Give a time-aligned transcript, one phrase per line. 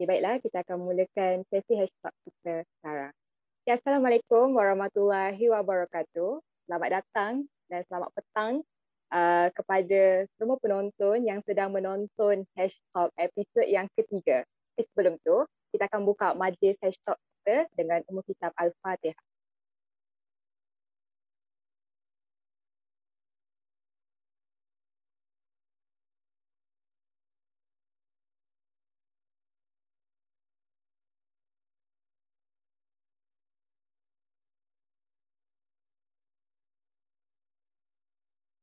[0.00, 3.12] Okay, baiklah, kita akan mulakan sesi hashtag kita sekarang.
[3.60, 6.40] Okay, Assalamualaikum warahmatullahi wabarakatuh.
[6.40, 8.64] Selamat datang dan selamat petang
[9.12, 14.40] uh, kepada semua penonton yang sedang menonton hashtag episod yang ketiga.
[14.72, 15.44] Okay, sebelum tu,
[15.76, 19.20] kita akan buka majlis hashtag kita dengan umur kitab Al-Fatihah.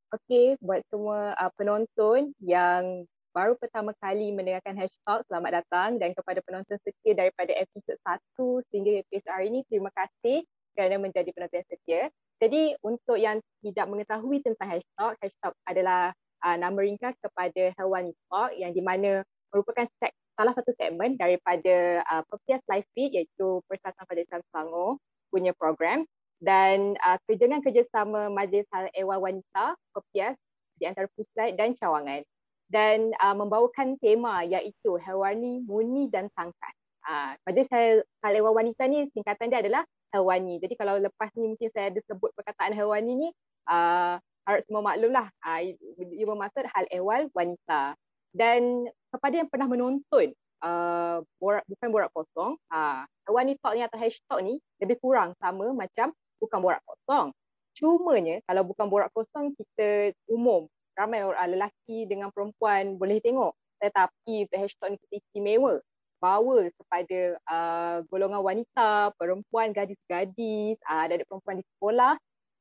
[0.07, 3.03] Okey, buat semua uh, penonton yang
[3.35, 9.03] baru pertama kali mendengarkan hashtag, selamat datang dan kepada penonton setia daripada episod 1 sehingga
[9.03, 10.47] episod hari ini, terima kasih
[10.79, 12.07] kerana menjadi penonton setia.
[12.39, 18.55] Jadi untuk yang tidak mengetahui tentang hashtag, hashtag adalah uh, nama ringkas kepada Hewani Talk
[18.55, 24.07] yang di mana merupakan sek- salah satu segmen daripada uh, Pepias Live Feed iaitu Persatuan
[24.07, 26.07] Pada Selangor punya program
[26.37, 30.37] dan uh, dengan kerjasama Majlis Hal Ehwal Wanita, Kopias
[30.77, 32.21] di antara pusat dan cawangan
[32.67, 36.75] dan uh, membawakan tema iaitu Hewani, Muni dan Sangkas.
[37.07, 38.03] Uh, Majlis Hal,
[38.35, 40.59] Ehwal Wanita ni singkatan dia adalah Hewani.
[40.59, 43.29] Jadi kalau lepas ni mungkin saya ada sebut perkataan Hewani ni,
[43.71, 45.31] uh, harap semua maklum lah.
[45.39, 45.73] Uh,
[46.11, 47.95] ia bermaksud Hal Ehwal Wanita.
[48.35, 54.39] Dan kepada yang pernah menonton uh, borak, bukan borak kosong, uh, Talk ni atau hashtag
[54.43, 57.33] ni lebih kurang sama macam bukan borak kosong.
[57.77, 60.65] Cumanya kalau bukan borak kosong kita umum
[60.97, 63.53] ramai orang lelaki dengan perempuan boleh tengok.
[63.77, 65.73] Tetapi untuk hashtag ni kita istimewa
[66.17, 72.17] bawa kepada uh, golongan wanita, perempuan, gadis-gadis, uh, ada perempuan di sekolah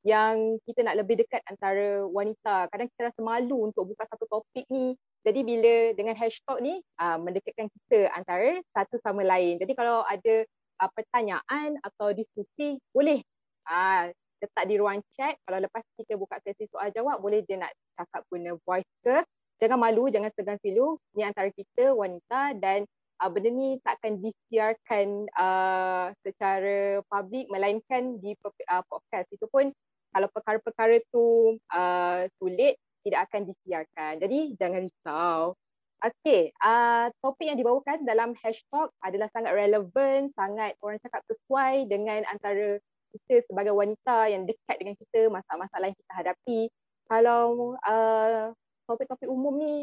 [0.07, 2.71] yang kita nak lebih dekat antara wanita.
[2.71, 4.95] Kadang kita rasa malu untuk buka satu topik ni.
[5.27, 9.59] Jadi bila dengan hashtag ni uh, mendekatkan kita antara satu sama lain.
[9.59, 10.47] Jadi kalau ada
[10.79, 13.25] uh, pertanyaan atau diskusi boleh
[13.67, 14.09] Ah,
[14.41, 15.35] letak di ruang chat.
[15.42, 19.23] Kalau lepas kita buka sesi soal jawab, boleh dia nak cakap guna voice ke.
[19.57, 21.01] Jangan malu, jangan segan silu.
[21.17, 22.85] Ini antara kita, wanita dan
[23.20, 29.27] uh, benda ni takkan disiarkan uh, secara publik melainkan di uh, podcast.
[29.33, 29.73] Itu pun
[30.12, 34.12] kalau perkara-perkara tu uh, sulit, tidak akan disiarkan.
[34.20, 35.57] Jadi jangan risau.
[35.96, 42.20] Okay, uh, topik yang dibawakan dalam hashtag adalah sangat relevan, sangat orang cakap sesuai dengan
[42.29, 42.77] antara
[43.17, 46.61] kita sebagai wanita yang dekat dengan kita, masalah-masalah yang kita hadapi.
[47.07, 48.53] Kalau uh,
[48.87, 49.75] topik-topik umum ni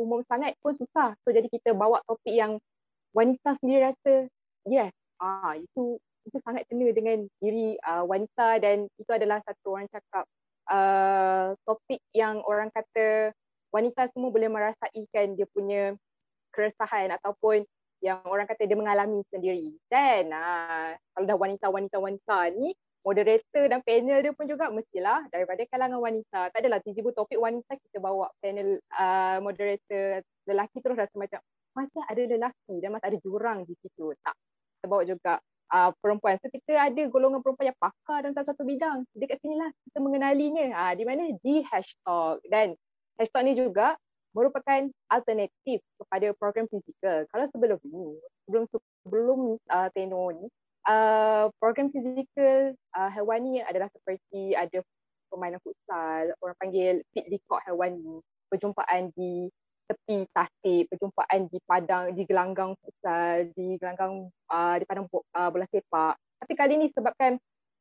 [0.00, 1.14] umum sangat pun susah.
[1.22, 2.56] So jadi kita bawa topik yang
[3.12, 4.28] wanita sendiri rasa,
[4.64, 9.88] yes, ah itu itu sangat kena dengan diri uh, wanita dan itu adalah satu orang
[9.88, 10.24] cakap
[10.68, 13.32] uh, topik yang orang kata
[13.72, 15.96] wanita semua boleh merasaikan dia punya
[16.52, 17.64] keresahan ataupun
[18.00, 19.76] yang orang kata dia mengalami sendiri.
[19.88, 26.00] Dan uh, kalau dah wanita-wanita-wanita ni, moderator dan panel dia pun juga mestilah daripada kalangan
[26.00, 26.52] wanita.
[26.52, 31.40] Tak adalah tiba-tiba topik wanita kita bawa panel uh, moderator lelaki terus rasa macam
[31.72, 34.12] masih ada lelaki dan masih ada jurang di situ.
[34.20, 34.36] Tak.
[34.80, 35.32] Kita bawa juga
[35.72, 36.36] uh, perempuan.
[36.44, 39.08] So kita ada golongan perempuan yang pakar dalam satu bidang.
[39.16, 40.66] Dekat sini lah kita mengenalinya.
[40.88, 41.22] Uh, di mana?
[41.40, 42.36] Di hashtag.
[42.48, 42.76] Dan
[43.16, 43.96] hashtag ni juga
[44.30, 47.26] merupakan alternatif kepada program fizikal.
[47.30, 48.08] Kalau sebelum ini,
[48.46, 50.46] sebelum sebelum uh, tenor ni,
[50.86, 54.82] uh, program fizikal uh, hewani adalah seperti ada
[55.30, 59.50] permainan futsal, orang panggil fit di court hewani, perjumpaan di
[59.90, 65.66] tepi tasik, perjumpaan di padang, di gelanggang futsal, di gelanggang uh, di padang uh, bola
[65.70, 66.14] sepak.
[66.40, 67.38] Tapi kali ni sebabkan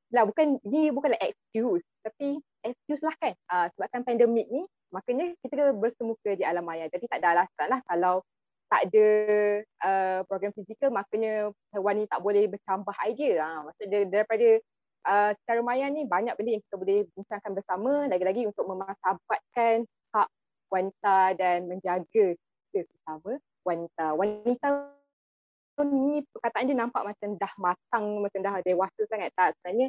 [0.09, 3.34] lah bukan ini bukanlah excuse tapi excuse lah kan.
[3.50, 6.90] Uh, sebabkan pandemik ni makanya kita bersemuka di alam maya.
[6.90, 8.25] Jadi tak ada alasan lah kalau
[8.70, 9.08] tak ada
[9.81, 13.42] uh, program fizikal makanya hewan ni tak boleh bercambah idea.
[13.42, 13.66] Ha.
[13.66, 14.50] maksudnya daripada
[15.09, 17.91] uh, secara maya ni banyak benda yang kita boleh bincangkan bersama.
[18.09, 20.30] Lagi-lagi untuk memasabatkan hak
[20.70, 22.38] wanita dan menjaga
[22.74, 23.31] kita bersama
[23.66, 24.06] wanita.
[24.14, 24.68] Wanita
[25.87, 29.31] ni perkataan dia nampak macam dah matang macam dah dewasa sangat.
[29.37, 29.87] Tak sebenarnya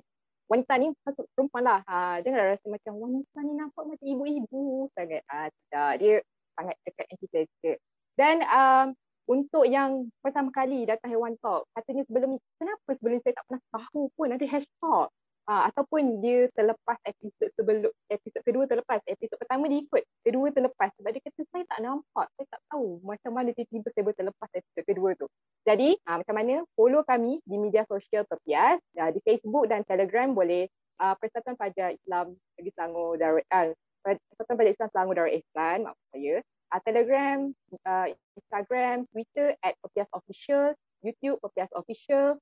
[0.50, 1.80] wanita ni masuk perempuan lah.
[1.86, 5.22] Ha, jangan rasa macam wanita ni nampak macam ibu-ibu sangat.
[5.26, 6.14] Ha, tidak dia
[6.58, 7.72] sangat dekat dengan kita
[8.20, 8.86] dan um,
[9.30, 13.46] untuk yang pertama kali datang Hewan Talk, katanya sebelum ni, kenapa sebelum ni saya tak
[13.48, 15.08] pernah tahu pun ada hashtag?
[15.48, 20.92] Uh, ataupun dia terlepas episod sebelum episod kedua terlepas episod pertama dia ikut kedua terlepas.
[21.00, 24.84] Sebab dia kata saya tak nampak saya tak tahu macam mana tiba-tiba saya terlepas episod
[24.86, 25.26] kedua tu.
[25.66, 26.54] Jadi uh, macam mana?
[26.78, 30.70] Follow kami di media sosial Perpias uh, di Facebook dan Telegram boleh
[31.00, 33.72] uh, Persatuan Pajak Islam Negeri Selangor Darul uh,
[34.04, 36.36] Persatuan Pajak Islam Selangor Darul Ihsan maksud saya.
[36.70, 37.38] Uh, Telegram
[37.82, 38.06] uh,
[38.38, 42.38] Instagram, Twitter at Pepias Official, YouTube Pepias Official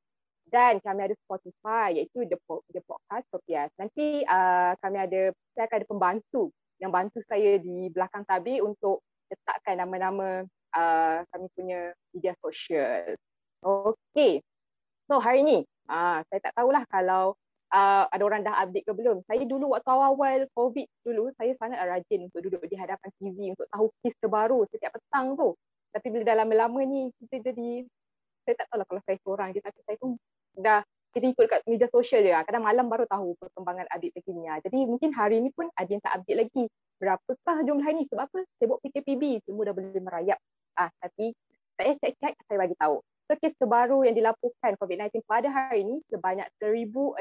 [0.49, 2.37] dan kami ada Spotify iaitu The,
[2.73, 3.71] The Podcast Pepias.
[3.77, 5.23] Nanti uh, kami ada,
[5.53, 6.43] saya akan ada pembantu
[6.79, 13.17] yang bantu saya di belakang tabir untuk letakkan nama-nama uh, kami punya media sosial.
[13.61, 14.41] Okay.
[15.11, 15.59] So hari ni,
[15.89, 17.35] uh, saya tak tahulah kalau
[17.73, 19.25] uh, ada orang dah update ke belum.
[19.27, 23.67] Saya dulu waktu awal-awal COVID dulu, saya sangat rajin untuk duduk di hadapan TV untuk
[23.73, 25.57] tahu kes terbaru setiap petang tu.
[25.93, 27.85] Tapi bila dah lama-lama ni, kita jadi,
[28.45, 30.09] saya tak tahu lah kalau saya seorang je, tapi saya tu
[30.59, 30.83] dah
[31.15, 32.31] kita ikut kat media sosial je.
[32.31, 34.45] Kadang malam baru tahu perkembangan update terkini.
[34.61, 36.65] Jadi mungkin hari ni pun ada yang tak update lagi.
[36.99, 38.05] Berapakah jumlah ni?
[38.11, 38.39] Sebab apa?
[38.59, 40.39] Sibuk PKPB, semua dah boleh merayap.
[40.77, 41.33] Ah, tapi
[41.79, 42.99] saya cek-cek, saya bagi tahu.
[43.29, 47.21] So, kes terbaru yang dilaporkan COVID-19 pada hari ini sebanyak 1,683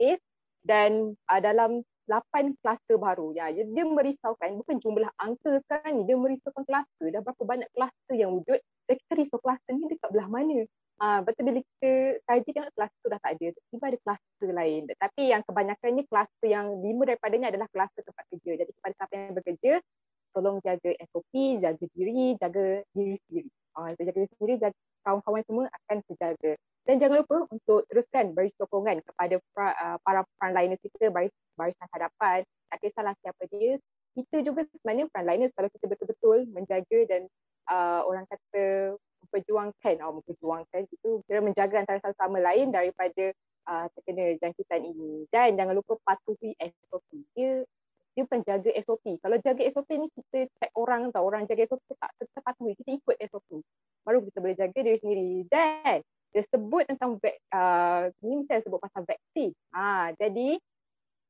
[0.00, 0.18] kes
[0.64, 3.36] dan uh, dalam 8 kluster baru.
[3.36, 7.06] Ya, dia merisaukan, bukan jumlah angka sekarang ni, dia merisaukan kluster.
[7.12, 8.56] Dah berapa banyak kluster yang wujud,
[8.88, 10.64] dan kita risau kluster ni dekat belah mana.
[10.98, 11.92] Uh, betul bila kita
[12.26, 14.82] kaji tengok kluster dah tak ada, tiba ada kluster lain.
[14.98, 18.50] Tapi yang kebanyakannya kluster yang lima daripadanya adalah kluster tempat kerja.
[18.66, 19.72] Jadi kepada siapa yang bekerja,
[20.34, 24.72] tolong jaga SOP, jaga diri, jaga diri sendiri uh, kita jaga sendiri dan
[25.06, 26.52] kawan-kawan semua akan terjaga.
[26.84, 31.88] Dan jangan lupa untuk teruskan beri sokongan kepada pra, uh, para frontliners kita baris barisan
[31.94, 32.42] hadapan.
[32.72, 33.76] Tak kisahlah siapa dia.
[34.16, 37.22] Kita juga sebenarnya frontliners kalau kita betul-betul menjaga dan
[37.70, 38.96] uh, orang kata
[39.28, 43.30] memperjuangkan atau oh, memperjuangkan itu kira menjaga antara satu sama lain daripada
[43.68, 45.28] uh, terkena jangkitan ini.
[45.28, 47.08] Dan jangan lupa patuhi SOP.
[47.36, 47.62] Dia
[48.16, 49.04] dia bukan jaga SOP.
[49.22, 52.90] Kalau jaga SOP ni kita check orang tau, orang jaga SOP tak kita patuhi, kita
[52.98, 53.62] ikut SOP.
[54.02, 55.30] Baru kita boleh jaga diri sendiri.
[55.46, 56.02] Dan
[56.34, 59.54] dia sebut tentang uh, ni saya sebut pasal vaksin.
[59.70, 60.58] Ha, jadi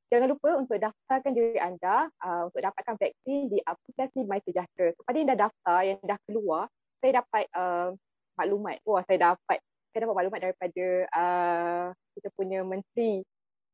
[0.08, 4.96] jangan lupa untuk daftarkan diri anda uh, untuk dapatkan vaksin di aplikasi My Sejahtera.
[4.96, 6.72] Kepada yang dah daftar, yang dah keluar,
[7.02, 7.94] saya dapat uh,
[8.38, 8.78] maklumat.
[8.86, 9.58] Wah, saya dapat
[9.90, 10.86] saya dapat maklumat daripada
[11.16, 11.86] uh,
[12.18, 13.24] kita punya menteri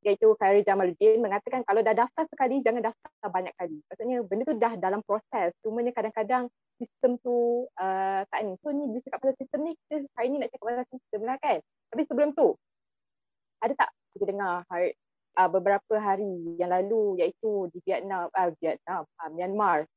[0.04, 3.80] iaitu Khairi Jamaluddin mengatakan kalau dah daftar sekali jangan daftar banyak kali.
[3.88, 5.56] Maksudnya benda tu dah dalam proses.
[5.64, 8.52] Cumanya kadang-kadang sistem tu uh, tak ni.
[8.60, 11.36] So ni bila cakap pasal sistem ni kita hari ni nak cakap pasal sistem lah
[11.40, 11.58] kan.
[11.88, 12.52] Tapi sebelum tu
[13.64, 14.92] ada tak kita dengar hari,
[15.40, 19.88] uh, beberapa hari yang lalu iaitu di Vietnam, uh, Vietnam, uh, Myanmar.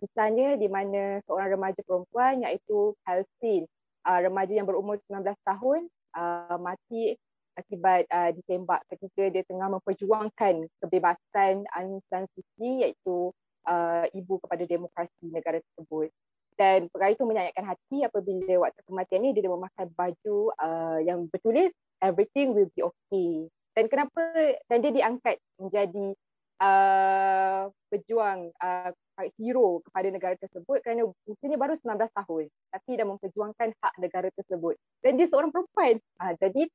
[0.00, 3.68] Misalnya di mana seorang remaja perempuan iaitu Halsin,
[4.08, 5.80] uh, remaja yang berumur 19 tahun
[6.16, 7.16] uh, mati
[7.58, 13.34] akibat uh, ditembak ketika dia tengah memperjuangkan kebebasan Aung San Suu Kyi iaitu
[13.68, 16.08] uh, ibu kepada demokrasi negara tersebut.
[16.56, 21.72] Dan perkara itu menyayatkan hati apabila waktu kematiannya dia memakai baju uh, yang bertulis
[22.04, 23.48] everything will be okay.
[23.72, 24.20] Dan kenapa
[24.68, 26.12] dan dia diangkat menjadi
[26.60, 28.92] uh, pejuang uh,
[29.36, 34.76] hero kepada negara tersebut kerana usianya baru 19 tahun tapi dah memperjuangkan hak negara tersebut.
[35.00, 35.98] Dan dia seorang perempuan.
[36.20, 36.68] Uh, jadi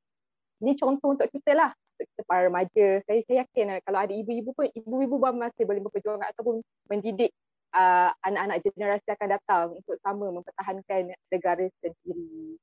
[0.62, 4.12] ini contoh untuk kita lah untuk kita para remaja saya, saya yakin lah, kalau ada
[4.12, 6.60] ibu-ibu pun ibu-ibu pun masih boleh berperjuang ataupun
[6.92, 7.32] mendidik
[7.72, 12.60] uh, anak-anak generasi akan datang untuk sama mempertahankan negara sendiri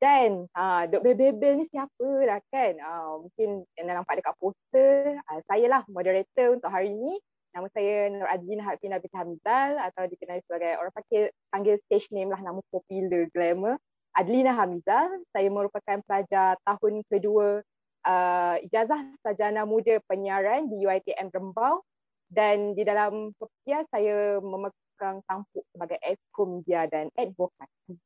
[0.00, 5.40] dan uh, Dok Bebel ni siapa lah kan uh, mungkin yang nampak dekat poster uh,
[5.44, 7.20] saya lah moderator untuk hari ini
[7.52, 12.32] nama saya Nur Adlin Hafina bin Hamzal atau dikenali sebagai orang panggil, panggil stage name
[12.32, 13.76] lah nama popular glamour
[14.14, 15.06] Adlina Hamizah.
[15.30, 17.62] Saya merupakan pelajar tahun kedua
[18.06, 21.82] uh, ijazah sarjana muda penyiaran di UiTM Rembau
[22.30, 25.98] dan di dalam pekerja saya memegang tampuk sebagai
[26.46, 27.98] Media dan Advokasi.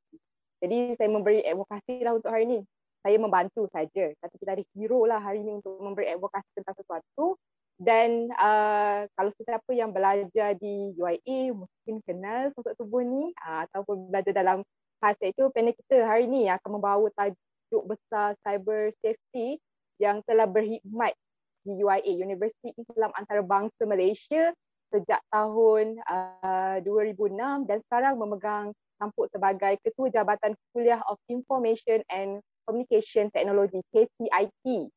[0.65, 2.59] Jadi saya memberi advokasi lah untuk hari ini.
[3.05, 4.17] Saya membantu saja.
[4.17, 7.37] Tapi kita ada hero lah hari ini untuk memberi advokasi tentang sesuatu.
[7.77, 14.09] Dan uh, kalau sesiapa yang belajar di UIA mungkin kenal sosok tubuh ni uh, ataupun
[14.09, 14.65] belajar dalam
[15.03, 19.59] khas iaitu panel kita hari ini akan membawa tajuk besar cyber safety
[19.99, 21.19] yang telah berkhidmat
[21.67, 24.55] di UIA Universiti Islam Antarabangsa Malaysia
[24.95, 28.71] sejak tahun uh, 2006 dan sekarang memegang
[29.03, 34.95] tampuk sebagai Ketua Jabatan Kuliah of Information and Communication Technology KCIT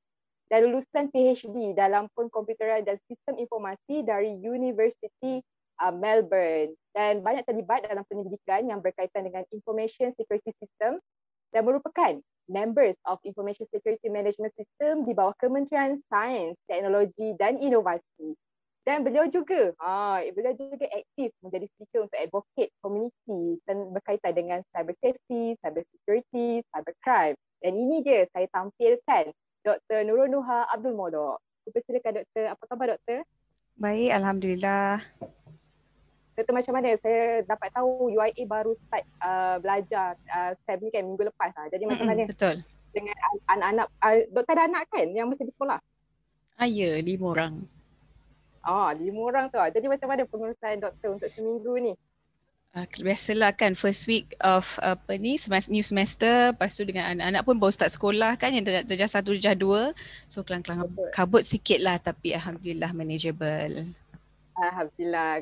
[0.47, 5.41] dan lulusan PhD dalam pengkomputeran dan sistem informasi dari University
[5.81, 11.01] uh, Melbourne dan banyak terlibat dalam penyelidikan yang berkaitan dengan information security system
[11.51, 18.35] dan merupakan members of information security management system di bawah Kementerian Sains, Teknologi dan Inovasi.
[18.88, 24.96] Dan beliau juga, ah, beliau juga aktif menjadi speaker untuk advocate community berkaitan dengan cyber
[25.03, 27.36] safety, cyber security, cyber crime.
[27.60, 29.36] Dan ini dia saya tampilkan
[29.67, 30.08] Dr.
[30.08, 31.44] Nurul Nuha Abdul Modok.
[31.67, 33.27] Persilakan Doktor, apa khabar Doktor?
[33.75, 35.03] Baik, Alhamdulillah.
[36.39, 41.27] Contoh macam mana saya dapat tahu UIA baru start uh, belajar uh, ni kan minggu
[41.27, 41.67] lepas lah.
[41.75, 42.63] Jadi macam mana Betul.
[42.96, 43.20] dengan
[43.51, 45.84] anak-anak, uh, doktor ada anak kan yang masih di sekolah?
[46.56, 47.67] Ah, ya, lima orang.
[48.67, 49.55] Ah, lima orang tu.
[49.55, 51.93] Jadi macam mana pengurusan doktor untuk seminggu ni?
[52.75, 57.41] Uh, biasalah kan first week of apa ni semester, new semester lepas tu dengan anak-anak
[57.47, 59.81] pun baru start sekolah kan yang darjah satu darjah dua
[60.29, 63.88] so kelang-kelang kabut sikit lah tapi Alhamdulillah manageable
[64.59, 65.41] Alhamdulillah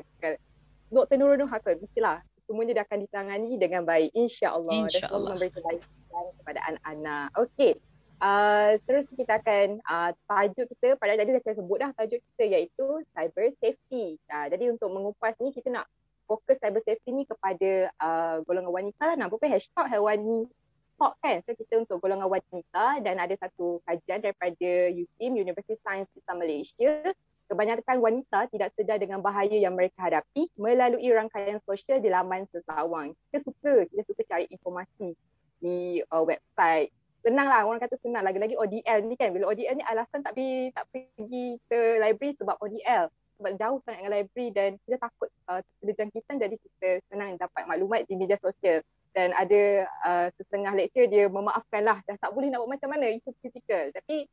[0.88, 1.14] Dr.
[1.18, 5.50] Nurul Nur Hakul mestilah semuanya dia akan ditangani dengan baik insya-Allah insya dan semoga memberi
[5.50, 7.26] kebaikan kepada anak-anak.
[7.42, 7.72] Okey.
[8.16, 12.86] Uh, terus kita akan uh, tajuk kita pada tadi saya sebut dah tajuk kita iaitu
[13.12, 14.16] cyber safety.
[14.32, 15.84] Uh, jadi untuk mengupas ni kita nak
[16.24, 19.16] fokus cyber safety ni kepada uh, golongan wanita lah.
[19.20, 20.48] Nak bukan hashtag hewani
[20.96, 21.44] talk kan.
[21.44, 27.12] So kita untuk golongan wanita dan ada satu kajian daripada USIM University Science Islam Malaysia
[27.46, 33.14] kebanyakan wanita tidak sedar dengan bahaya yang mereka hadapi melalui rangkaian sosial di laman sesawang.
[33.30, 35.14] Kita suka, kita suka cari informasi
[35.62, 36.90] di uh, website.
[37.26, 38.22] Senang lah, orang kata senang.
[38.22, 42.54] Lagi-lagi ODL ni kan, bila ODL ni alasan tak pergi, tak pergi ke library sebab
[42.62, 43.10] ODL.
[43.42, 48.06] Sebab jauh sangat dengan library dan kita takut uh, jangkitan jadi kita senang dapat maklumat
[48.06, 48.78] di media sosial.
[49.10, 53.10] Dan ada uh, setengah lecture dia memaafkan lah, dah tak boleh nak buat macam mana,
[53.10, 53.90] itu kritikal.
[53.90, 54.30] Tapi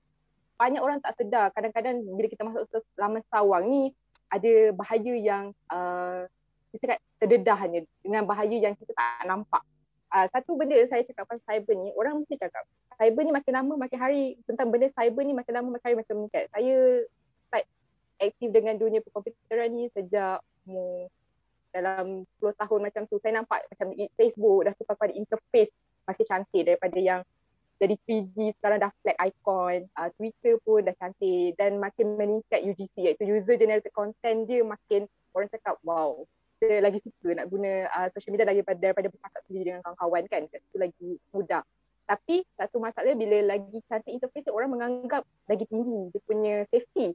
[0.61, 3.83] banyak orang tak sedar kadang-kadang bila kita masuk ke laman sawang ni
[4.29, 6.29] ada bahaya yang uh,
[6.69, 9.65] kita cakap terdedah hanya dengan bahaya yang kita tak nampak.
[10.13, 12.69] Uh, satu benda saya cakap pasal cyber ni, orang mesti cakap
[13.01, 16.13] cyber ni makin lama makin hari tentang benda cyber ni makin lama makin hari makin
[16.21, 16.45] meningkat.
[16.53, 17.01] Saya
[17.49, 17.65] start
[18.21, 21.09] aktif dengan dunia perkomputeran ni sejak mu,
[21.73, 23.17] dalam 10 tahun macam tu.
[23.25, 25.73] Saya nampak macam Facebook dah tukar pada interface
[26.05, 27.21] masih cantik daripada yang
[27.81, 32.95] jadi 3G sekarang dah flat icon uh, Twitter pun dah cantik dan makin meningkat UGC
[33.11, 36.23] iaitu user generated content dia makin orang cakap wow
[36.63, 40.41] kita lagi suka nak guna uh, social media daripada, daripada bercakap sendiri dengan kawan-kawan kan.
[40.47, 41.63] Itu lagi mudah.
[42.07, 47.11] Tapi satu masalah bila lagi cantik interface orang menganggap lagi tinggi dia punya safety.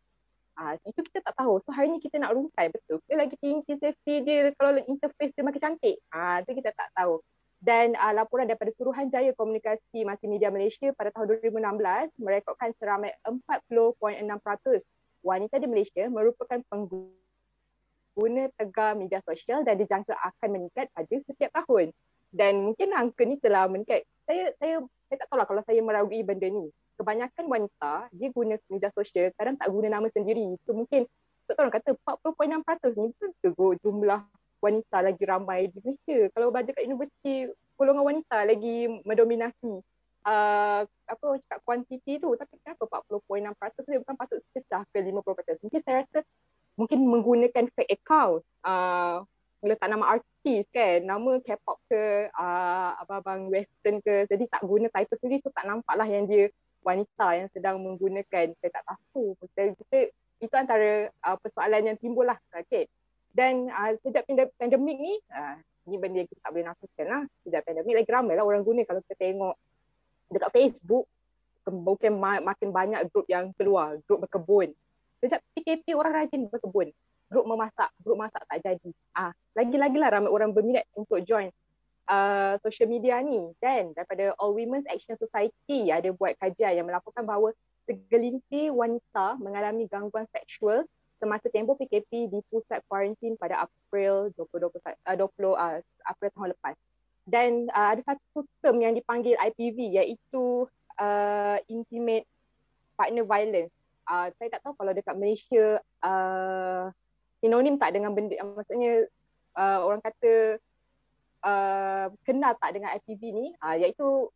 [0.59, 1.57] Uh, itu kita tak tahu.
[1.65, 3.01] So hari ni kita nak rungkai betul?
[3.09, 5.97] Ke lagi tinggi safety dia kalau interface dia makin cantik.
[6.13, 7.25] Uh, itu kita tak tahu.
[7.59, 14.29] Dan uh, laporan daripada Suruhanjaya Komunikasi Masa Media Malaysia pada tahun 2016 merekodkan seramai 40.6%
[15.27, 17.28] wanita di Malaysia merupakan pengguna
[18.59, 21.95] tegar media sosial dan dijangka akan meningkat pada setiap tahun.
[22.29, 24.05] Dan mungkin angka ni telah meningkat.
[24.27, 26.69] Saya saya saya tak tahu lah kalau saya meragui benda ni.
[26.99, 30.59] Kebanyakan wanita dia guna media sosial kadang tak guna nama sendiri.
[30.67, 31.07] So mungkin
[31.47, 33.09] tak tahu orang kata 40.6% ni
[33.41, 34.21] betul jumlah
[34.59, 36.19] wanita lagi ramai di Malaysia.
[36.35, 37.47] Kalau belajar kat universiti,
[37.79, 39.81] golongan wanita lagi mendominasi
[40.27, 42.35] uh, apa orang cakap kuantiti tu.
[42.35, 45.65] Tapi kenapa 40.6% dia bukan patut pecah ke 50%.
[45.65, 46.19] Mungkin saya rasa
[46.79, 48.47] mungkin menggunakan fake account.
[48.63, 49.27] Uh,
[49.59, 54.31] letak nama artis kan, nama K-pop ke, uh, abang-abang western ke.
[54.31, 56.47] Jadi tak guna title sendiri so tak nampak lah yang dia
[56.87, 58.55] wanita yang sedang menggunakan.
[58.63, 59.35] Saya tak tahu.
[59.43, 59.99] Kita, kita,
[60.39, 62.39] itu antara uh, persoalan yang timbul lah.
[62.55, 62.87] Okay.
[63.35, 65.59] Dan uh, sejak pandemik ni, uh,
[65.91, 67.23] ni benda yang kita tak boleh nafaskan lah.
[67.43, 69.59] Sejak pandemik lagi ramai lah orang guna kalau kita tengok
[70.31, 71.11] dekat Facebook,
[71.69, 74.71] mungkin makin banyak grup yang keluar, grup berkebun.
[75.19, 76.95] Sejak PKP orang rajin berkebun.
[77.29, 78.91] Grup memasak, grup masak tak jadi.
[79.13, 81.53] Ah, lagi-lagi lah ramai orang berminat untuk join
[82.09, 83.53] uh, social media ni.
[83.61, 87.53] Dan daripada All Women's Action Society ada buat kajian yang melaporkan bahawa
[87.85, 90.85] segelintir wanita mengalami gangguan seksual
[91.19, 96.77] semasa tempoh PKP di pusat kuarantin pada April 2020 uh, 20 uh, April tahun lepas.
[97.29, 100.65] Dan uh, ada satu term yang dipanggil IPV iaitu
[100.97, 102.25] uh, intimate
[102.97, 103.75] partner violence.
[104.09, 106.89] Uh, saya tak tahu kalau dekat Malaysia uh,
[107.45, 109.05] sinonim tak dengan benda uh, maksudnya
[109.53, 110.57] uh, orang kata
[111.45, 114.33] uh, kenal tak dengan IPV ni uh, iaitu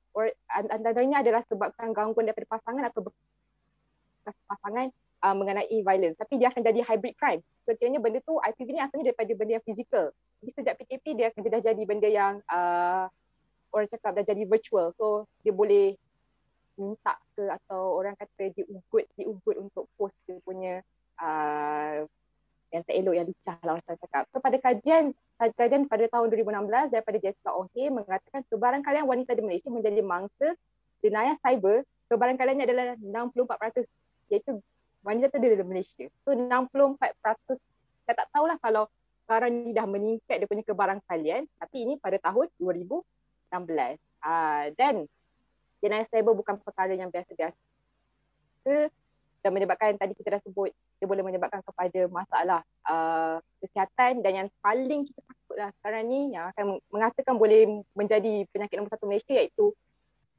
[0.52, 3.00] antaranya adalah sebabkan gangguan daripada pasangan atau
[4.44, 4.92] pasangan
[5.24, 7.40] uh, mengenai violence tapi dia akan jadi hybrid crime.
[7.64, 10.10] So kiranya benda tu IPV ni asalnya daripada benda yang fizikal.
[10.42, 13.06] Jadi sejak PKP dia akan dah jadi benda yang uh,
[13.70, 14.90] orang cakap dah jadi virtual.
[14.98, 15.94] So dia boleh
[16.82, 20.82] minta ke atau orang kata diugut diugut untuk post dia punya
[21.22, 22.02] uh,
[22.72, 24.22] yang tak elok yang licah lah orang cakap.
[24.32, 29.42] So pada kajian kajian pada tahun 2016 daripada Jessica O'Hay mengatakan sebarang kalian wanita di
[29.44, 30.56] Malaysia menjadi mangsa
[31.04, 33.84] jenayah cyber kebarang kaliannya adalah 64%
[34.32, 34.60] iaitu
[35.04, 36.06] wanita tu dari Malaysia.
[36.24, 36.98] So 64%
[38.02, 38.88] saya tak tahulah kalau
[39.24, 43.04] sekarang ni dah meningkat dia punya kebarangkalian tapi ini pada tahun 2016.
[44.22, 44.70] Uh,
[45.82, 47.58] jenayah cyber bukan perkara yang biasa-biasa.
[49.42, 50.70] dan menyebabkan tadi kita dah sebut
[51.02, 56.46] dia boleh menyebabkan kepada masalah uh, kesihatan dan yang paling kita takutlah sekarang ni yang
[56.54, 59.74] akan mengatakan boleh menjadi penyakit nombor satu Malaysia iaitu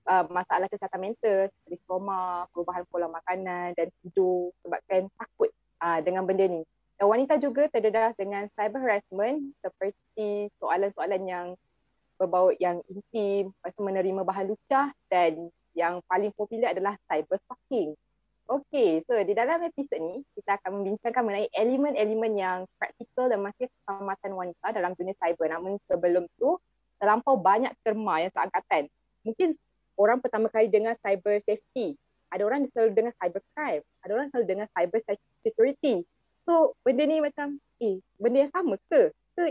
[0.08, 5.52] uh, masalah kesihatan mental seperti koma, perubahan pola makanan dan tidur sebabkan takut
[5.84, 6.64] uh, dengan benda ni.
[6.96, 11.48] Dan wanita juga terdedah dengan cyber harassment seperti soalan-soalan yang
[12.24, 17.92] berbau yang intim, lepas menerima bahan lucah dan yang paling popular adalah cyber stalking.
[18.44, 23.72] Okay, so di dalam episod ni kita akan membincangkan mengenai elemen-elemen yang praktikal dan masih
[23.72, 25.48] keselamatan wanita dalam dunia cyber.
[25.48, 26.60] Namun sebelum tu,
[27.00, 28.92] terlampau banyak terma yang seangkatan.
[29.24, 29.56] Mungkin
[29.96, 31.96] orang pertama kali dengar cyber safety.
[32.36, 33.84] Ada orang selalu dengar cyber crime.
[34.04, 35.00] Ada orang selalu dengar cyber
[35.40, 35.96] security.
[36.44, 39.02] So benda ni macam, eh benda yang sama ke?
[39.40, 39.44] Ke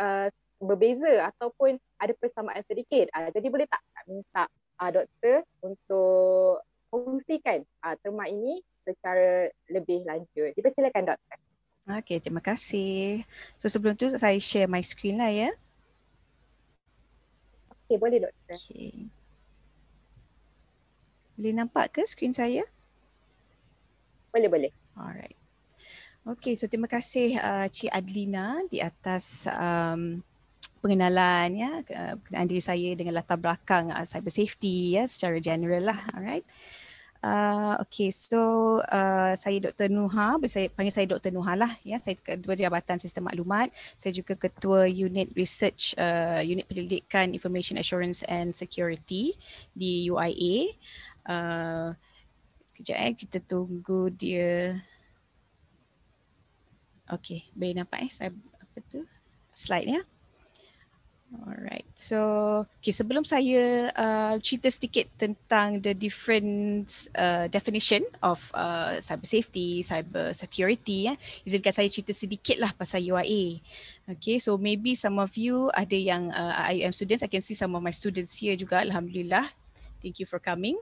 [0.00, 3.10] uh, berbeza ataupun ada persamaan sedikit?
[3.12, 4.44] Uh, jadi boleh tak minta
[4.78, 10.56] uh, doktor untuk kongsikan uh, terma ini secara lebih lanjut.
[10.56, 11.36] Dipersilakan doktor.
[11.88, 13.24] Okey, terima kasih.
[13.60, 15.50] So sebelum tu saya share my screen lah ya.
[17.72, 18.56] Okey, boleh doktor.
[18.56, 19.08] Okey.
[21.38, 22.66] Boleh nampak ke screen saya?
[24.34, 24.72] Boleh, boleh.
[24.98, 25.38] Alright.
[26.28, 30.20] Okey, so terima kasih uh, Cik Adlina di atas um,
[30.80, 31.70] pengenalan ya,
[32.22, 36.00] pengenalan diri saya dengan latar belakang uh, cyber safety ya secara general lah.
[36.14, 36.46] Alright.
[37.18, 38.38] Uh, okay, so
[38.94, 39.90] uh, saya Dr.
[39.90, 41.34] Nuha, saya panggil saya Dr.
[41.34, 41.74] Nuha lah.
[41.82, 43.74] Ya, saya Ketua Jabatan Sistem Maklumat.
[43.98, 49.34] Saya juga Ketua Unit Research, uh, Unit Penyelidikan Information Assurance and Security
[49.74, 50.78] di UIA.
[51.26, 51.98] Uh,
[52.78, 54.78] kejap eh, kita tunggu dia.
[57.10, 58.30] Okay, boleh nampak eh, saya
[58.62, 59.02] apa tu
[59.50, 60.00] slide ya.
[61.28, 62.18] Alright, so
[62.80, 69.84] okay, sebelum saya uh, cerita sedikit tentang the different uh, definition of uh, cyber safety,
[69.84, 73.60] cyber security, ya, izinkan saya cerita sedikit lah pasal UIA.
[74.08, 77.76] Okay, so maybe some of you ada yang uh, IUM students, I can see some
[77.76, 79.52] of my students here juga, Alhamdulillah.
[80.00, 80.80] Thank you for coming.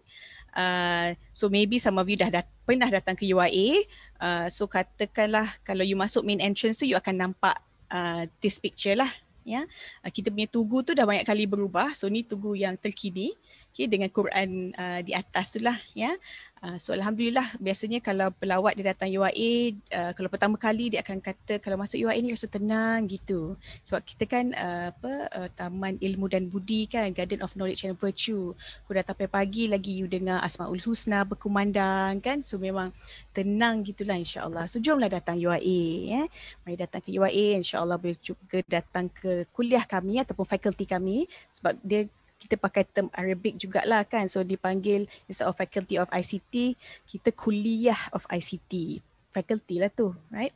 [0.55, 3.83] Uh, so maybe some of you dah dat- pernah datang ke UIA.
[4.23, 7.59] Uh, so katakanlah kalau you masuk main entrance tu, you akan nampak
[7.91, 9.11] uh, this picture lah
[9.47, 9.63] ya.
[10.03, 11.95] Uh, kita punya tugu tu dah banyak kali berubah.
[11.95, 13.39] So ni tugu yang terkini
[13.77, 16.17] okay, dengan Quran uh, di atas tu lah ya
[16.65, 21.21] Uh, so Alhamdulillah biasanya kalau pelawat dia datang UAE uh, kalau pertama kali dia akan
[21.21, 23.61] kata kalau masuk UAE ni rasa tenang gitu.
[23.85, 28.01] Sebab kita kan uh, apa uh, Taman Ilmu dan Budi kan Garden of Knowledge and
[28.01, 28.57] Virtue.
[28.89, 32.41] Kau datang pagi lagi you dengar Asmaul Husna berkumandang kan.
[32.41, 32.97] So memang
[33.37, 34.65] tenang gitulah insyaAllah.
[34.65, 36.23] So jomlah datang UAE ya.
[36.65, 41.29] mari datang ke UAE insyaAllah boleh juga datang ke kuliah kami ataupun fakulti kami.
[41.53, 44.29] Sebab dia kita pakai term Arabic jugalah kan.
[44.29, 46.77] So dipanggil instead of faculty of ICT,
[47.09, 49.01] kita kuliah of ICT.
[49.33, 50.53] Faculty lah tu, right?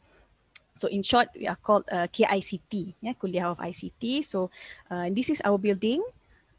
[0.81, 4.25] So in short, we are called uh, KICT, ya, kuliah of ICT.
[4.25, 4.49] So
[4.89, 6.01] uh, this is our building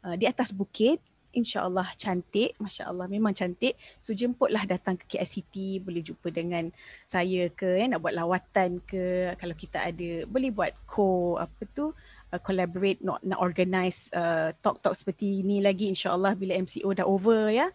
[0.06, 1.02] uh, di atas bukit.
[1.32, 3.72] InsyaAllah cantik, Masya Allah memang cantik.
[3.98, 6.68] So jemputlah datang ke KICT, boleh jumpa dengan
[7.08, 11.96] saya ke, ya, nak buat lawatan ke, kalau kita ada, boleh buat co, apa tu,
[12.32, 17.52] uh, collaborate nak nak organize uh, talk-talk seperti ini lagi insyaallah bila MCO dah over
[17.52, 17.68] ya.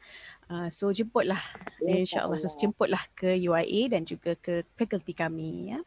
[0.48, 1.40] Uh, so jemputlah
[1.84, 5.80] insyaallah so jemputlah ke UIA dan juga ke fakulti kami ya.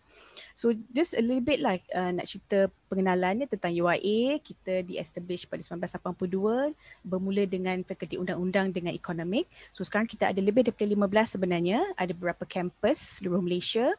[0.53, 5.65] So just a little bit like uh, nak cerita pengenalannya tentang UIA kita di-establish pada
[5.65, 9.49] 1982 bermula dengan fakulti undang-undang dengan ekonomik.
[9.73, 13.97] So sekarang kita ada lebih daripada 15 sebenarnya ada beberapa kampus di seluruh Malaysia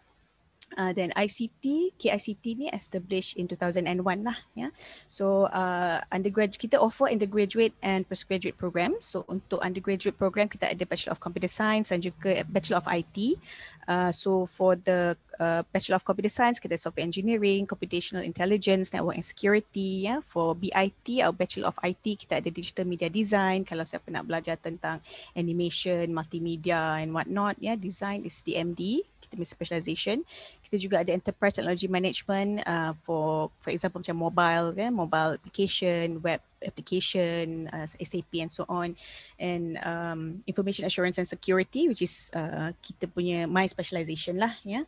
[0.79, 3.83] Uh, then ICT, KICT ni established in 2001
[4.23, 4.71] lah ya.
[5.11, 8.95] So uh, undergraduate kita offer undergraduate and postgraduate program.
[9.03, 13.35] So untuk undergraduate program kita ada Bachelor of Computer Science dan juga Bachelor of IT.
[13.83, 19.19] Uh, so for the uh, Bachelor of Computer Science kita Software Engineering, Computational Intelligence, Network
[19.19, 20.23] and Security ya.
[20.23, 23.67] For BIT atau Bachelor of IT kita ada Digital Media Design.
[23.67, 25.03] Kalau siapa nak belajar tentang
[25.35, 30.27] animation, multimedia and what not ya, design is DMD kita punya specialization.
[30.59, 36.19] Kita juga ada enterprise technology management uh, for for example macam mobile kan, mobile application,
[36.19, 38.91] web application, uh, SAP and so on
[39.39, 44.83] and um, information assurance and security which is uh, kita punya my specialization lah ya.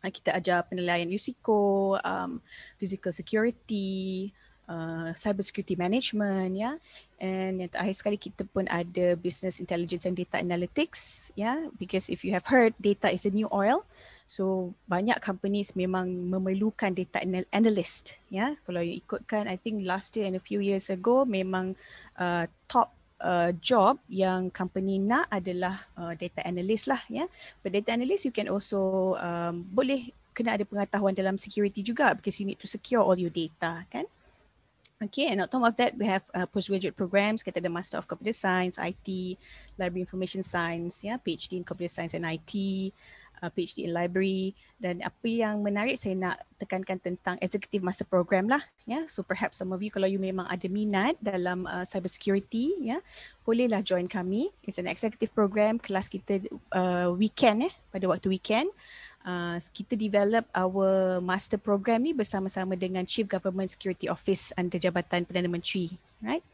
[0.00, 2.40] Uh, kita ajar penilaian USICO, um,
[2.80, 4.32] physical security,
[4.64, 6.80] uh, cyber security management ya
[7.18, 11.66] and yang terakhir sekali kita pun ada business intelligence and data analytics yeah?
[11.78, 13.82] because if you have heard data is the new oil
[14.30, 17.18] so banyak companies memang memerlukan data
[17.50, 18.54] analyst yeah?
[18.62, 21.74] kalau you ikutkan i think last year and a few years ago memang
[22.18, 27.26] uh, top uh, job yang company nak adalah uh, data analyst lah ya.
[27.62, 32.38] But data analyst you can also um, boleh kena ada pengetahuan dalam security juga because
[32.38, 34.06] you need to secure all your data kan.
[34.98, 37.46] Okay, and on top of that, we have uh, postgraduate programs.
[37.46, 39.38] Kita ada Master of Computer Science, IT,
[39.78, 42.50] Library Information Science, ya, PhD in Computer Science and IT,
[43.38, 44.58] uh, PhD in Library.
[44.74, 48.58] Dan apa yang menarik saya nak tekankan tentang Executive Master Program lah.
[48.90, 52.74] Ya, so perhaps some of you kalau you memang ada minat dalam uh, cyber security,
[52.82, 52.98] ya,
[53.46, 54.50] bolehlah join kami.
[54.66, 55.78] It's an executive program.
[55.78, 56.42] Kelas kita
[56.74, 58.66] uh, weekend, eh, pada waktu weekend
[59.24, 65.26] uh, kita develop our master program ni bersama-sama dengan Chief Government Security Office under Jabatan
[65.26, 66.44] Perdana Menteri, right?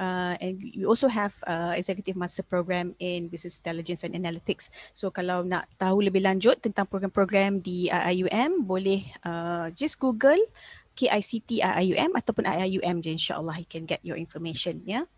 [0.00, 4.72] Uh, and we also have uh, executive master program in business intelligence and analytics.
[4.96, 10.40] So kalau nak tahu lebih lanjut tentang program-program di IIUM, boleh uh, just Google
[10.96, 14.80] KICT IIUM ataupun IIUM je insyaAllah you can get your information.
[14.84, 15.08] Yeah.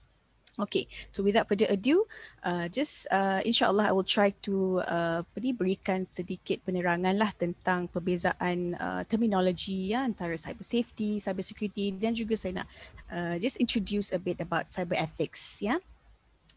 [0.55, 2.07] Okay, so without further ado,
[2.47, 8.79] uh, just uh, insyaAllah I will try to uh, berikan sedikit penerangan lah tentang perbezaan
[8.79, 12.69] uh, terminologi ya, antara cyber safety, cyber security dan juga saya nak
[13.11, 15.59] uh, just introduce a bit about cyber ethics.
[15.59, 15.83] Yeah?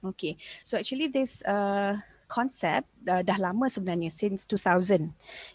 [0.05, 5.07] Okay, so actually this uh, konsep uh, dah lama sebenarnya since 2000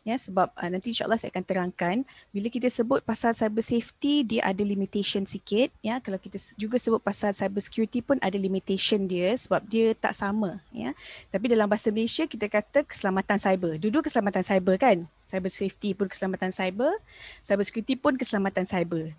[0.09, 1.97] ya sebab uh, nanti insyaallah saya akan terangkan
[2.33, 5.69] bila kita sebut pasal cyber safety dia ada limitation sikit.
[5.85, 10.17] Ya kalau kita juga sebut pasal cyber security pun ada limitation dia sebab dia tak
[10.17, 10.59] sama.
[10.73, 10.97] Ya
[11.29, 13.77] tapi dalam bahasa Malaysia kita kata keselamatan cyber.
[13.77, 14.99] Dua keselamatan cyber kan?
[15.29, 16.93] Cyber safety pun keselamatan cyber
[17.45, 19.13] cyber security pun keselamatan cyber.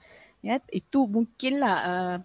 [0.44, 2.18] Ya itu mungkinlah uh,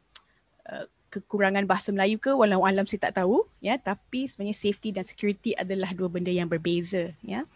[0.67, 3.81] uh, kekurangan bahasa Melayu ke walau alam saya tak tahu ya.
[3.81, 7.49] Tapi sebenarnya safety dan security adalah dua benda yang berbeza ya.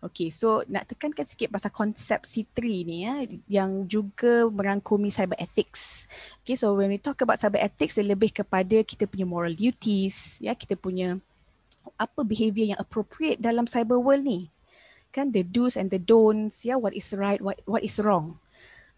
[0.00, 3.14] Okey so nak tekankan sikit pasal konsep C3 ni ya
[3.50, 6.06] yang juga merangkumi cyber ethics.
[6.46, 10.38] Okey so when we talk about cyber ethics dia lebih kepada kita punya moral duties
[10.38, 10.54] ya.
[10.54, 11.18] Kita punya
[11.98, 14.46] apa behavior yang appropriate dalam cyber world ni.
[15.10, 16.78] Kan the do's and the don'ts ya.
[16.78, 18.38] What is right what what is wrong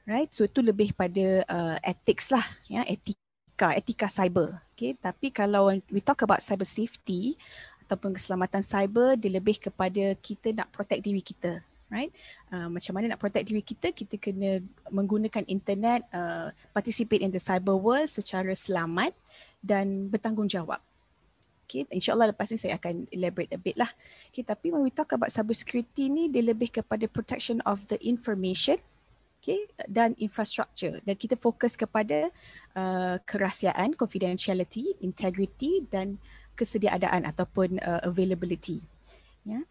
[0.06, 0.30] right?
[0.34, 2.82] So itu lebih pada uh, ethics lah ya.
[2.86, 3.21] Etika
[3.52, 4.58] etika, etika cyber.
[4.72, 7.36] Okay, tapi kalau we talk about cyber safety
[7.84, 11.60] ataupun keselamatan cyber, dia lebih kepada kita nak protect diri kita.
[11.92, 12.08] Right?
[12.48, 17.36] Uh, macam mana nak protect diri kita, kita kena menggunakan internet, uh, participate in the
[17.36, 19.12] cyber world secara selamat
[19.60, 20.80] dan bertanggungjawab.
[21.68, 23.92] Okay, insyaAllah lepas ni saya akan elaborate a bit lah.
[24.32, 28.00] Okay, tapi when we talk about cyber security ni, dia lebih kepada protection of the
[28.00, 28.80] information
[29.42, 32.30] okay, dan infrastructure dan kita fokus kepada
[32.78, 36.22] uh, kerahsiaan, confidentiality, integrity dan
[36.54, 38.78] kesediaadaan ataupun uh, availability.
[39.42, 39.58] Ya.
[39.58, 39.64] Yeah.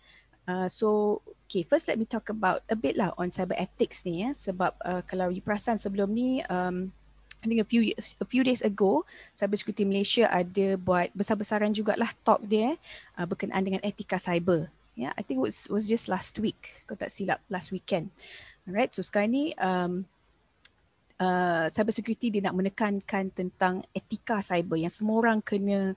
[0.51, 4.27] Uh, so okay, first let me talk about a bit lah on cyber ethics ni
[4.27, 6.91] ya sebab uh, kalau you perasan sebelum ni um,
[7.41, 12.09] I think a few a few days ago Cyber Security Malaysia ada buat besar-besaran jugalah
[12.21, 12.77] talk dia
[13.17, 14.69] uh, berkenaan dengan etika cyber.
[14.95, 16.83] Yeah, I think it was was just last week.
[16.83, 18.11] Kau tak silap last weekend.
[18.67, 20.05] Alright, so sekarang ni um,
[21.17, 25.95] uh, cyber security dia nak menekankan tentang etika cyber yang semua orang kena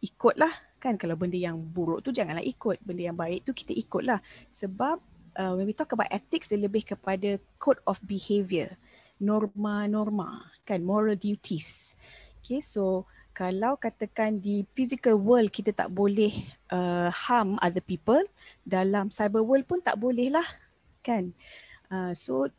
[0.00, 2.78] ikut lah kan kalau benda yang buruk tu janganlah ikut.
[2.84, 5.02] Benda yang baik tu kita ikut lah sebab
[5.36, 8.78] uh, when we talk about ethics dia lebih kepada code of behavior.
[9.16, 10.52] Norma-norma.
[10.68, 11.98] Kan moral duties.
[12.40, 16.32] Okay so kalau katakan di physical world kita tak boleh
[16.72, 18.24] uh, harm other people
[18.64, 20.48] dalam cyber world pun tak boleh lah
[21.04, 21.36] kan
[21.86, 22.50] Uh, so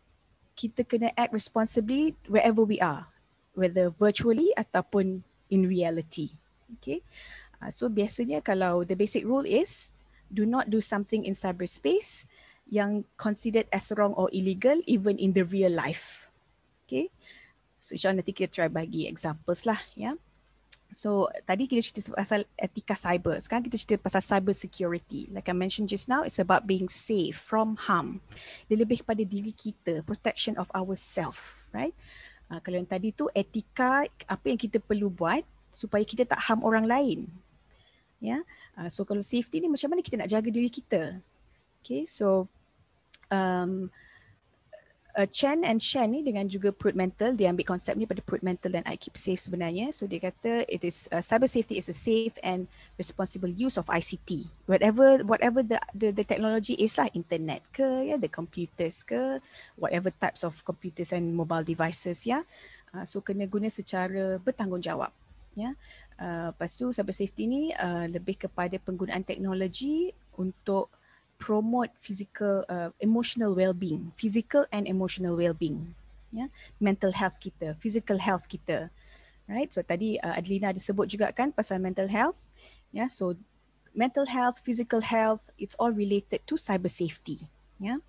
[0.57, 3.05] kita kena act responsibly wherever we are,
[3.53, 6.33] whether virtually ataupun in reality.
[6.79, 7.03] Okay.
[7.61, 9.91] Uh, so biasanya kalau the basic rule is
[10.31, 12.27] do not do something in cyberspace
[12.67, 16.27] yang considered as wrong or illegal even in the real life.
[16.83, 17.11] Okay.
[17.79, 19.79] So insyaAllah nanti kita try bagi examples lah.
[19.93, 20.11] Ya.
[20.11, 20.15] Yeah.
[20.87, 23.35] So tadi kita cerita pasal etika cyber.
[23.43, 25.27] Sekarang kita cerita pasal cyber security.
[25.35, 28.23] Like I mentioned just now, it's about being safe from harm.
[28.71, 31.95] Dia lebih kepada diri kita, protection of ourself, right?
[32.47, 35.43] Uh, kalau yang tadi tu etika apa yang kita perlu buat
[35.75, 37.27] supaya kita tak harm orang lain.
[38.23, 38.39] Ya.
[38.39, 38.41] Yeah?
[38.79, 41.19] Uh, so kalau safety ni macam mana kita nak jaga diri kita?
[41.83, 42.47] Okay, so
[43.27, 43.91] um,
[45.17, 48.45] uh, Chen and Shen ni dengan juga Prud Mental dia ambil konsep ni pada Prud
[48.45, 51.89] Mental dan I Keep Safe sebenarnya so dia kata it is uh, cyber safety is
[51.89, 52.69] a safe and
[53.01, 58.13] responsible use of ICT whatever whatever the the, the technology is lah internet ke ya
[58.13, 59.41] yeah, the computers ke
[59.75, 62.41] whatever types of computers and mobile devices ya yeah.
[62.93, 65.09] uh, so kena guna secara bertanggungjawab
[65.57, 65.73] ya yeah.
[66.21, 70.93] uh, lepas tu cyber safety ni uh, lebih kepada penggunaan teknologi untuk
[71.37, 75.93] promote physical uh, emotional well-being physical and emotional well-being
[76.33, 76.49] ya yeah?
[76.81, 78.89] mental health kita physical health kita
[79.47, 82.35] right so tadi uh, Adlina ada sebut juga kan pasal mental health
[82.91, 83.09] ya yeah?
[83.09, 83.37] so
[83.95, 87.45] mental health physical health it's all related to cyber safety
[87.79, 87.99] ya yeah?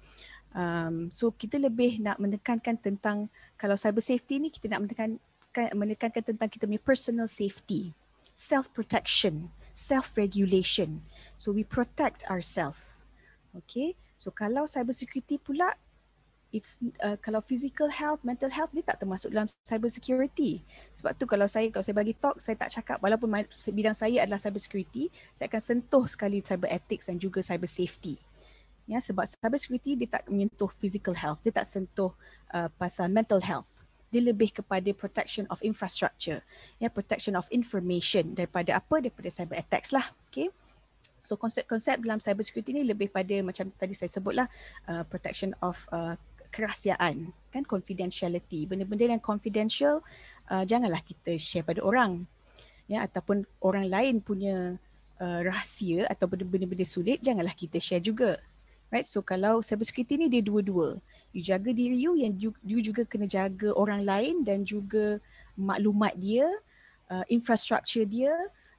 [0.56, 3.28] um, so kita lebih nak menekankan tentang
[3.60, 5.20] kalau cyber safety ni kita nak menekan
[5.74, 7.92] menekankan tentang kita punya personal safety
[8.32, 11.02] self protection self regulation
[11.38, 12.87] so we protect ourselves
[13.58, 15.74] okay so kalau cyber security pula
[16.48, 20.64] it's uh, kalau physical health, mental health dia tak termasuk dalam cyber security.
[20.96, 23.28] Sebab tu kalau saya kalau saya bagi talk saya tak cakap walaupun
[23.76, 28.16] bidang saya adalah cyber security, saya akan sentuh sekali cyber ethics dan juga cyber safety.
[28.88, 32.16] Ya sebab cyber security dia tak menyentuh physical health, dia tak sentuh
[32.56, 33.84] uh, pasal mental health.
[34.08, 36.40] Dia lebih kepada protection of infrastructure,
[36.80, 40.16] ya protection of information daripada apa daripada cyber attacks lah.
[40.32, 40.48] Okay.
[41.28, 44.48] So konsep-konsep dalam cyber security ni lebih pada macam tadi saya sebutlah
[44.88, 46.16] uh, protection of uh,
[46.48, 47.62] kerahsiaan kan?
[47.68, 48.64] Confidentiality.
[48.64, 50.00] Benda-benda yang confidential
[50.48, 52.24] uh, janganlah kita share pada orang.
[52.88, 54.80] Ya ataupun orang lain punya
[55.20, 58.40] uh, rahsia atau benda-benda sulit janganlah kita share juga.
[58.88, 59.04] Right?
[59.04, 60.96] So kalau cyber security ni dia dua-dua.
[61.36, 65.20] You jaga diri you yang you, you juga kena jaga orang lain dan juga
[65.60, 66.48] maklumat dia
[67.12, 68.32] uh, infrastructure dia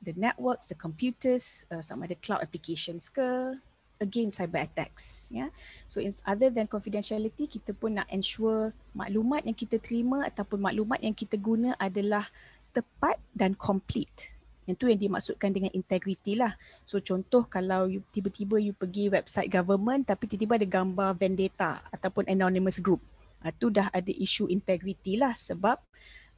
[0.04, 3.58] the networks the computers uh, sama ada cloud applications ke
[4.00, 5.52] against cyber attacks ya
[5.92, 11.04] so in, other than confidentiality kita pun nak ensure maklumat yang kita terima ataupun maklumat
[11.04, 12.24] yang kita guna adalah
[12.72, 16.54] tepat dan complete yang tu yang dimaksudkan dengan integrity lah.
[16.86, 22.30] So contoh kalau you, tiba-tiba you pergi website government tapi tiba-tiba ada gambar vendetta ataupun
[22.30, 23.02] anonymous group.
[23.42, 25.82] Uh, tu dah ada isu integrity lah sebab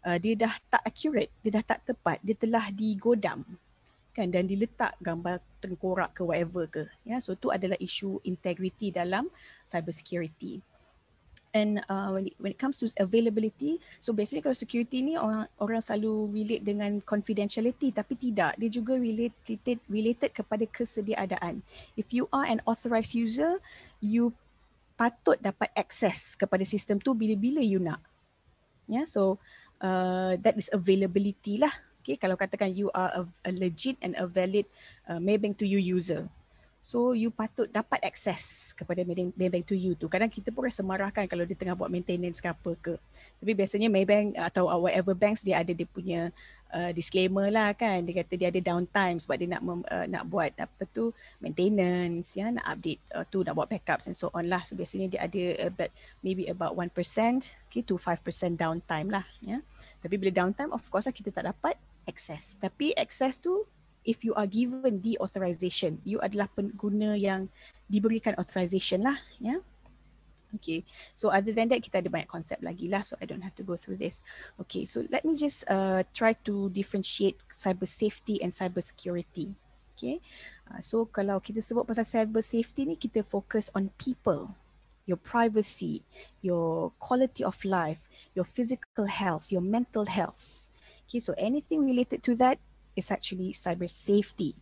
[0.05, 3.45] uh, dia dah tak accurate, dia dah tak tepat, dia telah digodam
[4.11, 4.27] kan?
[4.27, 7.17] Dan diletak gambar tengkorak ke whatever ke ya?
[7.23, 9.31] So tu adalah isu integrity dalam
[9.63, 10.59] cyber security.
[11.51, 15.43] And uh, when it, when it comes to availability so basically kalau security ni orang
[15.59, 18.55] orang selalu relate dengan confidentiality tapi tidak.
[18.55, 21.59] Dia juga related related kepada kesediaadaan
[21.99, 23.59] if you are an authorized user
[23.99, 24.31] you
[24.95, 27.99] patut dapat access kepada sistem tu bila-bila you nak.
[28.87, 29.39] Yeah, so
[29.81, 34.25] uh, that is availability lah Okay, kalau katakan you are a, a legit and a
[34.25, 34.65] valid
[35.05, 36.25] uh, Maybank to you user.
[36.81, 40.09] So you patut dapat akses kepada Maybank to you tu.
[40.09, 42.93] Kadang kita pun rasa marah kan kalau dia tengah buat maintenance ke apa ke.
[43.37, 46.33] Tapi biasanya Maybank atau whatever banks dia ada dia punya
[46.73, 48.01] uh, disclaimer lah kan.
[48.01, 52.33] Dia kata dia ada downtime sebab dia nak mem, uh, nak buat apa tu maintenance
[52.33, 54.65] ya, nak update uh, tu, nak buat backups and so on lah.
[54.65, 55.93] So biasanya dia ada about,
[56.25, 56.89] maybe about 1%
[57.69, 59.61] okay, to 5% downtime lah ya.
[60.01, 61.77] Tapi bila downtime of course lah kita tak dapat
[62.09, 62.57] access.
[62.57, 63.65] Tapi access tu
[64.03, 67.49] if you are given the authorization, you adalah pengguna yang
[67.85, 69.57] diberikan authorization lah, ya.
[69.57, 69.61] Yeah?
[70.51, 70.83] Okay,
[71.15, 73.63] so other than that kita ada banyak konsep lagi lah, so I don't have to
[73.63, 74.19] go through this.
[74.59, 79.55] Okay, so let me just uh, try to differentiate cyber safety and cyber security.
[79.95, 80.19] Okay,
[80.67, 84.51] uh, so kalau kita sebut pasal cyber safety ni, kita fokus on people,
[85.07, 86.03] your privacy,
[86.43, 90.65] your quality of life, your physical health, your mental health.
[91.07, 92.59] Okay, so anything related to that
[92.95, 94.55] is actually cyber safety.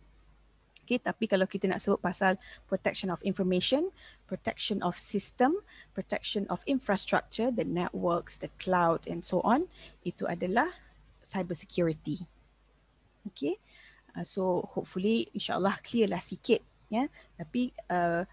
[0.82, 2.34] Okay, tapi kalau kita nak sebut pasal
[2.66, 3.94] protection of information,
[4.26, 5.54] protection of system,
[5.94, 9.70] protection of infrastructure, the networks, the cloud and so on,
[10.02, 10.66] itu adalah
[11.22, 12.26] cyber security.
[13.30, 13.54] Okay,
[14.18, 16.58] uh, so hopefully insyaAllah clear lah sikit.
[16.90, 17.06] Ya,
[17.38, 18.26] tapi uh,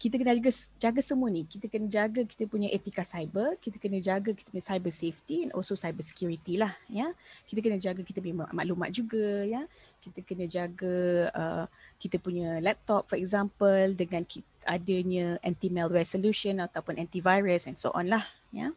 [0.00, 0.48] kita kena jaga,
[0.80, 1.44] jaga semua ni.
[1.44, 5.52] Kita kena jaga kita punya etika cyber, kita kena jaga kita punya cyber safety and
[5.52, 6.72] also cyber security lah.
[6.88, 7.12] Ya.
[7.44, 9.44] Kita kena jaga kita punya maklumat juga.
[9.44, 9.68] Ya.
[10.00, 11.64] Kita kena jaga uh,
[12.00, 14.24] kita punya laptop for example dengan
[14.64, 18.24] adanya anti-malware solution ataupun antivirus and so on lah.
[18.56, 18.72] Ya.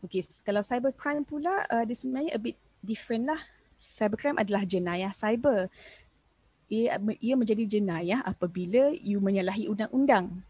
[0.00, 3.40] Okay, kalau cyber crime pula, uh, dia sebenarnya a bit different lah.
[3.74, 5.68] Cybercrime adalah jenayah cyber
[6.68, 10.42] ia, ia menjadi jenayah apabila you menyalahi undang-undang.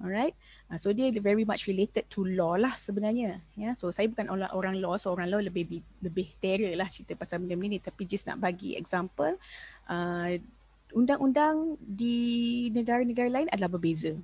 [0.00, 0.32] Alright.
[0.72, 3.36] Uh, so dia very much related to law lah sebenarnya.
[3.52, 3.68] Ya.
[3.68, 3.72] Yeah.
[3.76, 7.44] So saya bukan orang, orang law, so orang law lebih lebih terror lah cerita pasal
[7.44, 9.36] benda ni tapi just nak bagi example
[9.92, 10.32] uh,
[10.96, 14.16] undang-undang di negara-negara lain adalah berbeza.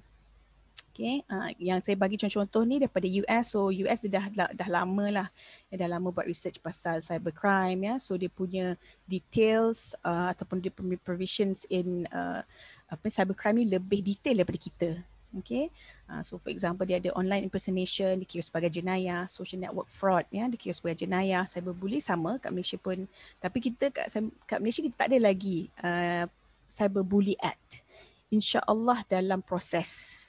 [0.97, 3.53] Okay, uh, yang saya bagi contoh-contoh ni daripada US.
[3.53, 5.29] So US dia dah, dah, dah lama lah.
[5.69, 8.01] Dia dah lama buat research pasal cybercrime ya.
[8.01, 12.41] So dia punya details uh, ataupun dia punya provisions in uh,
[12.89, 14.91] apa cybercrime ni lebih detail daripada kita.
[15.37, 15.69] Okay.
[16.09, 20.49] Uh, so for example dia ada online impersonation dikira sebagai jenayah, social network fraud ya
[20.49, 23.05] dikira sebagai jenayah, cyberbully sama kat Malaysia pun.
[23.37, 24.09] Tapi kita kat,
[24.49, 26.25] kat Malaysia kita tak ada lagi uh,
[26.73, 27.85] cyberbully act.
[28.33, 30.26] InsyaAllah dalam proses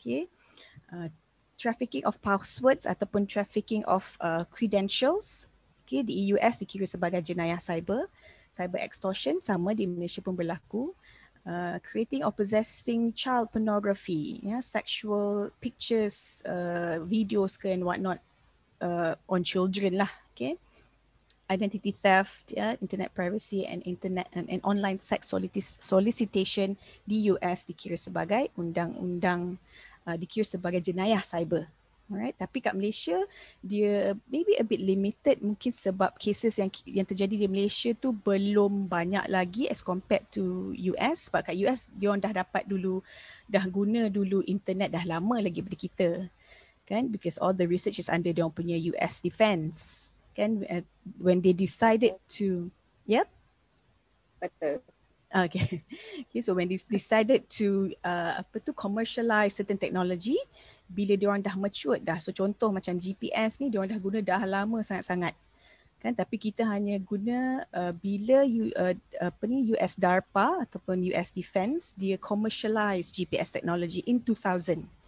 [0.00, 0.24] okay
[0.88, 1.12] uh,
[1.60, 5.50] trafficking of passwords ataupun trafficking of uh, credentials
[5.90, 8.06] Okay, di US dikira sebagai jenayah cyber.
[8.46, 10.94] Cyber extortion sama di Malaysia pun berlaku.
[11.42, 18.22] Uh, creating or possessing child pornography, yeah, sexual pictures, uh, videos ke and whatnot
[18.78, 20.12] uh, on children lah.
[20.30, 20.54] Okay.
[21.50, 25.26] Identity theft, yeah, internet privacy and internet and, and online sex
[25.82, 29.58] solicitation di US dikira sebagai undang-undang
[30.06, 31.68] uh, dikira sebagai jenayah cyber.
[32.10, 33.14] Alright, tapi kat Malaysia
[33.62, 38.90] dia maybe a bit limited mungkin sebab cases yang yang terjadi di Malaysia tu belum
[38.90, 42.98] banyak lagi as compared to US sebab kat US dia orang dah dapat dulu
[43.46, 46.10] dah guna dulu internet dah lama lagi daripada kita
[46.82, 47.06] kan?
[47.14, 50.66] Because all the research is under dia orang punya US defense kan?
[50.66, 50.82] Uh,
[51.22, 52.74] when they decided to
[53.06, 53.30] yep.
[54.42, 54.82] Betul
[55.30, 55.86] Okay.
[56.26, 60.34] okay, so when they decided to uh, apa tu commercialize certain technology,
[60.90, 62.18] bila dia orang dah mature dah.
[62.18, 65.38] So contoh macam GPS ni dia orang dah guna dah lama sangat-sangat.
[66.02, 66.16] Kan?
[66.18, 71.94] Tapi kita hanya guna uh, bila you, uh, apa ni US DARPA ataupun US Defense
[71.94, 74.99] dia commercialize GPS technology in 2000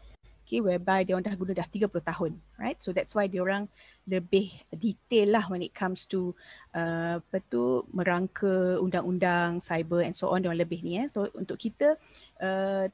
[0.42, 2.78] okay whereby dia orang dah guna dah 30 tahun right?
[2.83, 3.70] So that's why dia orang
[4.05, 6.35] lebih detail lah when it comes to
[6.74, 11.07] uh, apa tu merangka undang-undang cyber and so on dia orang lebih ni eh.
[11.07, 11.94] So untuk kita
[12.42, 12.90] uh,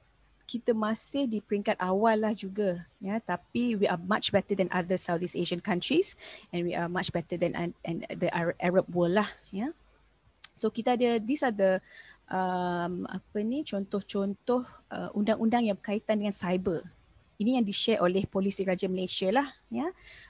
[0.48, 3.20] kita masih di peringkat awal lah juga ya.
[3.20, 6.16] Tapi we are much better than other Southeast Asian countries
[6.52, 9.72] and we are much better than and, and the Arab world lah ya.
[10.56, 11.80] So kita ada these are the
[12.32, 16.84] um, apa ni contoh-contoh uh, undang-undang yang berkaitan dengan cyber
[17.38, 19.86] ini yang di-share oleh Polis Diraja Malaysia lah ya.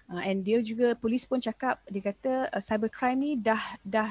[0.09, 4.09] Uh, and dia juga polis pun cakap dia kata uh, cyber crime ni dah dah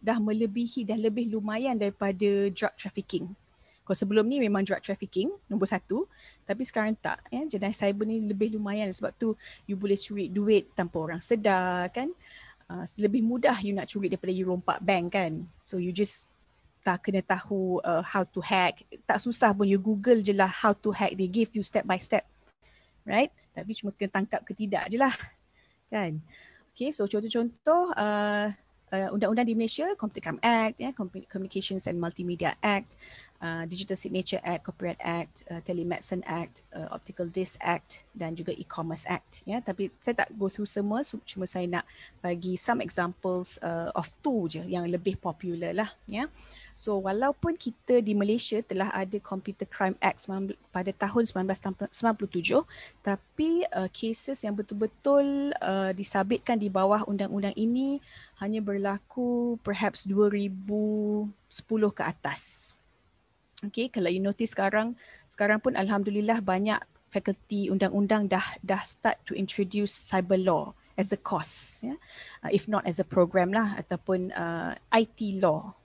[0.00, 3.30] dah melebihi dah lebih lumayan daripada drug trafficking.
[3.82, 6.06] Kalau sebelum ni memang drug trafficking nombor satu.
[6.46, 7.42] Tapi sekarang tak ya.
[7.46, 9.34] Jenayah cyber ni lebih lumayan sebab tu
[9.66, 12.14] you boleh curi duit tanpa orang sedar kan?
[12.70, 15.50] Uh, lebih mudah you nak curi daripada you rompak bank kan?
[15.66, 16.30] So you just
[16.90, 20.74] tak kena tahu uh, how to hack tak susah pun you google je lah how
[20.74, 22.26] to hack they give you step by step
[23.06, 25.14] right tapi cuma kena tangkap ke tidak je lah
[25.86, 26.18] kan
[26.74, 28.50] okay so contoh-contoh uh,
[28.92, 30.92] uh, undang-undang di Malaysia, Computer Crime Act, yeah,
[31.30, 32.98] Communications and Multimedia Act,
[33.40, 38.52] uh, Digital Signature Act, Copyright Act, uh, Telemedicine Act, uh, Optical Disc Act dan juga
[38.54, 39.46] E-commerce Act.
[39.46, 39.60] Ya, yeah.
[39.62, 41.84] tapi saya tak go through semua, cuma saya nak
[42.20, 45.90] bagi some examples uh, of two je yang lebih popular lah.
[46.10, 46.28] Yeah.
[46.80, 50.24] So walaupun kita di Malaysia telah ada Computer Crime Act
[50.72, 51.92] pada tahun 1997
[53.04, 58.00] tapi uh, cases yang betul-betul uh, disabitkan di bawah undang-undang ini
[58.40, 61.28] hanya berlaku perhaps 2010
[61.92, 62.40] ke atas.
[63.60, 64.96] Okay, kalau you notice sekarang,
[65.28, 66.80] sekarang pun Alhamdulillah banyak
[67.12, 72.00] fakulti undang-undang dah dah start to introduce cyber law as a course, yeah?
[72.40, 75.76] uh, if not as a program lah ataupun uh, IT law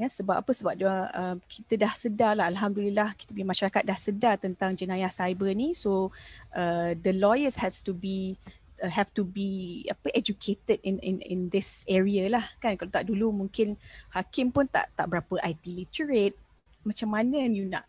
[0.00, 0.50] ya sebab apa?
[0.56, 5.12] Sebab dia uh, kita dah sedar lah alhamdulillah kita punya masyarakat dah sedar tentang jenayah
[5.12, 5.76] cyber ni.
[5.76, 6.08] So
[6.56, 8.40] uh, the lawyers has to be
[8.80, 12.80] uh, have to be apa educated in in in this area lah kan?
[12.80, 13.76] Kalau tak dulu mungkin
[14.16, 16.36] hakim pun tak tak berapa IT literate.
[16.80, 17.84] Macam mana you nak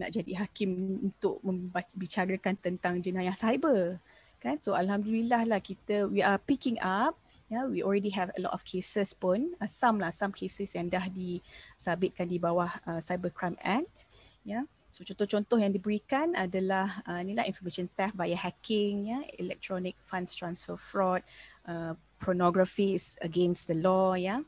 [0.00, 4.00] nak jadi hakim untuk membicarakan tentang jenayah cyber?
[4.40, 4.56] Kan?
[4.64, 7.20] So alhamdulillah lah kita we are picking up
[7.50, 10.86] yeah, we already have a lot of cases pun, uh, some lah, some cases yang
[10.86, 14.06] dah disabitkan di bawah uh, Cybercrime Act.
[14.46, 14.70] Yeah.
[14.94, 20.78] So contoh-contoh yang diberikan adalah uh, inilah information theft via hacking, yeah, electronic funds transfer
[20.78, 21.26] fraud,
[21.66, 24.42] uh, pornography is against the law, yeah,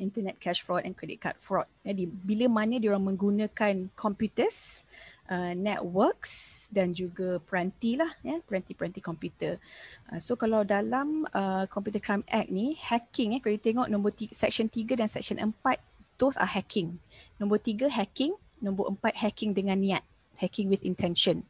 [0.00, 1.68] internet cash fraud and credit card fraud.
[1.84, 5.11] Jadi bila mana dia orang menggunakan computers, uh,
[5.56, 9.56] networks dan juga peranti lah ya peranti-peranti komputer.
[10.10, 14.32] Uh, so kalau dalam uh, Computer Crime Act ni hacking eh kalau tengok nombor tiga,
[14.34, 15.56] section 3 dan section 4
[16.22, 17.02] those are hacking.
[17.42, 20.06] Nombor 3 hacking, nombor 4 hacking dengan niat,
[20.38, 21.42] hacking with intention.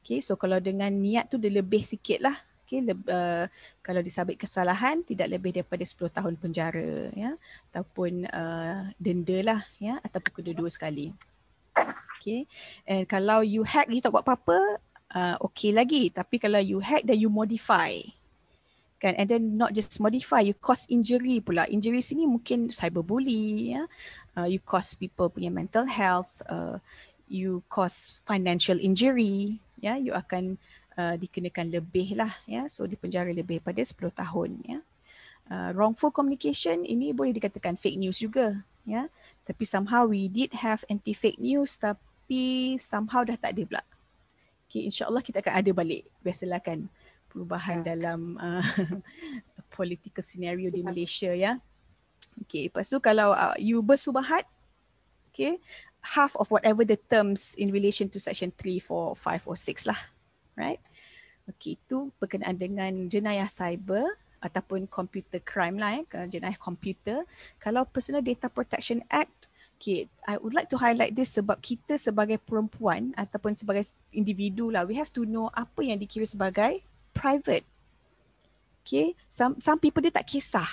[0.00, 2.36] Okay, so kalau dengan niat tu dia lebih sikit lah.
[2.66, 3.46] Okay, leb, uh,
[3.78, 7.30] kalau disabit kesalahan tidak lebih daripada 10 tahun penjara ya
[7.70, 11.14] ataupun uh, denda lah ya ataupun kedua-dua sekali.
[12.26, 12.50] Okay.
[12.90, 14.82] And kalau you hack you tak buat apa-apa,
[15.14, 16.10] uh, okay lagi.
[16.10, 17.94] Tapi kalau you hack dan you modify.
[18.98, 19.14] Kan?
[19.14, 21.70] And then not just modify, you cause injury pula.
[21.70, 23.78] Injury sini mungkin cyberbully.
[23.78, 23.86] Ya?
[24.34, 26.42] Uh, you cause people punya mental health.
[26.50, 26.82] Uh,
[27.30, 29.62] you cause financial injury.
[29.78, 29.94] Ya?
[29.94, 30.58] You akan
[30.98, 32.34] uh, dikenakan lebih lah.
[32.50, 32.66] Ya?
[32.66, 34.50] So di penjara lebih pada 10 tahun.
[34.66, 34.82] Ya?
[35.46, 39.10] Uh, wrongful communication ini boleh dikatakan fake news juga ya
[39.42, 42.05] tapi somehow we did have anti fake news tapi
[42.80, 43.82] somehow dah tak ada pula
[44.66, 46.90] okay insyaallah kita akan ada balik biasalah kan
[47.36, 47.92] perubahan ya.
[47.92, 48.64] dalam uh,
[49.76, 51.60] political scenario di Malaysia ya.
[52.48, 54.48] Okay, lepas tu kalau uh, you bersubahat,
[55.28, 55.60] okay,
[56.00, 60.00] half of whatever the terms in relation to section 3, 4, 5 or 6 lah.
[60.56, 60.80] Right?
[61.44, 64.04] Okay, itu berkenaan dengan jenayah cyber
[64.40, 67.24] ataupun computer crime lah eh, jenayah komputer.
[67.60, 69.32] Kalau Personal Data Protection Act,
[69.76, 74.88] okay, I would like to highlight this sebab kita sebagai perempuan ataupun sebagai individu lah,
[74.88, 76.80] we have to know apa yang dikira sebagai
[77.12, 77.62] private.
[78.82, 80.68] Okay, some, some people dia tak kisah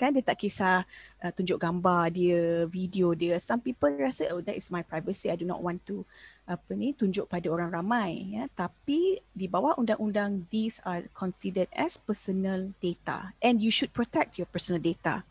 [0.00, 0.80] kan dia tak kisah
[1.20, 5.36] uh, tunjuk gambar dia video dia some people rasa oh that is my privacy i
[5.36, 6.08] do not want to
[6.50, 8.50] apa ni tunjuk pada orang ramai ya.
[8.50, 14.50] Tapi di bawah undang-undang these are considered as personal data and you should protect your
[14.50, 15.22] personal data.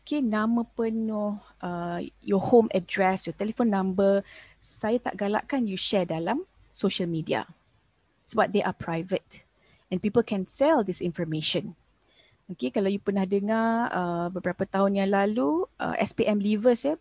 [0.00, 4.24] Okay nama penuh uh, your home address your telephone number
[4.56, 7.44] saya tak galakkan you share dalam social media
[8.24, 9.44] sebab they are private
[9.92, 11.76] and people can sell this information.
[12.50, 16.96] Okay, kalau you pernah dengar uh, beberapa tahun yang lalu uh, SPM leavers ya,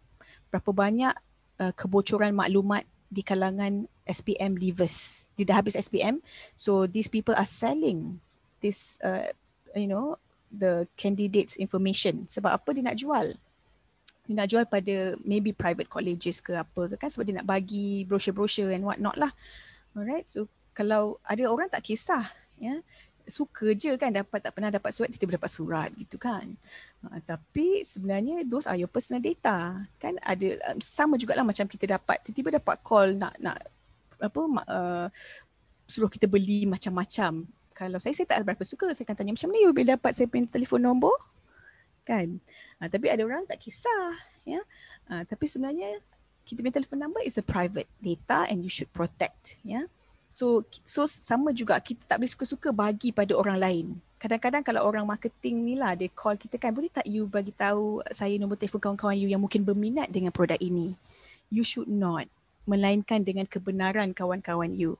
[0.51, 1.15] berapa banyak
[1.63, 5.27] uh, kebocoran maklumat di kalangan SPM leavers.
[5.35, 6.23] Dia dah habis SPM,
[6.55, 8.23] so these people are selling
[8.63, 9.27] this, uh,
[9.75, 10.15] you know,
[10.47, 12.23] the candidates information.
[12.31, 13.35] Sebab apa dia nak jual?
[14.31, 18.07] Dia nak jual pada maybe private colleges ke apa ke kan sebab dia nak bagi
[18.07, 19.35] brochure-brochure and what not lah.
[19.91, 22.23] Alright, so kalau ada orang tak kisah,
[22.55, 22.79] ya,
[23.27, 26.45] suka je kan dapat tak pernah dapat surat tiba-tiba dapat surat gitu kan.
[27.05, 29.85] Uh, tapi sebenarnya those are your personal data.
[29.97, 33.57] Kan ada um, sama jugalah macam kita dapat tiba-tiba dapat call nak nak
[34.21, 35.07] apa uh,
[35.89, 37.45] suruh kita beli macam-macam.
[37.73, 40.29] Kalau saya saya tak berapa suka saya akan tanya macam ni you boleh dapat saya
[40.29, 41.17] punya telefon nombor
[42.07, 42.41] kan.
[42.81, 44.61] Uh, tapi ada orang tak kisah ya.
[45.09, 45.99] Uh, tapi sebenarnya
[46.45, 49.85] kita punya telefon number is a private data and you should protect ya.
[50.31, 53.85] So so sama juga kita tak boleh suka-suka bagi pada orang lain.
[54.15, 57.99] Kadang-kadang kalau orang marketing ni lah dia call kita kan boleh tak you bagi tahu
[58.15, 60.95] saya nombor telefon kawan-kawan you yang mungkin berminat dengan produk ini.
[61.51, 62.31] You should not
[62.63, 64.95] melainkan dengan kebenaran kawan-kawan you.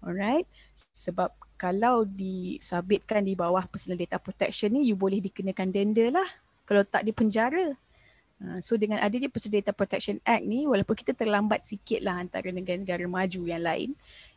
[0.00, 0.48] Alright?
[0.96, 6.28] Sebab kalau disabitkan di bawah personal data protection ni you boleh dikenakan denda lah.
[6.64, 7.76] Kalau tak di penjara
[8.60, 13.08] so dengan adanya Personal Data Protection Act ni walaupun kita terlambat sikit lah antara negara-negara
[13.08, 13.96] maju yang lain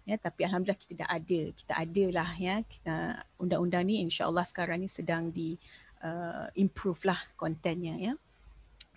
[0.09, 2.55] ya tapi alhamdulillah kita dah ada kita ada lah ya.
[2.65, 2.95] Kita
[3.37, 5.53] undang-undang ni insyaallah sekarang ni sedang di
[6.01, 8.13] uh, improve lah kontennya ya.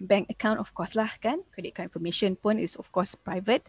[0.00, 1.44] Bank account of course lah kan.
[1.53, 3.68] Credit card information pun is of course private.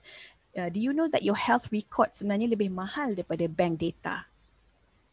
[0.55, 4.23] Uh, do you know that your health record sebenarnya lebih mahal daripada bank data?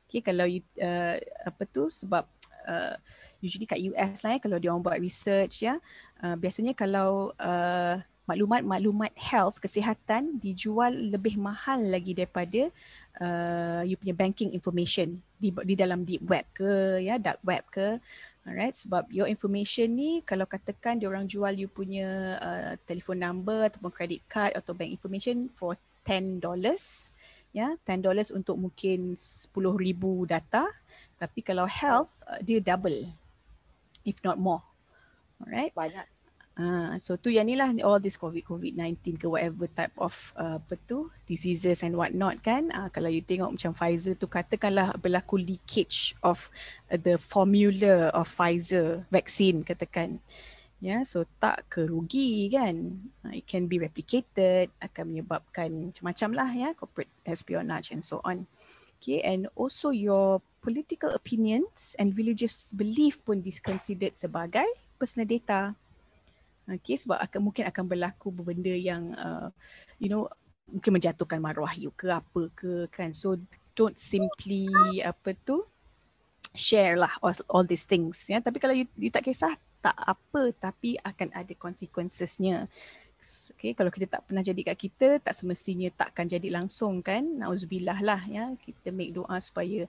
[0.06, 2.28] Okay kalau you, uh, apa tu sebab
[2.70, 2.94] uh,
[3.42, 5.80] usually kat US lah ya kalau dia orang buat research ya
[6.24, 8.00] uh, biasanya kalau uh,
[8.30, 12.70] maklumat-maklumat health kesihatan dijual lebih mahal lagi daripada
[13.18, 17.98] uh, you punya banking information di di dalam deep web ke ya dark web ke
[18.46, 23.66] alright sebab your information ni kalau katakan dia orang jual you punya uh, telefon number
[23.66, 25.74] ataupun credit card atau bank information for
[26.06, 27.10] 10 dollars
[27.50, 29.50] ya 10 dollars untuk mungkin 10,000
[30.30, 30.70] data
[31.18, 33.10] tapi kalau health uh, dia double
[34.06, 34.69] if not more.
[35.40, 35.72] Alright.
[35.72, 36.20] Banyak.
[36.60, 40.60] Uh, so tu yang ni lah all this COVID COVID-19 ke whatever type of uh,
[40.60, 44.92] apa tu diseases and what not kan uh, kalau you tengok macam Pfizer tu katakanlah
[45.00, 46.52] berlaku leakage of
[46.92, 50.20] uh, the formula of Pfizer vaccine katakan
[50.84, 56.50] ya yeah, so tak kerugi kan uh, it can be replicated akan menyebabkan macam-macam lah
[56.52, 58.44] ya corporate espionage and so on
[59.00, 64.68] okay and also your political opinions and religious belief pun considered sebagai
[65.00, 65.72] personal data.
[66.68, 69.48] Okay, sebab akan mungkin akan berlaku benda yang uh,
[69.96, 70.28] you know
[70.70, 73.10] mungkin menjatuhkan maruah you ke apa ke kan.
[73.10, 73.40] So
[73.74, 74.68] don't simply
[75.00, 75.64] apa tu
[76.54, 78.38] share lah all, all these things ya.
[78.38, 82.68] Tapi kalau you, you tak kisah tak apa tapi akan ada consequencesnya.
[83.52, 87.20] Okay, kalau kita tak pernah jadi kat kita tak semestinya takkan jadi langsung kan.
[87.20, 88.54] Nauzubillah lah ya.
[88.56, 89.84] Kita make doa supaya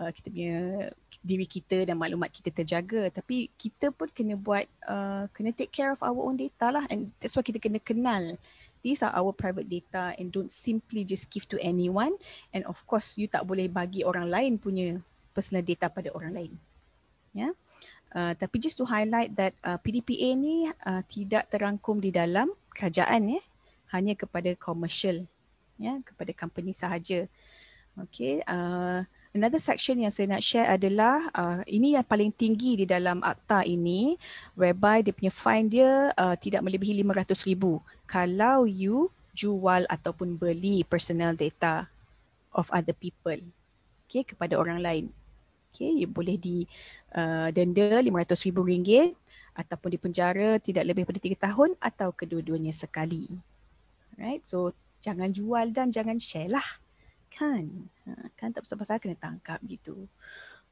[0.00, 0.58] uh, kita punya
[1.20, 3.12] diri kita dan maklumat kita terjaga.
[3.12, 6.84] Tapi kita pun kena buat uh, kena take care of our own data lah.
[6.88, 8.36] And that's why kita kena kenal
[8.80, 12.16] these are our private data and don't simply just give to anyone.
[12.52, 15.00] And of course you tak boleh bagi orang lain punya
[15.36, 16.52] personal data pada orang lain.
[17.36, 17.48] Ya?
[17.48, 17.52] Yeah?
[18.14, 23.38] uh, tapi just to highlight that uh, PDPA ni uh, tidak terangkum di dalam kerajaan
[23.38, 23.42] ya.
[23.90, 25.26] Hanya kepada commercial
[25.80, 27.26] ya kepada company sahaja.
[28.08, 32.86] Okay uh, Another section yang saya nak share adalah uh, ini yang paling tinggi di
[32.86, 34.18] dalam akta ini
[34.58, 37.62] whereby dia punya fine dia uh, tidak melebihi RM500,000
[38.10, 41.86] kalau you jual ataupun beli personal data
[42.50, 43.38] of other people
[44.10, 45.04] okay, kepada orang lain.
[45.70, 46.66] Okay, boleh di
[47.14, 49.14] uh, denda RM500,000
[49.54, 53.30] ataupun dipenjara tidak lebih daripada tiga tahun atau kedua-duanya sekali.
[54.18, 56.66] Right, so jangan jual dan jangan share lah.
[57.30, 60.10] Kan, ha, kan tak pasal-pasal kena tangkap gitu.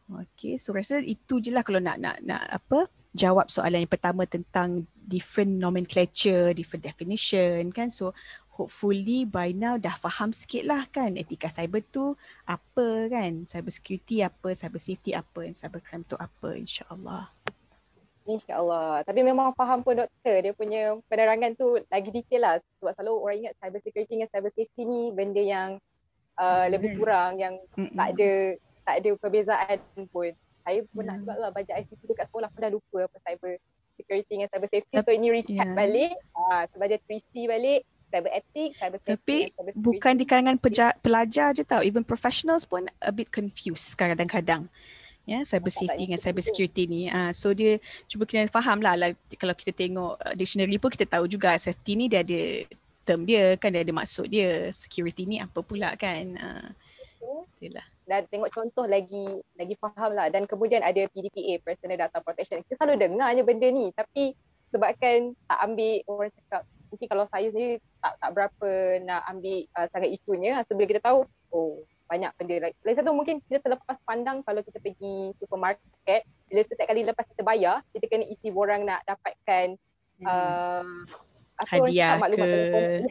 [0.08, 4.24] Okay, so rasa itu je lah kalau nak, nak, nak apa, jawab soalan yang pertama
[4.24, 7.92] tentang different nomenclature, different definition kan.
[7.92, 8.16] So
[8.56, 12.16] hopefully by now dah faham sikit lah kan etika cyber tu
[12.48, 17.28] apa kan, cyber security apa, cyber safety apa, and cyber crime tu apa insyaAllah.
[18.28, 19.08] InsyaAllah.
[19.08, 22.54] Tapi memang faham pun doktor, dia punya penerangan tu lagi detail lah.
[22.80, 25.80] Sebab selalu orang ingat cyber security dengan cyber safety ni benda yang
[26.38, 26.68] uh, mm.
[26.72, 27.92] lebih kurang, yang Mm-mm.
[27.98, 28.30] tak ada
[28.86, 29.78] tak ada perbezaan
[30.08, 30.32] pun.
[30.64, 31.10] Saya pun mm.
[31.26, 33.60] nak lah baca ICT dekat sekolah pun dah lupa apa cyber
[33.98, 34.94] security dengan cyber safety.
[35.02, 35.74] So ini recap yeah.
[35.74, 39.18] balik, uh, sebagai 3C balik cyber ethics, cyber safety.
[39.18, 43.98] Tapi cyber bukan di kalangan peja- pelajar je tau, even professionals pun a bit confused
[43.98, 44.70] kadang-kadang.
[45.28, 47.02] Ya, yeah, cyber safety dengan cyber security ni.
[47.12, 47.76] Uh, so dia
[48.08, 52.00] cuba kita faham lah, lah kalau kita tengok uh, dictionary pun kita tahu juga safety
[52.00, 52.64] ni dia ada
[53.08, 54.68] term dia kan dia ada maksud dia.
[54.76, 56.36] Security ni apa pula kan.
[56.36, 56.68] Uh,
[57.56, 57.86] itulah.
[58.04, 62.60] Dan tengok contoh lagi lagi faham lah dan kemudian ada PDPA Personal Data Protection.
[62.68, 64.36] Kita selalu dengar je benda ni tapi
[64.68, 68.70] sebabkan tak ambil orang cakap mungkin kalau saya sendiri tak tak berapa
[69.04, 71.18] nak ambil uh, sangat isunya bila kita tahu
[71.52, 76.88] oh banyak benda lagi satu mungkin kita terlepas pandang kalau kita pergi supermarket bila setiap
[76.88, 79.76] kali lepas kita bayar kita kena isi borang nak dapatkan
[80.24, 80.24] hmm.
[80.24, 81.04] uh,
[81.58, 82.48] apa hadiah ke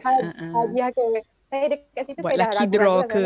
[0.01, 0.51] uh-uh.
[0.55, 1.03] hadiah ke
[1.47, 3.25] saya dekat situ buat saya dah lucky draw ke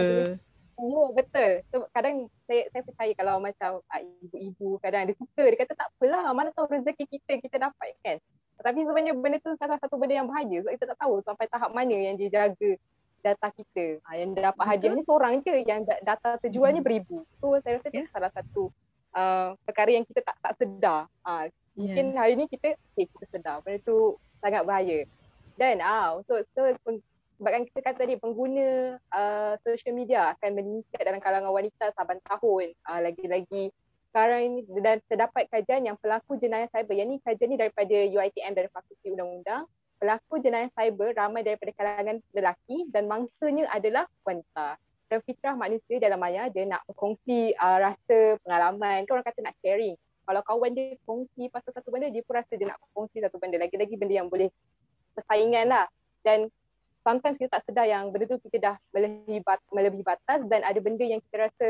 [0.82, 1.52] Ya betul.
[1.70, 5.88] So, kadang saya saya percaya kalau macam uh, ibu-ibu kadang dia suka dia kata tak
[5.94, 8.18] apalah mana tahu rezeki kita kita dapat kan.
[8.62, 11.70] Tapi sebenarnya benda tu salah satu benda yang bahaya sebab kita tak tahu sampai tahap
[11.74, 12.72] mana yang dia jaga
[13.22, 14.02] data kita.
[14.06, 16.90] Ha, yang dapat hadiah ni seorang je yang data terjualnya hmm.
[16.90, 17.30] beribu.
[17.38, 18.02] So saya rasa yeah.
[18.02, 18.64] itu salah satu
[19.14, 21.06] uh, perkara yang kita tak tak sedar.
[21.26, 21.46] Ha,
[21.78, 22.18] mungkin yeah.
[22.18, 25.06] hari ni kita okay, kita sedar benda tu sangat bahaya.
[25.56, 26.90] Dan ah untuk so, so,
[27.42, 32.74] sebabkan kita kata tadi pengguna uh, social media akan meningkat dalam kalangan wanita saban tahun.
[32.86, 33.74] Uh, lagi-lagi
[34.12, 36.94] sekarang ini dan terdapat kajian yang pelaku jenayah cyber.
[36.94, 39.64] Yang ni kajian ni daripada UiTM dari Fakulti Undang-Undang.
[40.02, 44.78] Pelaku jenayah cyber ramai daripada kalangan lelaki dan mangsanya adalah wanita.
[45.10, 49.06] Dan fitrah manusia dalam maya dia nak berkongsi uh, rasa pengalaman.
[49.06, 52.54] Kan orang kata nak sharing kalau kawan dia kongsi pasal satu benda dia pun rasa
[52.54, 54.50] dia nak kongsi satu benda lagi-lagi benda yang boleh
[55.18, 55.86] persaingan lah
[56.22, 56.48] dan
[57.02, 60.80] sometimes kita tak sedar yang benda tu kita dah melebihi, bat, melebihi batas dan ada
[60.80, 61.68] benda yang kita rasa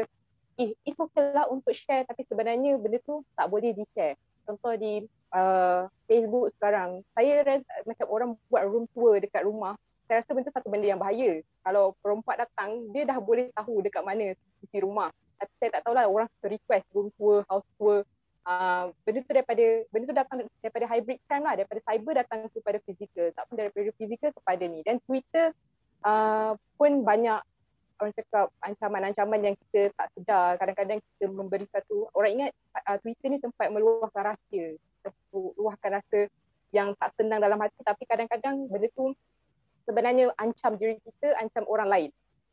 [0.59, 4.19] eh, it's okay lah untuk share tapi sebenarnya benda tu tak boleh di-share.
[4.43, 10.21] Contoh di uh, Facebook sekarang, saya rasa macam orang buat room tour dekat rumah, saya
[10.21, 11.39] rasa benda tu satu benda yang bahaya.
[11.63, 15.13] Kalau perempuan datang, dia dah boleh tahu dekat mana sisi rumah.
[15.39, 18.03] Tapi saya tak tahulah orang request room tour, house tour.
[18.41, 22.81] Uh, benda tu daripada benda tu datang daripada hybrid crime lah daripada cyber datang kepada
[22.81, 24.81] fizikal tak pun daripada fizikal kepada ni.
[24.81, 25.53] Dan Twitter
[26.01, 27.37] uh, pun banyak
[28.01, 30.57] orang cakap ancaman-ancaman yang kita tak sedar.
[30.57, 32.51] Kadang-kadang kita memberi satu orang ingat
[32.89, 34.73] uh, Twitter ni tempat meluahkan rahsia
[35.33, 36.19] meluahkan rasa
[36.73, 37.77] yang tak senang dalam hati.
[37.85, 39.13] Tapi kadang-kadang benda tu
[39.85, 42.09] sebenarnya ancam diri kita ancam orang lain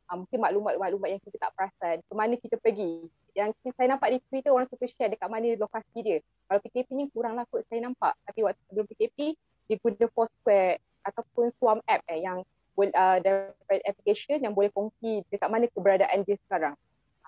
[0.08, 3.06] uh, mungkin maklumat-maklumat yang kita tak perasan ke mana kita pergi
[3.36, 6.18] yang saya nampak di Twitter orang suka share dekat mana lokasi dia
[6.50, 9.36] kalau PKP ni kurang lah kot saya nampak tapi waktu sebelum PKP
[9.68, 12.42] dia guna Foursquare ataupun Swarm app eh, yang
[12.78, 16.74] uh, daripada application yang boleh kongsi dekat mana keberadaan dia sekarang.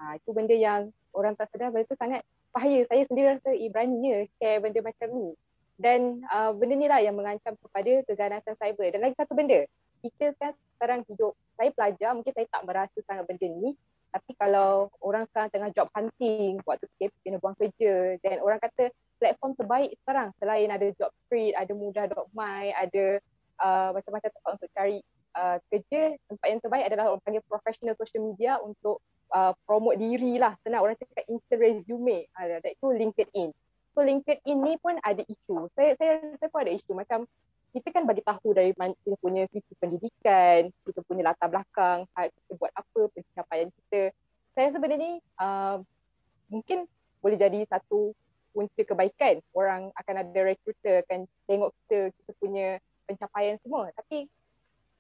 [0.01, 0.81] Uh, itu benda yang
[1.13, 2.25] orang tak sedar benda tu sangat
[2.55, 2.87] bahaya.
[2.89, 5.29] Saya sendiri rasa eh, beraninya share benda macam ni.
[5.81, 8.89] Dan uh, benda ni lah yang mengancam kepada keganasan cyber.
[8.93, 9.65] Dan lagi satu benda,
[10.01, 13.77] kita kan sekarang hidup, saya pelajar mungkin saya tak merasa sangat benda ni.
[14.11, 18.91] Tapi kalau orang sekarang tengah job hunting, waktu PKP kena buang kerja dan orang kata
[19.23, 23.23] platform terbaik sekarang selain ada job street, ada mudah.my, ada
[23.63, 24.99] uh, macam-macam tempat untuk cari
[25.39, 28.99] uh, kerja tempat yang terbaik adalah orang panggil professional social media untuk
[29.31, 30.59] uh, promote diri lah.
[30.67, 32.27] Senang orang cakap instant resume.
[32.35, 33.55] Uh, itu LinkedIn.
[33.95, 37.27] So LinkedIn ni pun ada isu saya saya saya pun ada isu macam
[37.71, 42.73] kita kan bagi tahu dari kita punya sisi pendidikan kita punya latar belakang kita buat
[42.75, 44.03] apa pencapaian kita.
[44.55, 45.79] Saya sebenarnya uh,
[46.51, 46.91] mungkin
[47.23, 48.13] boleh jadi satu
[48.51, 49.39] punca kebaikan.
[49.55, 52.69] Orang akan ada recruiter akan tengok kita kita punya
[53.07, 53.95] pencapaian semua.
[53.95, 54.27] Tapi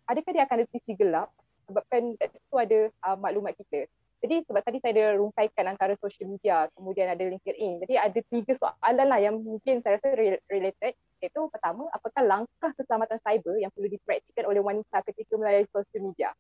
[0.07, 1.29] adakah dia akan ada sisi gelap?
[1.66, 3.91] Sebabkan itu ada uh, maklumat kita.
[4.21, 7.81] Jadi sebab tadi saya ada rungkaikan antara social media kemudian ada LinkedIn.
[7.81, 10.12] Jadi ada tiga soalan lah yang mungkin saya rasa
[10.53, 10.93] related
[11.25, 16.31] iaitu pertama apakah langkah keselamatan cyber yang perlu dipraktikkan oleh wanita ketika melalui social media.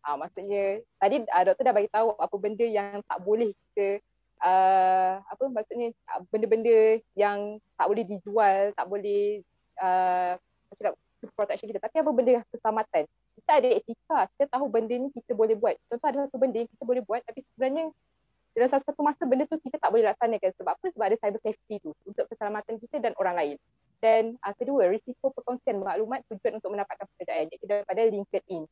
[0.00, 4.00] Uh, maksudnya tadi uh, doktor dah bagi tahu apa benda yang tak boleh kita
[4.40, 5.92] uh, apa maksudnya
[6.32, 9.44] benda-benda yang tak boleh dijual, tak boleh
[9.80, 10.36] uh,
[10.76, 10.94] cakap
[11.36, 11.80] protection kita.
[11.80, 13.04] Tapi apa benda keselamatan?
[13.40, 15.80] Kita ada etika, kita tahu benda ni kita boleh buat.
[15.88, 17.88] Contoh ada satu benda yang kita boleh buat tapi sebenarnya
[18.52, 20.50] dalam satu masa benda tu kita tak boleh laksanakan.
[20.60, 20.86] Sebab apa?
[20.92, 23.56] Sebab ada cyber safety tu untuk keselamatan kita dan orang lain.
[24.00, 28.62] Dan uh, kedua, risiko perkongsian maklumat tujuan untuk mendapatkan pekerjaan iaitu daripada LinkedIn.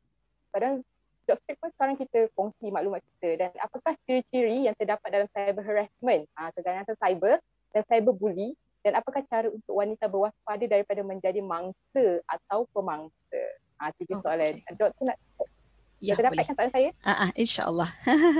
[0.52, 0.84] Padahal
[1.28, 5.64] job street pun sekarang kita kongsi maklumat kita dan apakah ciri-ciri yang terdapat dalam cyber
[5.64, 7.36] harassment, uh, keganasan cyber
[7.72, 13.42] dan cyber bully dan apakah cara untuk wanita berwaspada daripada menjadi mangsa atau pemangsa?
[13.78, 14.58] Ah, tiga oh, soalan.
[14.58, 14.74] Okay.
[14.74, 15.18] Doktor nak
[15.98, 16.90] Ya, Kita dapatkan soalan saya?
[17.02, 17.90] Ah, uh, insyaAllah.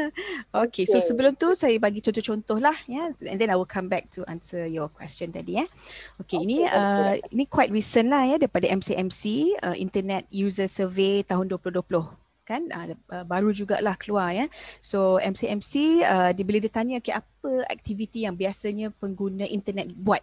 [0.63, 2.79] okay, so sebelum tu saya bagi contoh-contoh lah.
[2.87, 5.59] Yeah, and then I will come back to answer your question tadi.
[5.59, 5.67] Ya.
[6.23, 9.23] Okay, okay ini uh, ini quite recent lah ya daripada MCMC,
[9.67, 11.83] uh, Internet User Survey tahun 2020
[12.49, 12.97] kan uh,
[13.29, 14.47] baru jugalah keluar ya.
[14.81, 20.23] So MCMC uh, dia bila ditanya okay, apa aktiviti yang biasanya pengguna internet buat.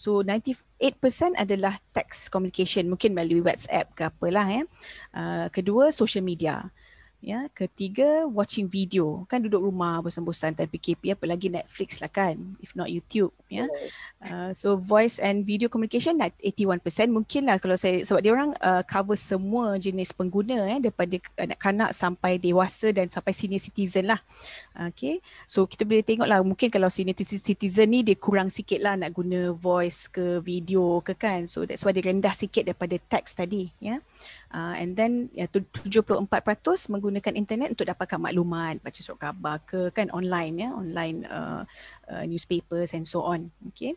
[0.00, 4.64] So 98% adalah text communication mungkin melalui WhatsApp ke apalah ya.
[5.12, 6.72] Uh, kedua social media.
[7.20, 9.28] Ya, ketiga watching video.
[9.28, 12.32] Kan duduk rumah bosan-bosan time PKP apa lagi Netflix lah kan.
[12.64, 13.68] If not YouTube, ya.
[14.20, 18.52] Uh, so voice and video communication nak 81% mungkin lah kalau saya sebab dia orang
[18.60, 24.20] uh, cover semua jenis pengguna eh daripada kanak-kanak sampai dewasa dan sampai senior citizen lah.
[24.76, 25.24] Okay.
[25.48, 29.16] So kita boleh tengok lah mungkin kalau senior citizen ni dia kurang sikit lah nak
[29.16, 31.48] guna voice ke video ke kan.
[31.48, 33.96] So that's why dia rendah sikit daripada text tadi, ya.
[33.96, 34.00] Yeah.
[34.52, 36.28] Uh, and then ya, 74%
[36.92, 41.64] menggunakan internet untuk dapatkan maklumat, baca surat khabar ke kan online ya, online uh,
[42.12, 43.48] uh, newspapers and so on.
[43.72, 43.96] Okay.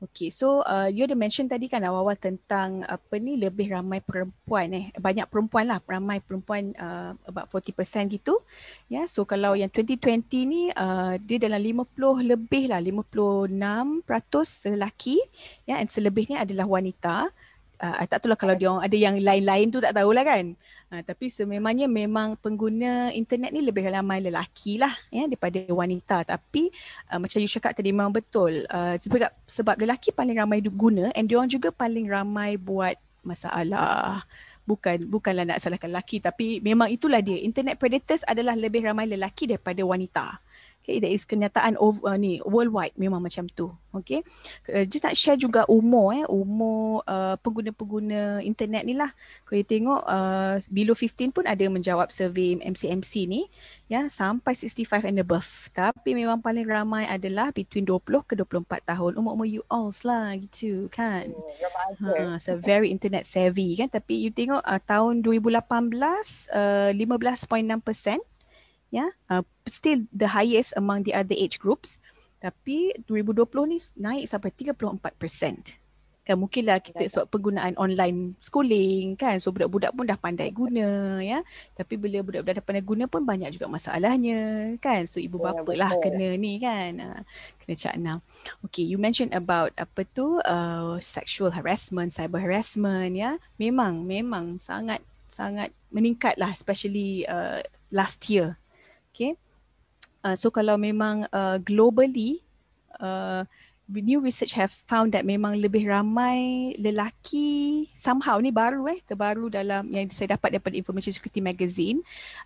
[0.00, 4.72] Okay, so uh, you ada mention tadi kan awal-awal tentang apa ni lebih ramai perempuan
[4.72, 4.88] eh.
[4.96, 8.40] Banyak perempuan lah, ramai perempuan uh, about 40% gitu.
[8.88, 15.20] Ya, yeah, so kalau yang 2020 ni uh, dia dalam 50 lebih lah, 56% lelaki
[15.68, 17.28] ya yeah, and selebihnya adalah wanita
[17.80, 20.54] uh, tak tahulah kalau dia ada yang lain-lain tu tak tahulah kan.
[20.90, 26.26] Uh, tapi sememangnya memang pengguna internet ni lebih ramai lelaki lah ya daripada wanita.
[26.26, 26.66] Tapi
[27.14, 28.66] uh, macam you cakap tadi memang betul.
[28.66, 34.26] Uh, sebab, sebab lelaki paling ramai guna and dia orang juga paling ramai buat masalah.
[34.66, 37.38] Bukan bukanlah nak salahkan lelaki tapi memang itulah dia.
[37.38, 40.42] Internet predators adalah lebih ramai lelaki daripada wanita.
[40.90, 43.70] Okay, that is kenyataan of, uh, ni worldwide memang macam tu.
[43.94, 44.26] Okay,
[44.74, 49.14] uh, just nak share juga umur eh, umur uh, pengguna-pengguna internet ni lah.
[49.46, 53.46] Kalau you tengok uh, below 15 pun ada menjawab survey MCMC ni,
[53.86, 55.70] ya sampai 65 and above.
[55.70, 59.14] Tapi memang paling ramai adalah between 20 ke 24 tahun.
[59.14, 61.30] Umur-umur you all lah gitu kan.
[62.02, 63.86] Hmm, uh, so very internet savvy kan.
[63.86, 68.18] Tapi you tengok uh, tahun 2018 uh, 15.6%
[68.90, 72.02] ya uh, still the highest among the other age groups.
[72.40, 75.80] Tapi 2020 ni naik sampai 34%
[76.30, 81.42] kan mungkinlah kita sebab penggunaan online schooling kan so budak-budak pun dah pandai guna ya.
[81.74, 85.10] Tapi bila budak-budak dah pandai guna pun banyak juga masalahnya kan.
[85.10, 87.02] So ibu bapa lah kena ni kan.
[87.02, 87.20] Uh,
[87.58, 88.12] kena cakna
[88.62, 93.34] okay you mentioned about apa tu uh, sexual harassment cyber harassment ya.
[93.58, 95.02] Memang memang sangat
[95.34, 97.58] sangat meningkat lah especially uh,
[97.90, 98.54] last year.
[99.10, 99.34] Okay.
[100.20, 102.44] Uh, so kalau memang uh, globally,
[103.00, 103.48] uh,
[103.98, 109.90] new research have found that memang lebih ramai lelaki somehow ni baru eh terbaru dalam
[109.90, 111.98] yang saya dapat daripada Information Security Magazine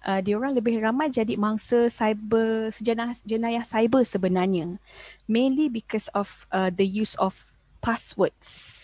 [0.09, 4.81] uh, dia orang lebih ramai jadi mangsa cyber jenayah, jenayah cyber sebenarnya
[5.29, 7.53] mainly because of uh, the use of
[7.85, 8.81] passwords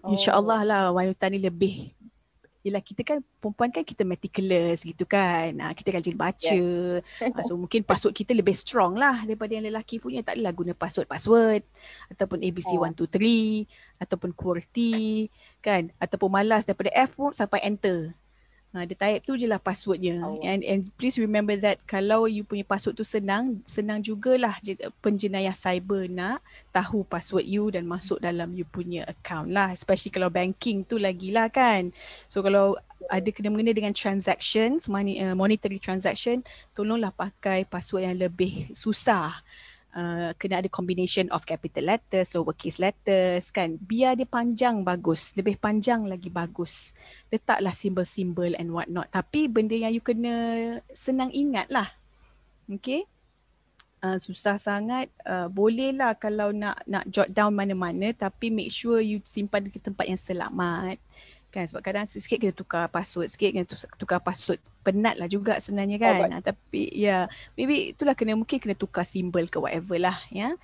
[0.00, 0.16] oh.
[0.16, 1.92] InsyaAllah lah wanita ni lebih
[2.62, 5.50] Yelah kita kan perempuan kan kita meticulous gitu kan.
[5.58, 6.54] Ha, kita rajin baca.
[6.54, 7.02] Yeah.
[7.34, 10.22] ha, so mungkin password kita lebih strong lah daripada yang lelaki punya.
[10.22, 11.66] Tak adalah guna password-password.
[12.14, 12.86] Ataupun ABC oh.
[12.86, 13.66] 123.
[13.98, 15.26] Ataupun QWERTY.
[15.58, 15.90] Kan.
[15.98, 18.14] Ataupun malas daripada F pun sampai enter.
[18.72, 20.24] Ha, dia type tu je lah passwordnya.
[20.24, 20.40] Oh.
[20.40, 24.56] And, and please remember that kalau you punya password tu senang, senang jugalah
[25.04, 26.40] penjenayah cyber nak
[26.72, 29.76] tahu password you dan masuk dalam you punya account lah.
[29.76, 31.92] Especially kalau banking tu lagi lah kan.
[32.32, 32.80] So kalau
[33.12, 36.40] ada kena-mengena dengan transaction, money, uh, monetary transaction,
[36.72, 39.36] tolonglah pakai password yang lebih susah
[39.96, 43.76] uh, kena ada combination of capital letters, lowercase letters kan.
[43.80, 46.96] Biar dia panjang bagus, lebih panjang lagi bagus.
[47.28, 49.08] Letaklah simbol-simbol and what not.
[49.12, 50.34] Tapi benda yang you kena
[50.92, 51.88] senang ingat lah.
[52.68, 53.04] Okay.
[54.02, 58.98] Uh, susah sangat uh, boleh lah kalau nak nak jot down mana-mana tapi make sure
[58.98, 60.98] you simpan di tempat yang selamat
[61.52, 61.68] kan?
[61.68, 63.68] Sebab kadang sikit kena tukar password sikit kena
[64.00, 66.32] tukar password penat lah juga sebenarnya kan?
[66.32, 67.22] oh, tapi ya yeah,
[67.54, 70.56] maybe itulah kena mungkin kena tukar simbol ke whatever lah ya.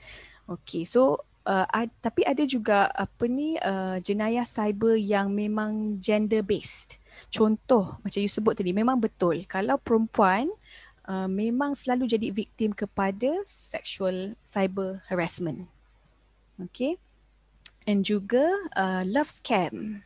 [0.48, 6.40] Okay so uh, ad, tapi ada juga apa ni uh, jenayah cyber yang memang gender
[6.40, 6.96] based
[7.28, 9.42] contoh macam you sebut tadi memang betul.
[9.44, 10.48] Kalau perempuan
[11.08, 15.66] uh, memang selalu jadi victim kepada sexual cyber harassment.
[16.58, 17.00] Okay?
[17.88, 18.44] And juga
[18.76, 20.04] uh, love scam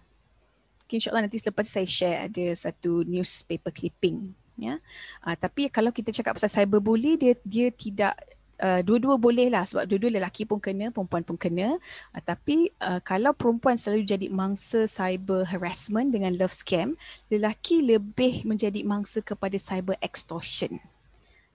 [0.93, 4.29] Okay, insyaAllah nanti selepas saya share ada satu newspaper clipping.
[4.61, 4.77] Ya.
[5.25, 8.13] Uh, tapi kalau kita cakap pasal cyberbully, dia dia tidak
[8.61, 11.81] uh, dua-dua boleh lah sebab dua-dua lelaki pun kena, perempuan pun kena.
[12.13, 16.93] Uh, tapi uh, kalau perempuan selalu jadi mangsa cyber harassment dengan love scam,
[17.33, 20.77] lelaki lebih menjadi mangsa kepada cyber extortion.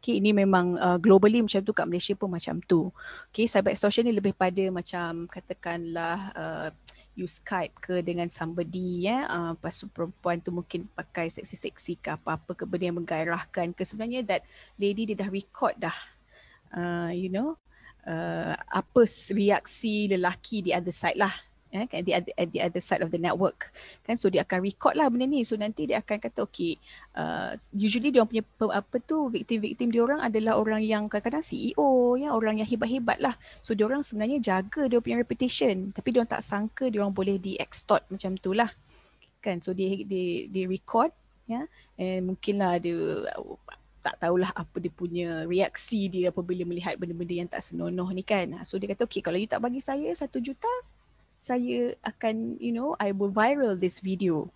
[0.02, 2.90] Okay, ini memang uh, globally macam tu kat Malaysia pun macam tu.
[3.30, 6.70] Okay, cyber extortion ni lebih pada macam katakanlah uh,
[7.18, 9.26] you Skype ke dengan somebody ya?
[9.26, 13.82] Uh, lepas tu perempuan tu mungkin pakai seksi-seksi ke apa-apa ke benda yang menggairahkan ke.
[13.82, 14.46] Sebenarnya that
[14.78, 15.98] lady dia dah record dah
[16.78, 17.58] uh, you know
[18.06, 19.02] uh, apa
[19.34, 21.34] reaksi lelaki di other side lah
[21.72, 23.72] eh, kan, di at, at the other side of the network.
[24.08, 25.44] Kan so dia akan record lah benda ni.
[25.44, 26.80] So nanti dia akan kata okay
[27.16, 32.32] uh, usually dia punya apa tu victim-victim dia orang adalah orang yang kadang-kadang CEO ya
[32.32, 33.36] orang yang hebat-hebat lah.
[33.60, 35.92] So dia orang sebenarnya jaga dia punya reputation.
[35.92, 38.72] Tapi dia orang tak sangka dia orang boleh di extort macam tu lah.
[39.44, 41.12] Kan so dia dia dia record
[41.48, 41.64] ya
[41.96, 42.96] and mungkinlah dia
[44.08, 48.56] tak tahulah apa dia punya reaksi dia apabila melihat benda-benda yang tak senonoh ni kan.
[48.64, 50.72] So dia kata okay kalau you tak bagi saya satu juta
[51.38, 54.50] saya akan you know I will viral this video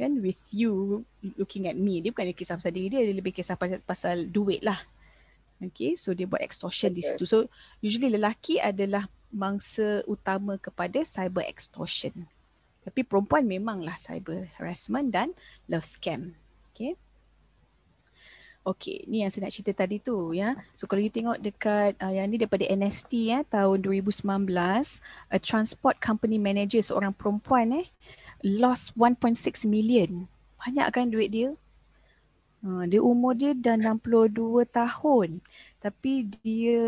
[0.00, 1.04] kan with you
[1.36, 2.00] looking at me.
[2.00, 4.80] Dia bukan kisah pasal diri dia dia lebih kisah pasal, pasal duit lah.
[5.60, 6.98] Okay so dia buat extortion okay.
[6.98, 7.24] di situ.
[7.28, 7.38] So
[7.84, 12.24] usually lelaki adalah mangsa utama kepada cyber extortion.
[12.80, 15.36] Tapi perempuan memanglah cyber harassment dan
[15.68, 16.32] love scam.
[16.72, 16.96] Okay
[18.60, 20.52] Okay, ni yang saya nak cerita tadi tu ya.
[20.76, 24.20] So kalau you tengok dekat uh, yang ni daripada NST ya tahun 2019,
[25.32, 27.88] a transport company manager seorang perempuan eh
[28.44, 30.28] lost 1.6 million.
[30.60, 31.56] Banyak kan duit dia?
[32.60, 35.40] Uh, dia umur dia dah 62 tahun.
[35.80, 36.84] Tapi dia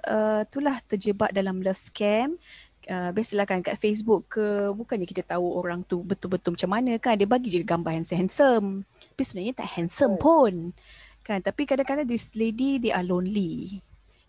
[0.00, 2.40] uh, itulah terjebak dalam love scam.
[2.88, 7.14] Uh, biasalah kan kat Facebook ke bukannya kita tahu orang tu betul-betul macam mana kan
[7.14, 8.82] dia bagi je gambar yang handsome
[9.14, 10.72] tapi sebenarnya tak handsome pun
[11.30, 11.38] kan?
[11.38, 13.78] Tapi kadang-kadang this lady they are lonely.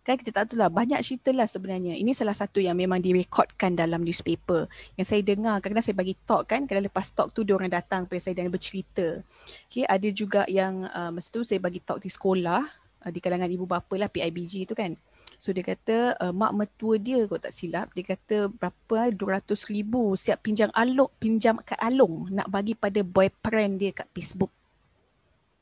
[0.02, 1.94] Kan kita tak tahu lah banyak cerita lah sebenarnya.
[1.98, 4.66] Ini salah satu yang memang direkodkan dalam newspaper.
[4.98, 6.66] Yang saya dengar kadang-kadang saya bagi talk kan?
[6.66, 9.22] Kadang lepas talk tu dia orang datang pada saya dan bercerita.
[9.70, 12.62] Okay, ada juga yang uh, masa tu saya bagi talk di sekolah
[13.06, 14.98] uh, di kalangan ibu bapa lah PIBG tu kan?
[15.42, 20.14] So dia kata uh, mak mertua dia kau tak silap dia kata berapa 200 ribu
[20.14, 24.54] siap pinjam alok pinjam kat along nak bagi pada boyfriend dia kat Facebook.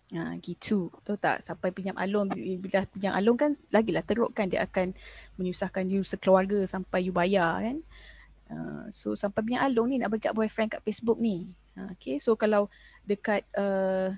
[0.10, 0.90] Ha, gitu.
[1.06, 4.98] Tahu tak sampai pinjam alung bila pinjam alung kan lagilah teruk kan dia akan
[5.38, 7.78] menyusahkan you sekeluarga sampai you bayar kan.
[8.50, 11.54] Uh, so sampai pinjam alung ni nak bagi kat boyfriend kat Facebook ni.
[11.78, 12.66] Uh, okay so kalau
[13.06, 14.10] dekat uh,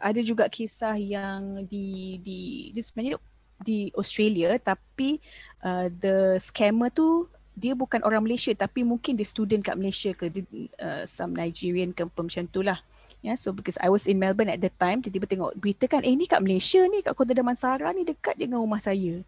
[0.00, 3.20] ada juga kisah yang di di di sebenarnya
[3.60, 5.20] di Australia tapi
[5.60, 10.32] uh, the scammer tu dia bukan orang Malaysia tapi mungkin dia student kat Malaysia ke
[10.32, 10.48] dia,
[10.80, 12.80] uh, some Nigerian ke macam tu lah.
[13.20, 16.16] Yeah, so because I was in Melbourne at the time, tiba-tiba tengok berita kan, eh
[16.16, 19.20] ni kat Malaysia ni, kat Kota Damansara ni dekat dengan rumah saya.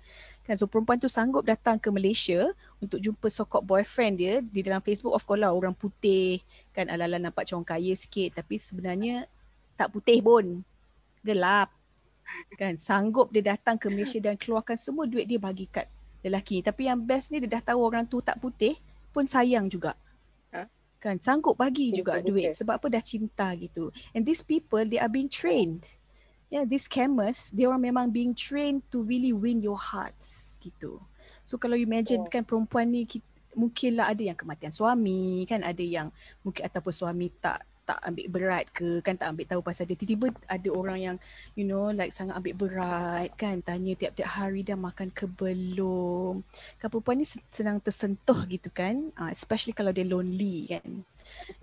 [0.49, 4.81] Kan, so perempuan tu sanggup datang ke Malaysia untuk jumpa sokok boyfriend dia di dalam
[4.81, 5.13] Facebook.
[5.13, 6.41] Of course lah orang putih
[6.73, 8.41] kan ala-ala nampak macam kaya sikit.
[8.41, 9.29] Tapi sebenarnya
[9.77, 10.65] tak putih pun.
[11.21, 11.69] Gelap.
[12.57, 15.87] Kan sanggup dia datang ke Malaysia dan keluarkan semua duit dia bagi kat
[16.23, 18.79] lelaki tapi yang best ni dia dah tahu orang tu tak putih
[19.11, 19.99] pun sayang juga
[21.03, 22.87] kan sanggup bagi betul, juga duit sebab apa?
[22.87, 23.91] Dah cinta gitu.
[24.15, 25.91] And these people they are being trained.
[26.47, 31.03] Yeah these scammers they are memang being trained to really win your hearts gitu.
[31.43, 33.03] So kalau you imagine kan perempuan ni
[33.59, 36.09] mungkinlah ada yang kematian suami kan ada yang
[36.41, 39.99] mungkin ataupun suami tak tak ambil berat ke kan tak ambil tahu pasal dia.
[39.99, 41.17] Tiba-tiba ada orang yang
[41.59, 43.59] you know like sangat ambil berat kan.
[43.61, 46.47] Tanya tiap-tiap hari dah makan ke belum.
[46.79, 49.11] Kan perempuan ni senang tersentuh gitu kan.
[49.19, 51.03] Uh, especially kalau dia lonely kan.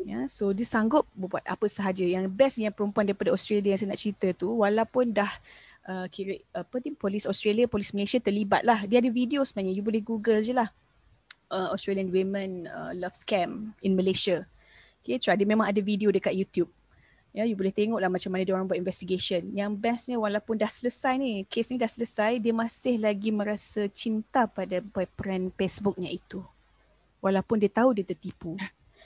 [0.01, 2.03] Ya yeah, so dia sanggup buat apa sahaja.
[2.03, 5.31] Yang best yang perempuan daripada Australia yang saya nak cerita tu walaupun dah
[5.87, 8.83] uh, kira apa tim polis Australia polis Malaysia terlibat lah.
[8.83, 10.67] Dia ada video sebenarnya you boleh google je lah.
[11.49, 14.45] Uh, Australian women uh, love scam in Malaysia
[15.09, 15.33] Okay, try.
[15.33, 16.69] Dia memang ada video dekat YouTube.
[17.33, 19.41] Ya, you boleh tengok lah macam mana dia orang buat investigation.
[19.57, 24.45] Yang bestnya walaupun dah selesai ni, kes ni dah selesai, dia masih lagi merasa cinta
[24.45, 26.45] pada boyfriend Facebooknya itu.
[27.25, 28.53] Walaupun dia tahu dia tertipu.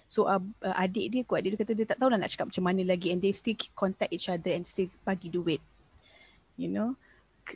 [0.04, 2.52] So uh, uh, adik dia kuat dia, dia kata dia tak tahu lah nak cakap
[2.52, 5.64] macam mana lagi and they still contact each other and still bagi duit.
[6.60, 7.00] You know.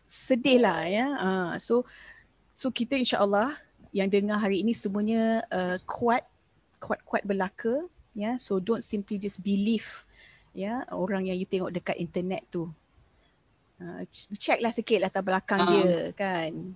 [0.08, 1.08] Sedih lah ya.
[1.20, 1.84] Uh, so
[2.56, 3.52] so kita insyaAllah
[3.92, 6.24] yang dengar hari ini semuanya uh, kuat
[6.80, 7.88] kuat-kuat belaka
[8.18, 8.34] ya.
[8.34, 8.36] Yeah?
[8.42, 10.04] So don't simply just believe
[10.58, 12.66] ya yeah, orang yang you tengok dekat internet tu.
[13.78, 14.02] Uh,
[14.42, 15.70] check lah sikit latar belakang uh.
[15.70, 16.74] dia kan.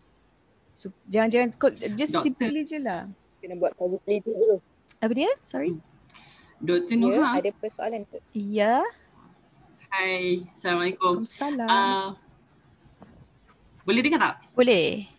[0.72, 1.52] So, jangan-jangan
[2.00, 2.24] just Doktor.
[2.32, 3.12] simply je lah.
[3.44, 4.64] Kena buat publicity dulu.
[5.04, 5.32] Apa dia?
[5.44, 5.76] Sorry.
[6.64, 6.96] Dr.
[6.96, 7.42] Nuha.
[7.42, 8.18] Ya, ada persoalan tu.
[8.32, 8.86] Ya.
[9.92, 10.48] Hai.
[10.56, 11.28] Assalamualaikum.
[11.28, 11.68] Assalamualaikum.
[11.68, 12.10] Uh,
[13.84, 14.36] boleh dengar tak?
[14.56, 15.10] Boleh.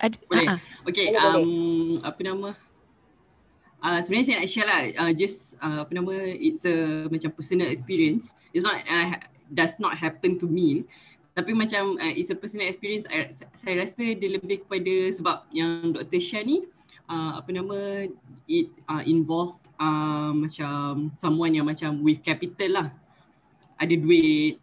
[0.00, 0.46] Ad, boleh.
[0.48, 0.88] Uh-huh.
[0.88, 1.06] Okay.
[1.12, 2.08] Boleh, um, boleh.
[2.08, 2.48] Apa nama?
[3.80, 4.80] Uh, sebenarnya saya nak share lah.
[5.00, 6.12] Uh, just uh, apa nama?
[6.36, 8.36] It's a macam personal experience.
[8.52, 9.16] It's not uh,
[9.50, 10.86] does not happen to me
[11.30, 15.94] tapi macam uh, it's a personal experience I, saya rasa dia lebih kepada sebab yang
[15.94, 16.18] Dr.
[16.18, 16.66] Shah ni
[17.06, 18.10] uh, apa nama
[18.50, 22.88] it uh, involved uh, macam someone yang macam with capital lah
[23.78, 24.58] ada duit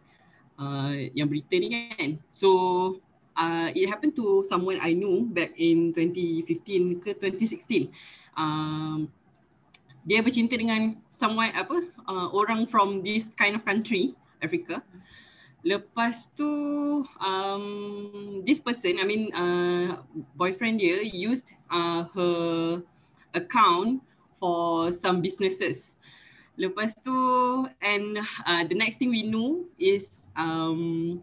[0.60, 2.48] uh, yang berita ni kan so
[3.34, 7.90] uh, it happened to someone I know back in 2015 ke 2016
[8.38, 9.10] um,
[10.06, 14.80] dia bercinta dengan someone apa uh, orang from this kind of country Africa
[15.68, 16.48] Lepas tu
[17.20, 17.66] um,
[18.46, 20.00] this person, I mean uh,
[20.32, 22.80] boyfriend dia used uh, her
[23.36, 24.00] account
[24.40, 25.98] for some businesses.
[26.56, 27.12] Lepas tu
[27.84, 31.20] and uh, the next thing we know is um,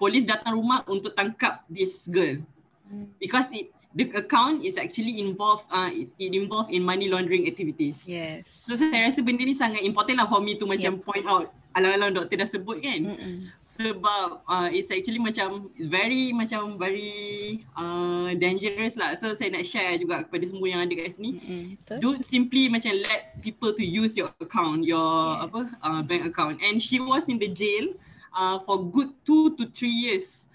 [0.00, 2.40] polis datang rumah untuk tangkap this girl
[2.88, 3.12] hmm.
[3.20, 8.04] because it the account is actually involved uh, it, it involved in money laundering activities.
[8.04, 8.68] Yes.
[8.68, 11.04] So saya rasa benda ni sangat important lah for me to macam yep.
[11.04, 13.00] point out alang-alang doktor dah sebut kan.
[13.16, 19.14] Mm-mm sebab uh, it's actually macam very macam very uh, dangerous lah.
[19.20, 21.30] So saya nak share juga kepada semua yang ada kat sini.
[21.36, 22.00] Mm-hmm.
[22.00, 25.44] Don't simply macam let people to use your account, your yeah.
[25.44, 26.56] apa uh, bank account.
[26.64, 27.92] And she was in the jail
[28.32, 30.45] uh, for good two to three years.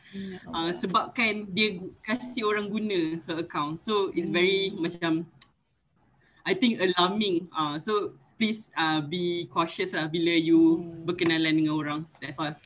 [0.51, 3.79] Uh, sebabkan dia kasih orang guna her account.
[3.83, 4.35] So it's mm.
[4.35, 5.23] very macam
[6.43, 7.47] I think alarming.
[7.55, 11.07] Uh, so please uh, be cautious lah bila you mm.
[11.07, 11.99] berkenalan dengan orang.
[12.19, 12.57] That's all.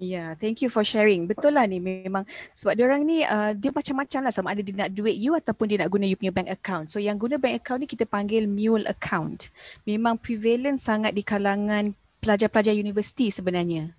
[0.00, 1.28] Ya, yeah, thank you for sharing.
[1.28, 2.24] Betul lah ni memang
[2.56, 5.68] sebab dia orang ni uh, dia macam-macam lah sama ada dia nak duit you ataupun
[5.68, 6.88] dia nak guna you punya bank account.
[6.88, 9.52] So yang guna bank account ni kita panggil mule account.
[9.84, 11.92] Memang prevalent sangat di kalangan
[12.24, 13.92] pelajar-pelajar universiti sebenarnya.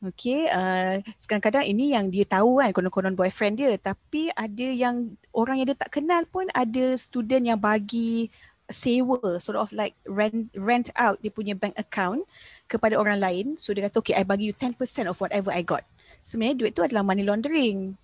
[0.00, 0.96] Okay, uh,
[1.28, 5.76] kadang-kadang ini yang dia tahu kan konon-konon boyfriend dia tapi ada yang orang yang dia
[5.76, 8.32] tak kenal pun ada student yang bagi
[8.72, 12.24] sewa sort of like rent rent out dia punya bank account
[12.64, 13.46] kepada orang lain.
[13.60, 15.84] So dia kata, okay, I bagi you 10% of whatever I got.
[16.24, 17.98] Sebenarnya duit tu adalah money laundering.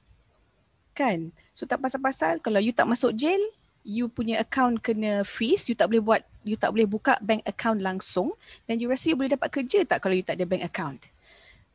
[0.92, 1.32] Kan?
[1.56, 3.40] So tak pasal-pasal kalau you tak masuk jail,
[3.86, 7.80] you punya account kena freeze, you tak boleh buat, you tak boleh buka bank account
[7.80, 8.36] langsung
[8.68, 11.08] dan you rasa you boleh dapat kerja tak kalau you tak ada bank account.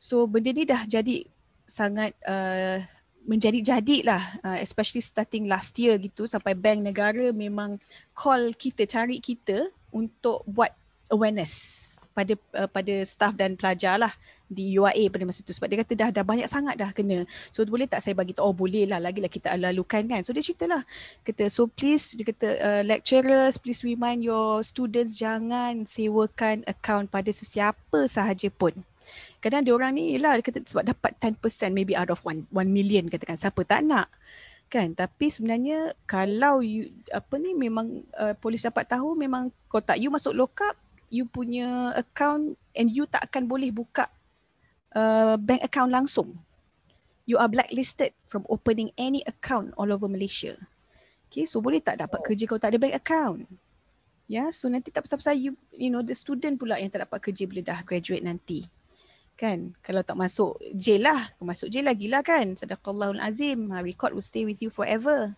[0.01, 1.29] So benda ni dah jadi
[1.69, 2.81] sangat uh,
[3.29, 7.77] menjadi-jadi lah uh, especially starting last year gitu sampai bank negara memang
[8.17, 10.73] call kita, cari kita untuk buat
[11.13, 11.77] awareness
[12.17, 14.09] pada uh, pada staff dan pelajar lah
[14.51, 17.23] di UIA pada masa tu sebab dia kata dah dah banyak sangat dah kena.
[17.55, 20.25] So boleh tak saya bagi tu oh boleh lah lagilah kita lalukan kan.
[20.27, 20.83] So dia cerita lah
[21.23, 27.31] kata so please dia kata uh, lecturers please remind your students jangan sewakan account pada
[27.31, 28.75] sesiapa sahaja pun.
[29.41, 31.41] Kadang dia orang ni lah kata sebab dapat 10%
[31.73, 34.07] maybe out of 1 1 million katakan siapa tak nak
[34.71, 39.99] kan tapi sebenarnya kalau you, apa ni memang uh, polis dapat tahu memang kau tak
[39.99, 40.77] you masuk lock up
[41.11, 44.07] you punya account and you tak akan boleh buka
[44.95, 46.39] uh, bank account langsung.
[47.27, 50.57] You are blacklisted from opening any account all over Malaysia.
[51.31, 53.41] Okay, so boleh tak dapat kerja kalau tak ada bank account?
[54.27, 57.19] Ya, yeah, so nanti tak pasal-pasal you, you know, the student pula yang tak dapat
[57.19, 58.63] kerja bila dah graduate nanti.
[59.39, 62.53] Kan, kalau tak masuk jail lah, masuk jail lagi lah kan.
[62.53, 65.33] Sadaqallahul azim, ha, record will stay with you forever.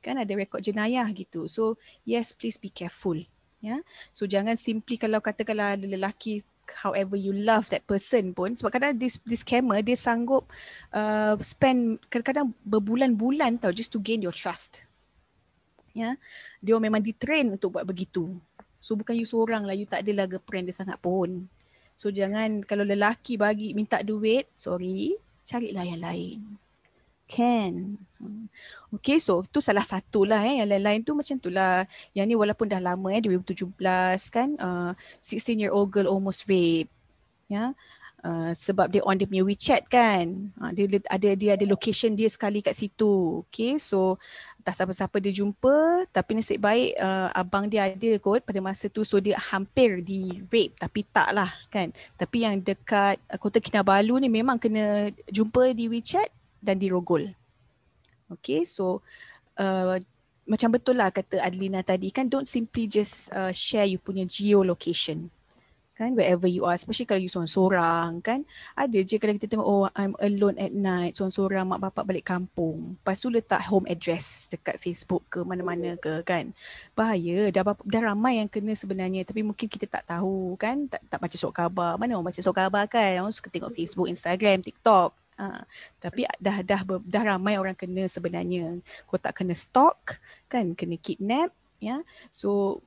[0.00, 0.16] Kan?
[0.16, 1.46] Ada rekod jenayah gitu.
[1.46, 1.76] So,
[2.08, 3.20] yes, please be careful.
[3.62, 3.78] Ya?
[4.10, 6.42] So jangan simply kalau katakanlah ada lelaki
[6.82, 10.46] however you love that person pun sebab kadang this this scammer dia sanggup
[10.90, 14.82] uh, spend kadang-kadang berbulan-bulan tau just to gain your trust.
[15.94, 16.18] Ya?
[16.58, 18.34] Dia memang ditrain untuk buat begitu.
[18.82, 19.78] So bukan you seorang lah.
[19.78, 21.46] You tak adalah girlfriend dia sangat pun
[22.02, 25.14] so jangan kalau lelaki bagi minta duit sorry
[25.46, 26.58] carilah yang lain
[27.30, 28.02] can
[28.92, 30.60] Okay, so tu salah satu lah eh.
[30.60, 31.88] Yang lain-lain tu macam tu lah.
[32.12, 33.72] Yang ni walaupun dah lama eh, 2017
[34.28, 34.48] kan.
[34.60, 34.92] Uh,
[35.24, 36.92] 16 year old girl almost rape.
[37.48, 37.56] Ya.
[37.56, 37.70] Yeah.
[38.22, 40.52] Uh, sebab dia on dia punya WeChat kan.
[40.60, 43.42] Uh, dia ada dia ada location dia sekali kat situ.
[43.48, 44.20] Okay, so
[44.62, 49.02] entah siapa-siapa dia jumpa tapi nasib baik uh, abang dia ada kot pada masa tu.
[49.02, 51.90] So dia hampir di rape tapi tak lah kan?
[52.14, 56.30] Tapi yang dekat uh, Kota Kinabalu ni memang kena jumpa di WeChat
[56.62, 57.34] dan di rogol.
[58.30, 59.02] Okay so
[59.58, 59.98] uh,
[60.46, 62.30] macam betul lah kata Adlina tadi kan?
[62.30, 65.26] Don't simply just uh, share you punya geolocation
[66.02, 68.42] kan wherever you are especially kalau you seorang-seorang kan
[68.74, 72.98] ada je kalau kita tengok oh I'm alone at night seorang-seorang mak bapak balik kampung.
[72.98, 76.50] Lepas tu letak home address dekat Facebook ke mana-mana ke kan.
[76.96, 77.52] Bahaya.
[77.54, 81.36] Dah, dah ramai yang kena sebenarnya tapi mungkin kita tak tahu kan tak, tak baca
[81.36, 81.92] surat khabar.
[82.00, 83.22] Mana orang baca surat khabar kan?
[83.22, 85.14] Orang suka tengok Facebook Instagram TikTok.
[85.40, 85.64] Ha,
[85.98, 88.78] tapi dah dah dah ramai orang kena sebenarnya.
[89.08, 91.50] Kau tak kena stalk kan, kena kidnap
[91.82, 92.04] ya.
[92.28, 92.80] So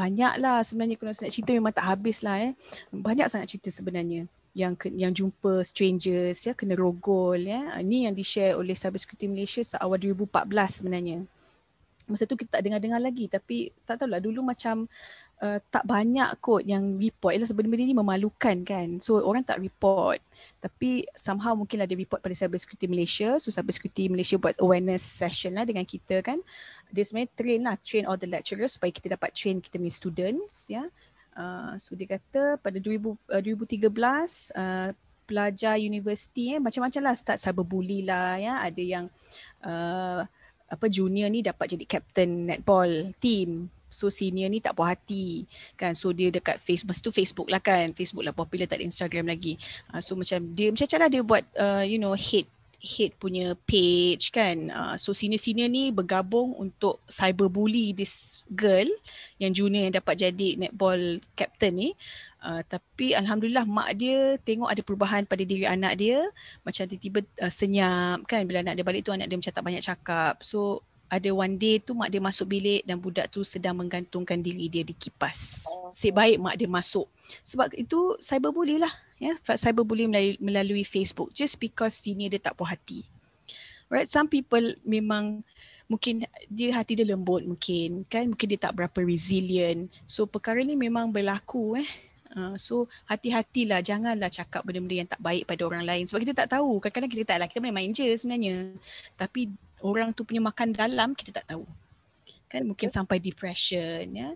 [0.00, 2.52] banyaklah sebenarnya kalau saya nak cerita memang tak habis lah eh.
[2.88, 7.78] Banyak sangat cerita sebenarnya yang yang jumpa strangers ya kena rogol ya.
[7.78, 11.18] Ini yang di-share oleh Cyber Security Malaysia seawal 2014 sebenarnya.
[12.10, 14.90] Masa tu kita tak dengar-dengar lagi tapi tak tahulah dulu macam
[15.38, 17.38] uh, tak banyak kot yang report.
[17.38, 18.98] Ialah sebenarnya ini memalukan kan.
[18.98, 20.18] So orang tak report.
[20.58, 23.38] Tapi somehow mungkin ada report pada Cyber Security Malaysia.
[23.38, 26.42] So Cyber Security Malaysia buat awareness session lah dengan kita kan.
[26.90, 30.68] Dia sebenarnya train lah, train all the lecturers supaya kita dapat train kita punya students
[30.68, 30.84] ya.
[31.34, 33.86] Uh, so dia kata pada 2000, uh, 2013
[34.52, 34.90] uh,
[35.24, 38.54] pelajar universiti eh, macam-macam lah start cyberbully lah ya.
[38.66, 39.06] Ada yang
[39.62, 40.26] uh,
[40.70, 45.98] apa junior ni dapat jadi captain netball team So senior ni tak puas hati kan.
[45.98, 47.90] So dia dekat Facebook, masa tu Facebook lah kan.
[47.92, 49.58] Facebook lah popular tak ada Instagram lagi.
[49.90, 52.48] Uh, so macam dia macam cara dia buat uh, you know hate
[52.80, 54.72] hate punya page kan.
[54.72, 58.88] Uh, so senior-senior ni bergabung untuk cyberbully this girl
[59.36, 61.90] yang junior yang dapat jadi netball captain ni.
[62.40, 66.24] Uh, tapi Alhamdulillah mak dia tengok ada perubahan pada diri anak dia.
[66.64, 69.84] Macam tiba-tiba uh, senyap kan bila anak dia balik tu anak dia macam tak banyak
[69.84, 70.34] cakap.
[70.40, 74.70] So ada one day tu mak dia masuk bilik dan budak tu sedang menggantungkan diri
[74.70, 75.66] dia di kipas.
[75.90, 77.10] Sip baik mak dia masuk.
[77.42, 78.94] Sebab itu cyberbully lah.
[79.18, 83.02] Ya, cyberbully melalui, melalui Facebook just because senior dia tak puas hati.
[83.90, 85.42] Right, some people memang
[85.90, 89.90] mungkin dia hati dia lembut mungkin kan mungkin dia tak berapa resilient.
[90.06, 91.90] So perkara ni memang berlaku eh.
[92.30, 96.04] Uh, so hati-hatilah janganlah cakap benda-benda yang tak baik pada orang lain.
[96.06, 96.78] Sebab kita tak tahu.
[96.78, 97.46] Kadang-kadang kita tak lah.
[97.50, 98.74] Kita main-main je sebenarnya.
[99.18, 99.50] Tapi
[99.82, 101.66] orang tu punya makan dalam kita tak tahu.
[102.50, 104.34] Kan mungkin sampai depression ya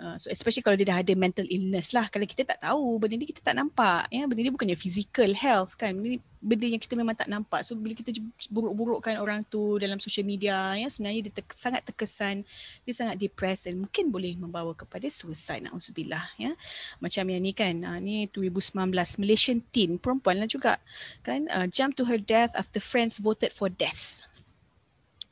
[0.00, 2.08] uh, so especially kalau dia dah ada mental illness lah.
[2.08, 4.08] Kalau kita tak tahu benda ni kita tak nampak.
[4.08, 5.92] Ya benda ni bukannya physical health kan.
[5.92, 7.62] Benda ni benda yang kita memang tak nampak.
[7.68, 8.16] So bila kita
[8.48, 12.42] buruk-burukkan orang tu dalam social media ya sebenarnya dia ter- sangat terkesan.
[12.88, 16.56] Dia sangat depressed dan mungkin boleh membawa kepada suicide nauzubillah ya.
[16.98, 18.88] Macam yang ni kan uh, ni 2019
[19.20, 20.80] Malaysian teen perempuan lah juga
[21.20, 21.44] kan?
[21.52, 24.18] Uh, jump to her death after friends voted for death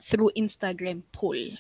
[0.05, 1.57] through Instagram poll.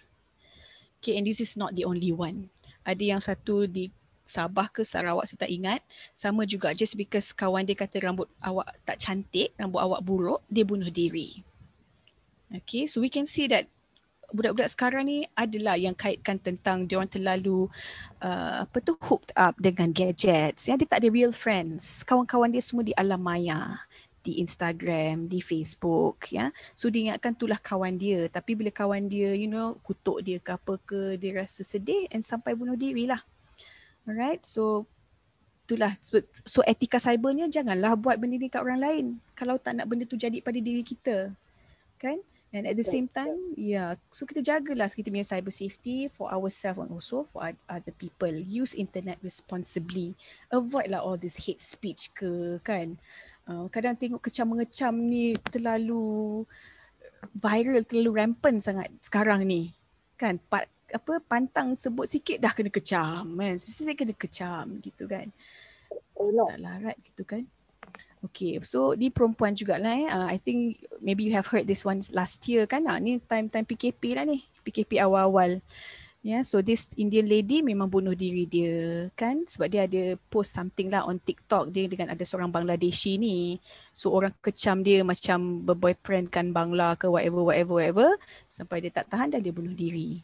[0.98, 2.50] Okay, and this is not the only one.
[2.88, 3.92] Ada yang satu di
[4.28, 5.80] Sabah ke Sarawak saya tak ingat.
[6.16, 10.64] Sama juga just because kawan dia kata rambut awak tak cantik, rambut awak buruk, dia
[10.64, 11.44] bunuh diri.
[12.48, 13.68] Okay, so we can see that
[14.32, 17.68] budak-budak sekarang ni adalah yang kaitkan tentang dia orang terlalu
[18.20, 20.68] uh, apa tu hooked up dengan gadgets.
[20.68, 22.04] Ya, dia tak ada real friends.
[22.04, 23.80] Kawan-kawan dia semua di alam maya
[24.22, 26.50] di Instagram, di Facebook ya.
[26.74, 30.54] So dia ingatkan itulah kawan dia tapi bila kawan dia you know kutuk dia ke
[30.54, 33.22] apa ke dia rasa sedih and sampai bunuh diri lah.
[34.08, 34.88] Alright so
[35.68, 36.16] itulah so,
[36.48, 39.06] so etika cybernya janganlah buat benda ni kat orang lain
[39.36, 41.32] kalau tak nak benda tu jadi pada diri kita.
[42.00, 42.22] Kan?
[42.48, 46.80] And at the same time, yeah, so kita jagalah kita punya cyber safety for ourselves
[46.80, 48.32] and also for other people.
[48.32, 50.16] Use internet responsibly.
[50.48, 52.96] Avoid lah all this hate speech ke kan.
[53.48, 56.44] Uh, kadang tengok kecam mengecam ni terlalu
[57.32, 59.72] viral, terlalu rampant sangat sekarang ni.
[60.20, 63.56] Kan, pat, apa pantang sebut sikit dah kena kecam kan.
[63.56, 65.32] Saya kena kecam gitu kan.
[66.12, 66.44] Oh, no.
[66.52, 67.48] Tak larat gitu kan.
[68.18, 70.10] Okay, so di perempuan jugalah eh.
[70.10, 72.84] Uh, I think maybe you have heard this one last year kan.
[72.84, 74.42] Uh, ni time-time PKP lah ni.
[74.66, 75.62] PKP awal-awal.
[75.62, 75.62] Ya,
[76.22, 80.90] yeah, so this Indian lady memang bunuh diri dia kan sebab dia ada post something
[80.90, 83.62] lah on TikTok dia dengan ada seorang Bangladeshi ni.
[83.94, 88.08] So orang kecam dia macam berboyfriend kan Bangla ke whatever whatever whatever
[88.50, 90.22] sampai dia tak tahan dan dia bunuh diri.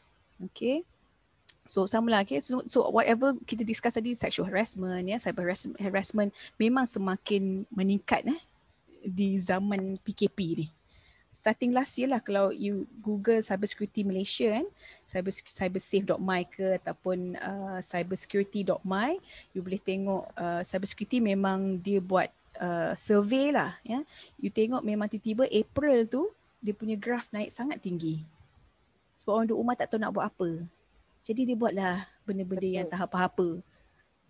[0.50, 0.82] Okay.
[1.64, 2.42] So sama lah okay.
[2.44, 6.30] So, so whatever kita discuss tadi sexual harassment ya, cyber harassment
[6.60, 8.40] memang semakin meningkat eh
[9.04, 10.66] di zaman PKP ni
[11.34, 14.66] starting last year lah kalau you google cybersecurity Malaysia kan
[15.02, 19.18] cyber cybersafe.my ke ataupun uh, cybersecurity.my
[19.50, 22.30] you boleh tengok uh, cybersecurity memang dia buat
[22.62, 24.06] uh, survey lah ya
[24.38, 26.22] you tengok memang tiba-tiba April tu
[26.62, 28.24] dia punya graph naik sangat tinggi
[29.24, 30.50] Sebab orang duduk rumah tak tahu nak buat apa.
[31.24, 33.64] Jadi dia buatlah benda-benda yang tak apa-apa.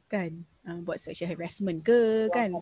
[0.07, 0.47] Kan?
[0.63, 2.55] Uh, buat sexual harassment ke kan?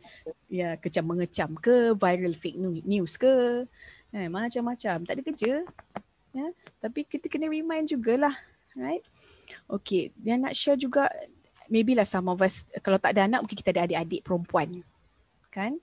[0.49, 2.57] Ya, kecam mengecam ke, viral fake
[2.89, 3.69] news ke.
[4.13, 4.97] Eh, macam-macam.
[5.09, 5.53] Tak ada kerja.
[6.33, 6.49] Ya,
[6.81, 8.33] tapi kita kena remind jugalah.
[8.73, 9.05] Right?
[9.69, 11.09] Okay, yang nak share juga
[11.69, 14.85] maybe lah some of us kalau tak ada anak mungkin kita ada adik-adik perempuan.
[15.53, 15.81] Kan?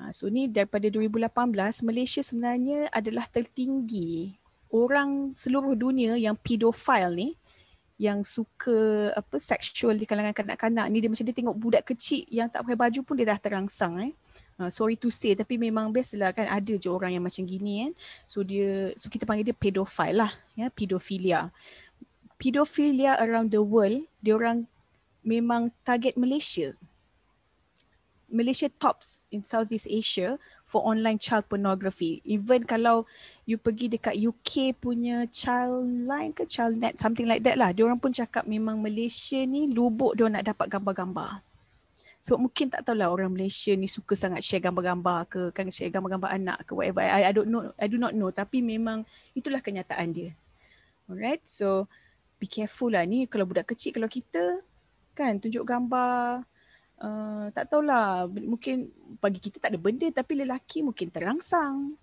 [0.00, 1.28] Uh, so ni daripada 2018
[1.84, 4.36] Malaysia sebenarnya adalah tertinggi
[4.72, 7.28] orang seluruh dunia yang pedofile ni
[8.00, 12.48] yang suka apa sexual di kalangan kanak-kanak ni dia macam dia tengok budak kecil yang
[12.48, 14.12] tak pakai baju pun dia dah terangsang eh.
[14.60, 17.92] Uh, sorry to say tapi memang biasalah kan ada je orang yang macam gini kan.
[18.28, 21.48] So dia so kita panggil dia pedophile lah ya pedofilia.
[22.36, 24.68] Pedofilia around the world dia orang
[25.24, 26.74] memang target Malaysia.
[28.32, 32.24] Malaysia tops in Southeast Asia for online child pornography.
[32.24, 33.04] Even kalau
[33.44, 37.76] you pergi dekat UK punya child line ke child net something like that lah.
[37.76, 41.44] Dia orang pun cakap memang Malaysia ni lubuk dia nak dapat gambar-gambar.
[42.22, 46.30] So mungkin tak tahulah orang Malaysia ni suka sangat share gambar-gambar ke kan share gambar-gambar
[46.30, 47.02] anak ke whatever.
[47.02, 49.02] I, I don't know I do not know tapi memang
[49.34, 50.30] itulah kenyataan dia.
[51.10, 51.42] Alright.
[51.42, 51.90] So
[52.38, 54.62] be careful lah ni kalau budak kecil kalau kita
[55.18, 56.46] kan tunjuk gambar
[57.02, 61.98] uh, tak tahulah mungkin bagi kita tak ada benda tapi lelaki mungkin terangsang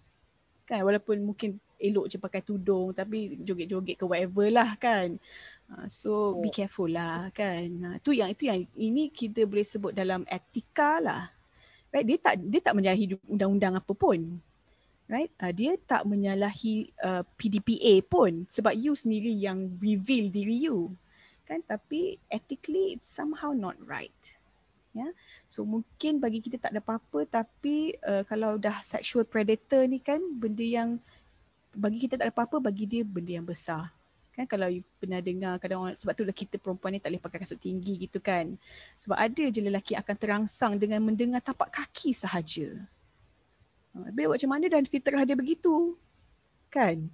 [0.67, 5.15] kan walaupun mungkin elok je pakai tudung tapi joget-joget ke whatever lah kan
[5.86, 6.53] so be oh.
[6.53, 7.70] careful lah kan?
[7.86, 11.30] Uh, tu yang itu yang ini kita boleh sebut dalam etika lah.
[11.93, 12.05] Right?
[12.05, 14.41] Dia tak dia tak menyalahi undang-undang apa pun.
[15.09, 15.30] Right?
[15.38, 20.93] Uh, dia tak menyalahi uh, PDPA pun sebab you sendiri yang reveal diri you.
[21.45, 21.61] Kan?
[21.65, 24.38] Tapi ethically it's somehow not right.
[24.97, 25.13] Ya?
[25.45, 30.17] So mungkin bagi kita tak ada apa-apa tapi uh, kalau dah sexual predator ni kan
[30.17, 30.97] benda yang
[31.78, 33.93] bagi kita tak ada apa-apa bagi dia benda yang besar
[34.40, 37.24] kan kalau you pernah dengar kadang orang sebab tu lah kita perempuan ni tak boleh
[37.28, 38.56] pakai kasut tinggi gitu kan.
[38.96, 42.88] Sebab ada je lelaki akan terangsang dengan mendengar tapak kaki sahaja.
[43.92, 46.00] Uh, macam mana dan fitrah dia begitu?
[46.72, 47.12] Kan?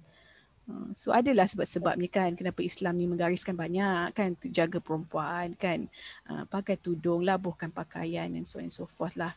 [0.66, 5.90] Hmm, so adalah sebab-sebabnya kan kenapa Islam ni menggariskan banyak kan jaga perempuan kan.
[6.30, 9.34] Uh, pakai tudung labuhkan pakaian and so and so forth lah.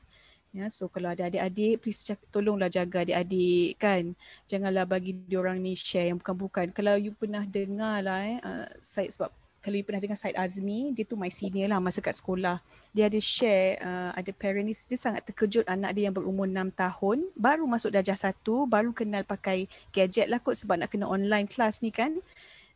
[0.50, 2.02] Ya, so kalau ada adik-adik please
[2.34, 4.18] tolonglah jaga adik-adik kan.
[4.50, 6.74] Janganlah bagi diorang ni share yang bukan-bukan.
[6.74, 9.30] Kalau you pernah dengar lah eh uh, saya sebab
[9.60, 12.64] kalau you pernah dengar Said Azmi, dia tu my senior lah masa kat sekolah.
[12.96, 16.72] Dia ada share, uh, ada parent ni, dia sangat terkejut anak dia yang berumur 6
[16.74, 21.46] tahun, baru masuk darjah satu, baru kenal pakai gadget lah kot sebab nak kena online
[21.46, 22.24] class ni kan.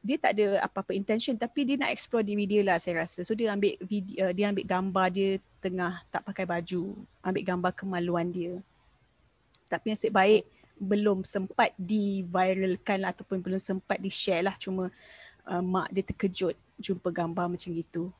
[0.03, 3.23] Dia tak ada apa-apa intention tapi dia nak explore diri dia lah saya rasa.
[3.23, 5.29] So dia ambil video, uh, dia ambil gambar dia
[5.63, 6.91] tengah tak pakai baju,
[7.23, 8.59] ambil gambar kemaluan dia.
[9.71, 10.43] Tapi nasib baik
[10.75, 14.91] belum sempat di-viralkan lah, ataupun belum sempat di-share lah cuma
[15.47, 18.11] uh, mak dia terkejut jumpa gambar macam gitu.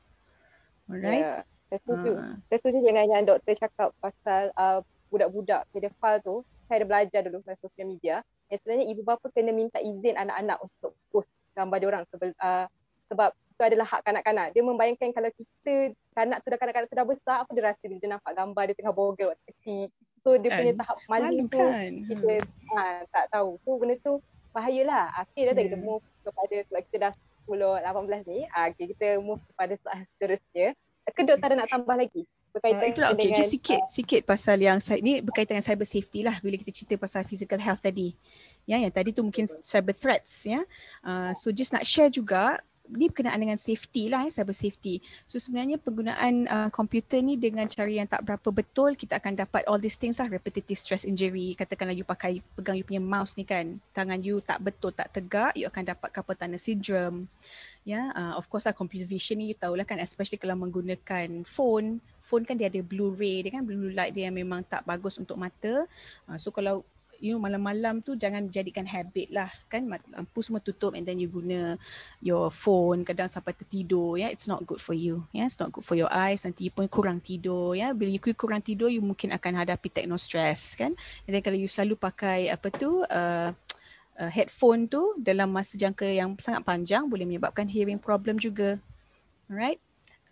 [0.88, 1.20] Alright.
[1.20, 1.40] Yeah.
[1.68, 2.10] Saya setuju.
[2.16, 2.34] Uh.
[2.48, 4.80] Saya setuju dengan yang doktor cakap pasal uh,
[5.12, 6.34] budak-budak pedofil tu.
[6.64, 8.24] Saya ada belajar dulu pasal sosial media.
[8.48, 12.66] Yang sebenarnya ibu bapa kena minta izin anak-anak untuk post gambar dia orang sebab, uh,
[13.08, 14.46] sebab itu adalah hak kanak-kanak.
[14.50, 17.98] Dia membayangkan kalau kita kanak tu dah kanak-kanak tu dah besar, apa dia rasa bila
[18.02, 19.86] dia nampak gambar dia tengah bogel waktu kecil.
[20.26, 21.92] So dia punya tahap malu tu kan?
[22.08, 22.74] kita hmm.
[22.74, 22.82] ha,
[23.14, 23.60] tak tahu.
[23.62, 24.18] So benda tu
[24.50, 25.14] bahayalah.
[25.22, 25.64] Akhirnya yeah.
[25.70, 27.12] kita move kepada sebab kita dah
[27.46, 28.38] 10, 18 ni.
[28.48, 30.66] Uh, okay, kita move kepada soalan seterusnya.
[31.12, 32.22] Ke doktor ada nak tambah lagi?
[32.54, 33.28] Berkaitan uh, itulah, okay.
[33.28, 33.44] dengan...
[33.44, 37.22] sikit, uh, sikit pasal yang ni berkaitan dengan cyber safety lah bila kita cerita pasal
[37.28, 38.16] physical health tadi.
[38.64, 40.48] Ya, yang tadi tu mungkin cyber threats.
[40.48, 40.64] ya.
[41.04, 45.00] Uh, so just nak share juga ni berkenaan dengan safety lah, eh, cyber safety.
[45.24, 49.64] So sebenarnya penggunaan uh, komputer ni dengan cara yang tak berapa betul, kita akan dapat
[49.64, 51.56] all these things lah, repetitive stress injury.
[51.56, 55.56] Katakanlah you pakai, pegang you punya mouse ni kan, tangan you tak betul, tak tegak,
[55.56, 57.24] you akan dapat carpal tunnel syndrome.
[57.84, 61.44] Ya, yeah, uh, of course lah computer vision ni you tahulah kan, especially kalau menggunakan
[61.48, 62.04] phone.
[62.20, 65.16] Phone kan dia ada blue ray, dia kan blue light dia yang memang tak bagus
[65.16, 65.88] untuk mata.
[66.28, 66.84] Uh, so kalau
[67.24, 71.32] you know malam-malam tu jangan jadikan habit lah kan lampu semua tutup and then you
[71.32, 71.80] guna
[72.20, 74.30] your phone kadang sampai tertidur ya yeah?
[74.30, 75.46] it's not good for you ya yeah?
[75.48, 77.90] it's not good for your eyes nanti you pun kurang tidur ya yeah?
[77.96, 80.92] bila you kurang tidur you mungkin akan hadapi techno stress kan
[81.24, 83.48] and then kalau you selalu pakai apa tu uh,
[84.20, 88.76] uh, headphone tu dalam masa jangka yang sangat panjang boleh menyebabkan hearing problem juga
[89.48, 89.80] alright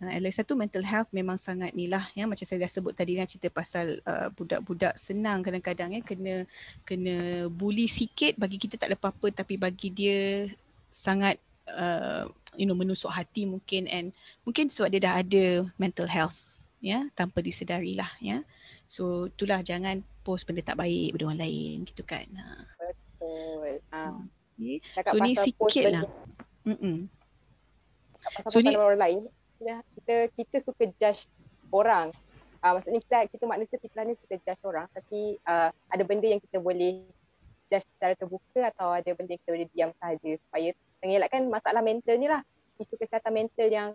[0.09, 3.15] Uh, lagi satu mental health memang sangat ni lah ya macam saya dah sebut tadi
[3.15, 6.43] kan cerita pasal uh, budak-budak senang kadang-kadang ya kena
[6.83, 10.51] kena bully sikit bagi kita tak ada apa-apa tapi bagi dia
[10.91, 11.39] sangat
[11.73, 12.27] uh,
[12.59, 14.11] you know menusuk hati mungkin and
[14.43, 15.45] mungkin sebab dia dah ada
[15.79, 16.37] mental health
[16.83, 18.43] ya tanpa disedari lah ya
[18.91, 22.67] so itulah jangan post benda tak baik pada orang lain gitu kan ha.
[22.77, 24.03] betul ha.
[24.11, 24.27] Hmm.
[24.59, 25.09] Okay.
[25.09, 26.03] So ni sikit lah.
[28.47, 29.21] So ni orang lain.
[29.63, 31.23] Ya, kita kita suka judge
[31.71, 32.11] orang.
[32.59, 36.39] Uh, maksudnya kita kita manusia kita ni suka judge orang tapi uh, ada benda yang
[36.39, 37.03] kita boleh
[37.71, 40.69] judge secara terbuka atau ada benda yang kita boleh diam saja supaya
[40.99, 42.43] mengelakkan masalah mental ni lah.
[42.79, 43.89] Isu kesihatan mental yang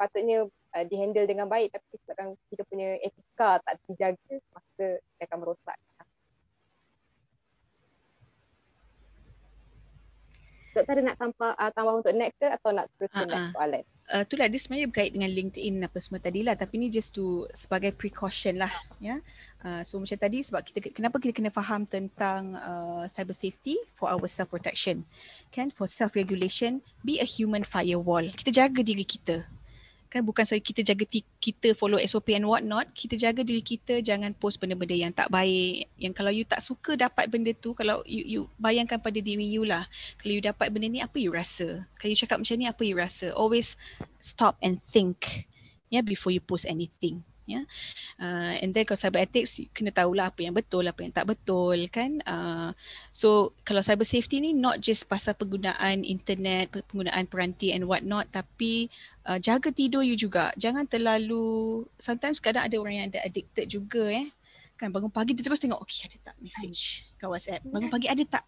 [0.00, 5.38] patutnya uh, dihandle dengan baik tapi sebabkan kita punya etika tak dijaga maka dia akan
[5.44, 5.76] merosak.
[10.76, 13.32] Doktor nak tambah, uh, tambah untuk next ke atau nak terus ke uh-huh.
[13.32, 13.84] next soalan?
[14.06, 17.48] Uh, itulah dia sebenarnya berkait dengan LinkedIn apa semua tadi lah tapi ni just to
[17.56, 18.70] sebagai precaution lah
[19.02, 19.18] ya.
[19.66, 24.06] Uh, so macam tadi sebab kita kenapa kita kena faham tentang uh, cyber safety for
[24.06, 25.02] our self protection
[25.50, 29.42] kan for self regulation be a human firewall kita jaga diri kita
[30.16, 30.24] kan?
[30.24, 31.04] Bukan saja kita jaga
[31.36, 35.28] kita follow SOP and what not kita jaga diri kita jangan post benda-benda yang tak
[35.28, 35.92] baik.
[36.00, 39.68] Yang kalau you tak suka dapat benda tu kalau you, you bayangkan pada diri you
[39.68, 39.84] lah
[40.16, 41.84] kalau you dapat benda ni apa you rasa?
[42.00, 43.36] Kalau you cakap macam ni apa you rasa?
[43.36, 43.76] Always
[44.24, 45.44] stop and think
[45.92, 47.62] yeah before you post anything ya.
[48.18, 51.78] Uh, and then kalau cyber ethics kena tahulah apa yang betul, apa yang tak betul
[51.88, 52.20] kan.
[52.26, 52.74] Uh,
[53.14, 58.26] so kalau cyber safety ni not just pasal penggunaan internet, penggunaan peranti and what not
[58.34, 58.90] tapi
[59.24, 60.50] uh, jaga tidur you juga.
[60.58, 64.28] Jangan terlalu sometimes kadang ada orang yang ada addicted juga eh.
[64.76, 67.64] Kan bangun pagi dia terus tengok okey ada tak message kat WhatsApp.
[67.64, 68.44] Bangun pagi ada tak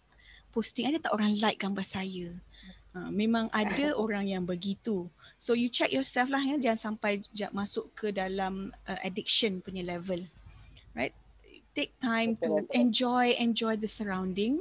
[0.53, 2.35] posting, ada tak orang like gambar saya.
[2.93, 5.09] Uh, memang ada orang yang begitu.
[5.39, 7.23] So you check yourself lah ya jangan sampai
[7.55, 10.27] masuk ke dalam uh, addiction punya level.
[10.91, 11.15] Right?
[11.71, 14.59] Take time to enjoy enjoy the surrounding.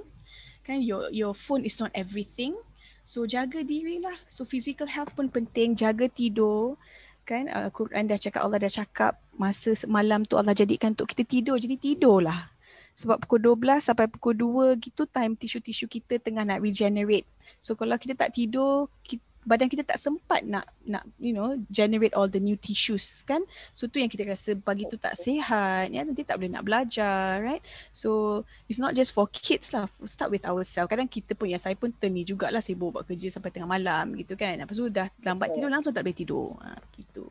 [0.62, 2.54] Kan your your phone is not everything.
[3.02, 4.14] So jaga diri lah.
[4.30, 6.78] So physical health pun penting, jaga tidur.
[7.26, 11.26] Kan uh, Quran dah cakap Allah dah cakap masa malam tu Allah jadikan untuk kita
[11.26, 11.58] tidur.
[11.58, 12.54] Jadi tidurlah.
[12.98, 17.26] Sebab pukul 12 sampai pukul 2 gitu time tisu-tisu kita tengah nak regenerate.
[17.62, 22.12] So kalau kita tak tidur, kita, badan kita tak sempat nak nak you know generate
[22.12, 23.40] all the new tissues kan?
[23.72, 26.04] So tu yang kita rasa pagi tu tak sihat ya.
[26.04, 27.64] Nanti tak boleh nak belajar right?
[27.88, 29.88] So it's not just for kids lah.
[30.04, 30.92] Start with ourselves.
[30.92, 34.36] Kadang kita pun yang saya pun terni jugalah sibuk buat kerja sampai tengah malam gitu
[34.36, 34.60] kan?
[34.60, 36.52] Apa tu dah lambat tidur langsung tak boleh tidur.
[36.60, 37.24] Ha, gitu.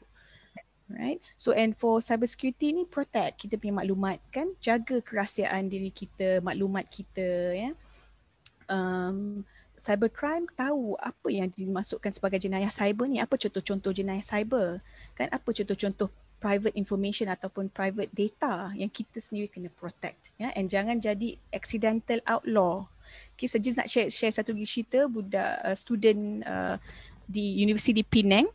[0.90, 1.22] Right?
[1.38, 4.50] So and for cyber security ni protect kita punya maklumat kan?
[4.58, 7.72] Jaga kerahsiaan diri kita maklumat kita ya.
[8.68, 9.46] Um,
[9.78, 13.22] cybercrime tahu apa yang dimasukkan sebagai jenayah cyber ni?
[13.22, 14.82] Apa contoh-contoh jenayah cyber?
[15.14, 16.10] Kan apa contoh-contoh
[16.42, 20.50] private information ataupun private data yang kita sendiri kena protect ya?
[20.58, 22.90] And jangan jadi accidental outlaw.
[23.38, 25.06] Okay so nak share share satu cerita.
[25.06, 26.82] Budak uh, student uh,
[27.28, 28.48] di Universiti Penang.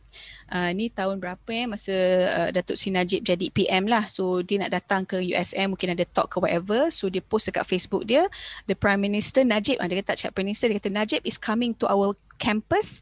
[0.49, 1.93] Uh, ni tahun berapa eh masa
[2.29, 4.09] uh, Datuk Sri Najib jadi PM lah.
[4.09, 6.89] So dia nak datang ke USM mungkin ada talk ke whatever.
[6.89, 8.25] So dia post dekat Facebook dia.
[8.65, 11.77] The Prime Minister Najib, uh, dia kata cakap Prime Minister, dia kata Najib is coming
[11.77, 12.99] to our campus.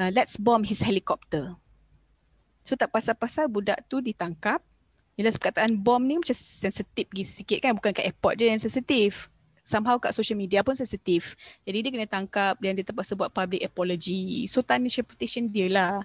[0.00, 1.54] Uh, let's bomb his helicopter.
[2.64, 4.64] So tak pasal-pasal budak tu ditangkap.
[5.20, 7.76] Yelah perkataan bom ni macam sensitif sikit kan.
[7.76, 9.28] Bukan kat airport je yang sensitif
[9.70, 11.38] somehow kat social media pun sensitif.
[11.62, 14.50] Jadi dia kena tangkap dan dia terpaksa buat public apology.
[14.50, 16.02] So tarnish reputation dia lah.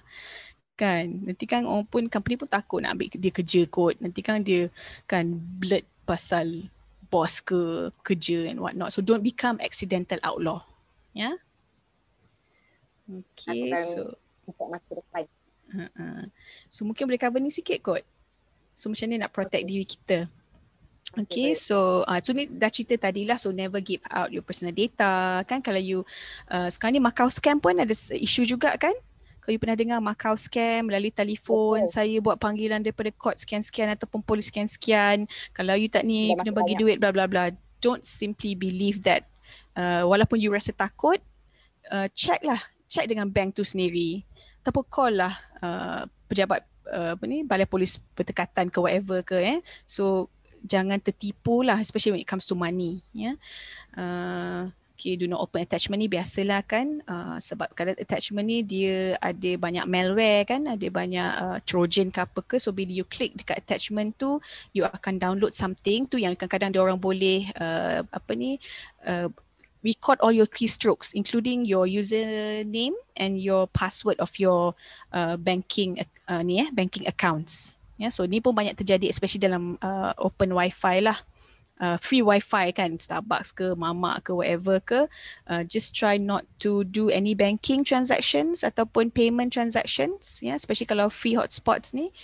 [0.78, 1.26] Kan.
[1.26, 3.98] Nanti kan orang pun company pun takut nak ambil dia kerja kot.
[3.98, 4.70] Nanti kan dia
[5.10, 6.70] kan blurt pasal
[7.10, 8.94] bos ke kerja and what not.
[8.94, 10.62] So don't become accidental outlaw.
[11.18, 11.34] Ya.
[11.34, 11.36] Yeah?
[13.26, 13.74] Okay.
[13.74, 14.14] So.
[15.74, 16.30] Uh-uh.
[16.70, 18.06] So mungkin boleh cover ni sikit kot.
[18.78, 19.72] So macam ni nak protect okay.
[19.72, 20.30] diri kita.
[21.14, 24.74] Okay, so uh, so ni dah cerita tadi lah, so never give out your personal
[24.74, 25.62] data kan?
[25.62, 26.02] Kalau you
[26.50, 28.92] uh, sekarang ni Macau scam pun ada isu juga kan?
[29.40, 31.88] Kalau you pernah dengar Macau scam melalui telefon, oh.
[31.88, 35.30] saya buat panggilan daripada court sekian-sekian ataupun polis sekian-sekian.
[35.54, 37.54] Kalau you tak ni kena bagi duit bla bla bla.
[37.80, 39.24] Don't simply believe that.
[39.78, 41.22] Uh, walaupun you rasa takut
[41.94, 42.60] uh, check lah,
[42.90, 44.26] check dengan bank tu sendiri.
[44.66, 49.60] Ataupun call lah uh, pejabat uh, apa ni balai polis berdekatan ke whatever ke eh.
[49.86, 50.34] So
[50.66, 53.34] jangan tertipu lah especially when it comes to money ya.
[53.34, 53.36] Yeah.
[53.96, 54.62] uh,
[54.96, 57.04] okay do not open attachment ni biasalah kan.
[57.04, 62.24] Uh, sebab kadang attachment ni dia ada banyak malware kan ada banyak uh, trojan ke
[62.24, 62.56] apa ke.
[62.56, 64.40] So bila you click dekat attachment tu
[64.72, 68.56] you akan download something tu yang kadang-kadang dia orang boleh uh, apa ni
[69.04, 69.28] uh,
[69.86, 74.74] record all your keystrokes including your username and your password of your
[75.14, 79.80] uh, banking uh, ni eh banking accounts Yeah, so ni pun banyak terjadi especially dalam
[79.80, 81.20] uh, open wifi lah.
[81.76, 85.12] Uh, free wifi kan Starbucks ke Mama ke whatever ke
[85.52, 90.88] uh, just try not to do any banking transactions ataupun payment transactions ya yeah, especially
[90.88, 92.16] kalau free hotspots ni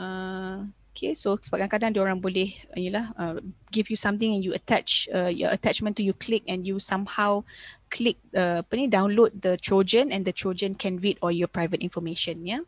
[0.00, 0.64] uh,
[0.94, 3.42] Okay, so sebab kadang-kadang dia orang boleh inilah uh,
[3.74, 7.42] give you something and you attach uh, your attachment to you click and you somehow
[7.90, 11.82] click uh, apa ni download the Trojan and the Trojan can read all your private
[11.82, 12.56] information ya.
[12.56, 12.62] Yeah?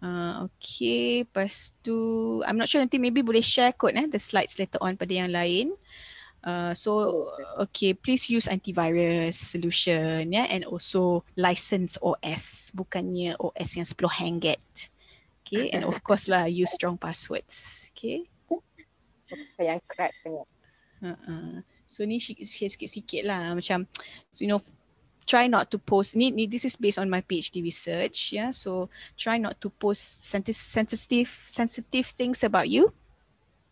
[0.00, 1.96] Uh, okay, lepas tu
[2.48, 5.28] I'm not sure nanti maybe boleh share code eh the slides later on pada yang
[5.28, 5.76] lain.
[6.40, 7.28] Uh, so
[7.60, 10.46] okay, please use antivirus solution ya yeah?
[10.48, 14.64] and also license OS bukannya OS yang 10 hangget.
[15.44, 17.90] Okay, and of course lah use strong passwords.
[17.92, 18.24] Okay.
[19.60, 20.48] Yang crack tengok.
[21.04, 21.60] Uh-uh.
[21.84, 23.84] So ni sikit-sikit lah macam
[24.32, 24.64] so, you know
[25.30, 28.50] try not to post ni, ni this is based on my PhD research yeah?
[28.50, 32.90] So try not to post sensitive sensitive things about you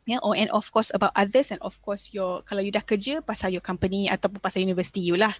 [0.07, 0.23] yeah?
[0.23, 3.51] Or and of course about others and of course your kalau you dah kerja pasal
[3.51, 5.35] your company ataupun pasal university you lah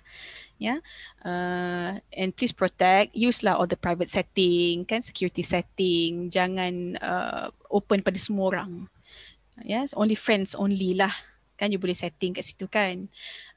[0.59, 0.83] yeah?
[1.23, 5.07] Uh, and please protect use lah all the private setting kan?
[5.07, 8.91] Security setting jangan uh, open pada semua orang
[9.63, 11.15] yes only friends only lah
[11.55, 11.71] kan?
[11.71, 13.07] You boleh setting kat situ kan?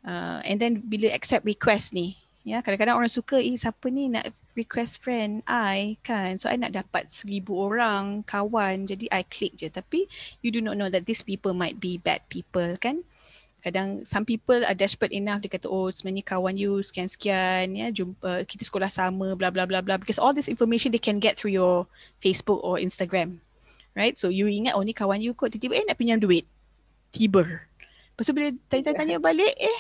[0.06, 4.34] Uh, and then bila accept request ni Ya, kadang-kadang orang suka, eh siapa ni nak
[4.58, 5.46] request friend?
[5.46, 6.42] I kan.
[6.42, 9.70] So I nak dapat seribu orang kawan jadi I click je.
[9.70, 10.10] Tapi
[10.42, 13.06] you do not know that these people might be bad people kan?
[13.62, 18.42] Kadang some people are desperate enough dia kata oh sebenarnya kawan you sekian-sekian ya jumpa
[18.50, 20.02] kita sekolah sama bla bla bla bla.
[20.02, 21.86] Because all this information they can get through your
[22.18, 23.38] Facebook or Instagram
[23.94, 24.18] right?
[24.18, 25.54] So you ingat oh ni kawan you kot.
[25.54, 26.50] Tiba-tiba eh nak pinjam duit.
[27.14, 27.46] Tiba.
[27.46, 29.80] Lepas tu bila tanya-tanya balik eh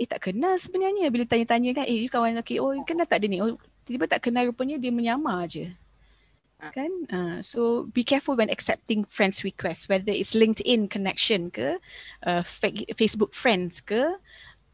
[0.00, 1.12] eh tak kenal sebenarnya.
[1.12, 2.40] Bila tanya-tanya kan eh you kawan?
[2.40, 3.44] Okay oh kenal tak dia ni?
[3.44, 5.68] Oh tiba-tiba tak kenal rupanya dia menyamar je.
[6.60, 6.92] Kan?
[7.08, 11.80] Uh, so be careful when accepting friends request whether it's LinkedIn connection ke
[12.28, 12.44] uh,
[12.92, 13.96] Facebook friends ke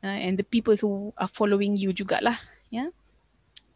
[0.02, 2.34] uh, and the people who are following you jugalah
[2.74, 2.86] ya.
[2.86, 2.88] Yeah?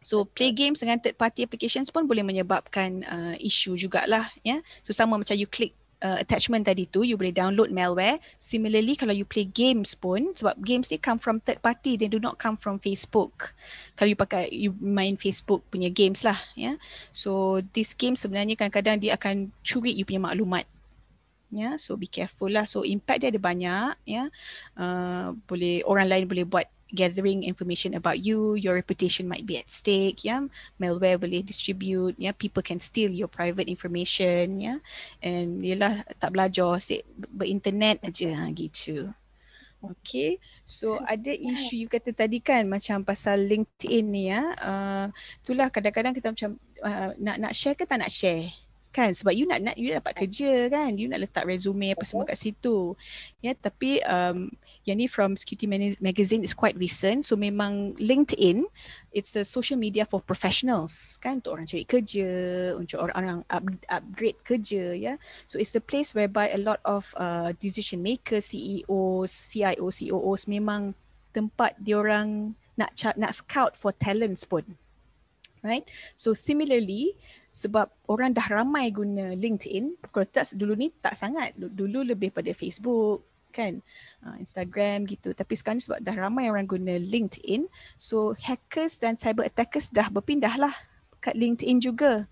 [0.03, 4.57] so play games dengan third party applications pun boleh menyebabkan uh, issue jugalah ya.
[4.57, 4.61] Yeah?
[4.83, 5.71] so sama macam you click
[6.01, 10.57] uh, attachment tadi tu you boleh download malware similarly kalau you play games pun sebab
[10.61, 13.53] games ni come from third party they do not come from Facebook
[13.95, 16.75] kalau you pakai you main Facebook punya games lah ya yeah.
[17.13, 20.65] so this game sebenarnya kadang-kadang dia akan curi you punya maklumat
[21.51, 21.73] ya yeah.
[21.77, 24.27] so be careful lah so impact dia ada banyak ya yeah.
[24.75, 29.71] uh, boleh orang lain boleh buat gathering information about you, your reputation might be at
[29.71, 30.43] stake, yeah.
[30.79, 32.35] Malware boleh distribute, yeah.
[32.35, 34.79] People can steal your private information, yeah.
[35.23, 39.11] And yelah tak belajar, asyik berinternet aja ha, gitu.
[39.81, 44.53] Okay, so ada isu you kata tadi kan macam pasal LinkedIn ni ya.
[44.61, 45.09] Uh,
[45.41, 48.53] itulah kadang-kadang kita macam uh, nak nak share ke tak nak share
[48.91, 52.27] kan sebab you nak nak you dapat kerja kan you nak letak resume apa semua
[52.27, 52.93] kat situ
[53.39, 54.51] ya tapi um,
[54.85, 55.69] yang ni from Security
[56.01, 57.25] Magazine is quite recent.
[57.25, 58.65] So memang LinkedIn,
[59.13, 62.29] it's a social media for professionals kan untuk orang cari kerja,
[62.73, 63.63] untuk orang-orang up,
[63.93, 64.97] upgrade kerja.
[64.97, 65.17] Yeah?
[65.45, 70.97] So it's the place whereby a lot of uh, decision makers, CEOs, CIO, COOs memang
[71.31, 74.65] tempat diorang nak nak scout for talents pun.
[75.61, 75.85] Right?
[76.17, 77.13] So similarly,
[77.53, 81.53] sebab orang dah ramai guna LinkedIn, kalau tak dulu ni tak sangat.
[81.53, 83.83] Dulu lebih pada Facebook, kan?
[84.23, 85.35] Uh, Instagram gitu.
[85.35, 87.67] Tapi sekarang ni sebab dah ramai orang guna LinkedIn
[87.99, 90.73] so hackers dan cyber attackers dah berpindah lah
[91.21, 92.25] kat LinkedIn juga.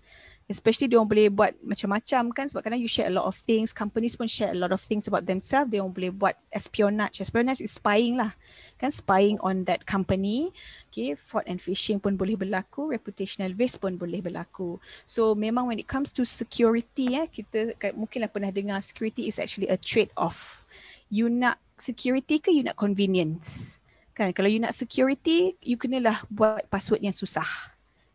[0.50, 2.50] Especially dia orang boleh buat macam-macam kan?
[2.50, 5.06] Sebab kadang you share a lot of things companies pun share a lot of things
[5.06, 5.70] about themselves.
[5.70, 7.22] Dia orang boleh buat espionage.
[7.22, 8.34] Espionage is spying lah
[8.74, 8.90] kan?
[8.90, 10.50] Spying on that company.
[10.90, 12.90] Okay fraud and phishing pun boleh berlaku.
[12.90, 14.82] Reputational risk pun boleh berlaku.
[15.06, 19.70] So memang when it comes to security eh kita mungkinlah pernah dengar security is actually
[19.70, 20.66] a trade off
[21.10, 23.82] you nak security ke you nak convenience?
[24.14, 27.46] Kan kalau you nak security you kenalah buat password yang susah.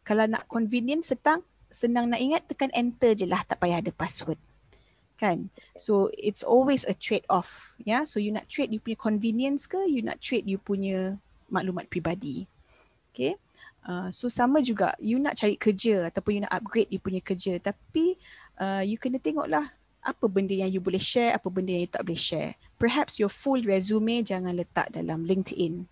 [0.07, 4.39] Kalau nak convenience setang senang nak ingat tekan enter je lah tak payah ada password.
[5.19, 7.99] Kan so it's always a trade off ya.
[7.99, 8.03] Yeah?
[8.07, 11.19] so you nak trade you punya convenience ke you nak trade you punya
[11.51, 12.47] maklumat peribadi.
[13.11, 13.35] Okay?
[13.85, 17.61] Uh, so sama juga you nak cari kerja ataupun you nak upgrade you punya kerja
[17.61, 18.17] tapi
[18.57, 19.67] uh, you kena tengoklah
[20.05, 22.53] apa benda yang you boleh share, apa benda yang you tak boleh share.
[22.75, 25.87] Perhaps your full resume jangan letak dalam LinkedIn.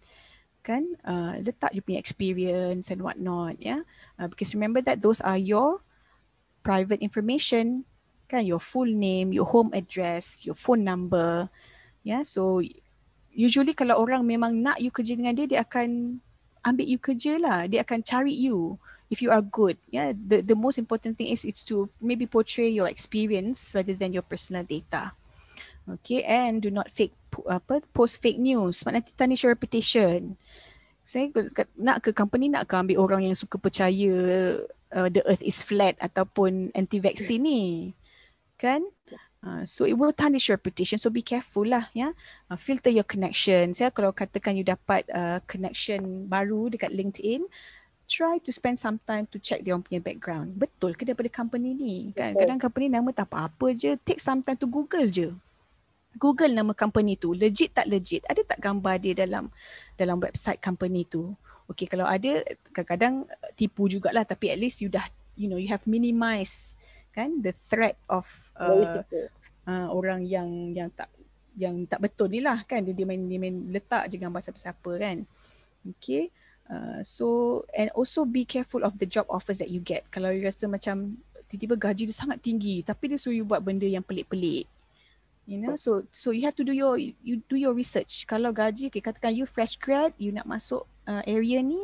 [0.63, 0.95] Kan?
[1.03, 3.59] Uh, letak you punya experience and what not.
[3.59, 3.83] Yeah?
[4.19, 5.83] Uh, because remember that those are your
[6.63, 7.83] private information.
[8.27, 8.47] Kan?
[8.47, 11.51] Your full name, your home address, your phone number.
[12.03, 12.23] Yeah?
[12.23, 12.63] So
[13.31, 16.19] usually kalau orang memang nak you kerja dengan dia, dia akan
[16.63, 17.67] ambil you kerja lah.
[17.67, 18.79] Dia akan cari you
[19.13, 22.65] if you are good yeah the the most important thing is it's to maybe portray
[22.65, 25.13] your experience rather than your personal data
[25.89, 27.15] okay and do not fake
[27.49, 30.37] apa post fake news nanti tarnish your reputation
[31.03, 31.27] saya
[31.75, 34.13] nak ke company nak ke ambil orang yang suka percaya
[34.95, 37.63] uh, the earth is flat ataupun anti vaksin ni
[38.55, 38.83] kan
[39.43, 40.95] Uh, so it will tarnish your reputation.
[40.95, 42.15] So be careful lah ya.
[42.47, 43.91] Uh, filter your connections ya.
[43.91, 47.43] Kalau katakan you dapat uh, connection baru dekat LinkedIn,
[48.07, 50.55] try to spend some time to check dia punya background.
[50.55, 51.95] Betul ke daripada company ni?
[52.15, 53.99] Kan kadang company nama tak apa-apa je.
[54.07, 55.35] Take some time to Google je.
[56.17, 58.21] Google nama company tu legit tak legit?
[58.29, 59.49] Ada tak gambar dia dalam
[59.97, 61.33] dalam website company tu?
[61.69, 62.43] Okay kalau ada
[62.75, 63.25] kadang-kadang
[63.55, 66.77] tipu jugalah tapi at least you dah you know you have minimize
[67.13, 68.25] kan the threat of
[68.57, 69.05] uh,
[69.69, 71.09] uh, orang yang yang tak
[71.53, 74.91] yang tak betul ni lah kan dia, dia main dia main letak je gambar siapa-siapa
[74.97, 75.17] kan
[75.85, 76.33] okay
[76.69, 80.41] uh, so and also be careful of the job offers that you get kalau you
[80.41, 84.65] rasa macam tiba-tiba gaji dia sangat tinggi tapi dia suruh you buat benda yang pelik-pelik
[85.43, 88.23] you know so so you have to do your you do your research.
[88.23, 91.79] Kalau gaji okay, katakan you fresh grad you nak masuk uh, area ni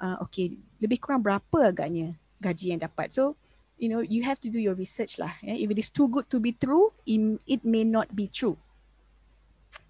[0.00, 3.12] uh, okay lebih kurang berapa agaknya gaji yang dapat?
[3.12, 3.36] So
[3.76, 5.56] you know you have to do your research lah yeah?
[5.56, 8.56] if it is too good to be true it may not be true.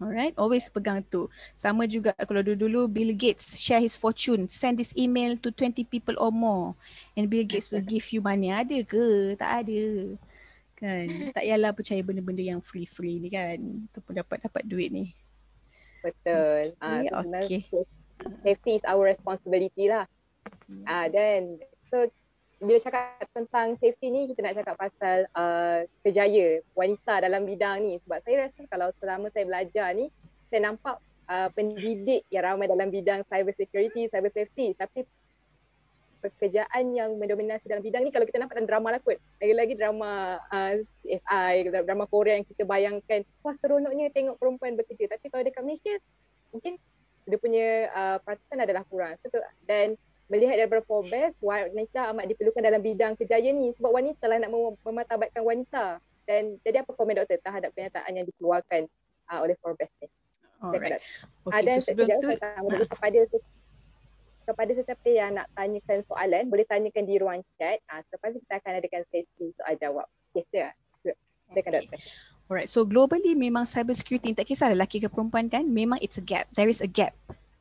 [0.02, 1.30] Alright always pegang tu.
[1.54, 6.18] Sama juga kalau dulu-dulu Bill Gates share his fortune send this email to 20 people
[6.18, 6.74] or more
[7.14, 8.50] and Bill Gates will give you money.
[8.50, 9.38] Ada ke?
[9.38, 10.18] Tak ada
[10.76, 11.32] kan?
[11.32, 13.58] Tak yalah percaya benda-benda yang free-free ni kan?
[13.90, 15.16] Ataupun dapat dapat duit ni.
[16.04, 16.76] Betul.
[16.78, 17.62] Okay, uh, okay.
[18.44, 20.06] safety is our responsibility lah.
[20.06, 20.86] Ah yes.
[20.86, 21.40] uh, then
[21.90, 21.96] so
[22.56, 28.00] bila cakap tentang safety ni kita nak cakap pasal uh, kejaya wanita dalam bidang ni.
[28.06, 30.08] Sebab saya rasa kalau selama saya belajar ni
[30.48, 30.96] saya nampak
[31.28, 34.72] uh, pendidik yang ramai dalam bidang cyber security, cyber safety.
[34.78, 35.04] Tapi
[36.34, 40.40] pekerjaan yang mendominasi dalam bidang ni kalau kita nampak dalam drama lah kot lagi-lagi drama
[40.50, 40.74] uh,
[41.04, 45.94] CSI, drama Korea yang kita bayangkan wah seronoknya tengok perempuan bekerja tapi kalau dekat Malaysia
[46.50, 46.78] mungkin
[47.26, 49.18] dia punya uh, peraturan adalah kurang
[49.66, 54.50] dan melihat daripada Forbes, wanita amat diperlukan dalam bidang kejayaan ni sebab wanita lah nak
[54.82, 56.02] mematabatkan wanita.
[56.26, 58.90] Dan jadi apa komen doktor terhadap pernyataan yang dikeluarkan
[59.30, 60.10] uh, oleh Forbes ni?
[60.58, 60.98] Alright.
[61.46, 62.86] Okay, dan so sebelum tu, uh.
[62.90, 63.20] kepada
[64.46, 67.82] kepada sesiapa yang nak tanyakan soalan, boleh tanyakan di ruang chat.
[67.90, 70.06] Uh, selepas kita akan adakan sesi soal jawab.
[70.32, 70.70] Yes, ya.
[71.50, 71.98] Silakan doktor.
[72.46, 76.22] Alright, so globally memang cyber security tak kisah lelaki ke perempuan kan, memang it's a
[76.22, 76.46] gap.
[76.54, 77.10] There is a gap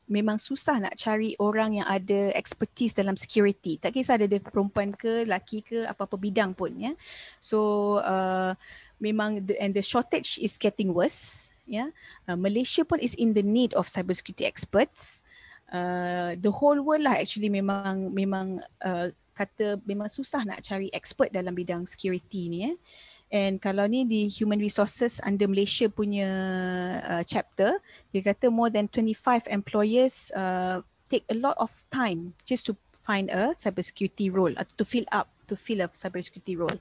[0.06, 3.76] memang susah nak cari orang yang ada expertise dalam security.
[3.76, 6.94] Tak kisah ada perempuan ke, lelaki ke, apa-apa bidang pun ya.
[7.42, 8.54] So uh,
[9.02, 11.50] memang the, and the shortage is getting worse.
[11.66, 11.90] Ya,
[12.30, 15.25] uh, Malaysia pun is in the need of cybersecurity experts.
[15.76, 21.28] Uh, the whole world lah actually memang memang uh, kata memang susah nak cari expert
[21.28, 22.72] dalam bidang security ni ya.
[23.26, 26.30] And kalau ni di human resources under Malaysia punya
[27.02, 27.82] uh, chapter,
[28.14, 30.80] dia kata more than 25 employers uh,
[31.10, 35.30] take a lot of time just to find a cybersecurity role atau to fill up
[35.46, 36.78] to fill a cybersecurity role.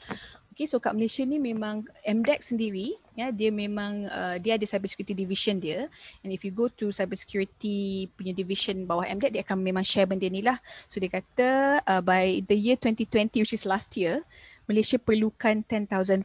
[0.55, 5.11] Okay, so kat Malaysia ni memang MDEC sendiri, ya, dia memang uh, dia ada cybersecurity
[5.11, 5.91] division dia.
[6.23, 10.23] And if you go to cybersecurity punya division bawah MDEC, dia akan memang share benda
[10.31, 10.55] ni lah.
[10.87, 14.23] So dia kata uh, by the year 2020, which is last year,
[14.63, 16.23] Malaysia perlukan 10,500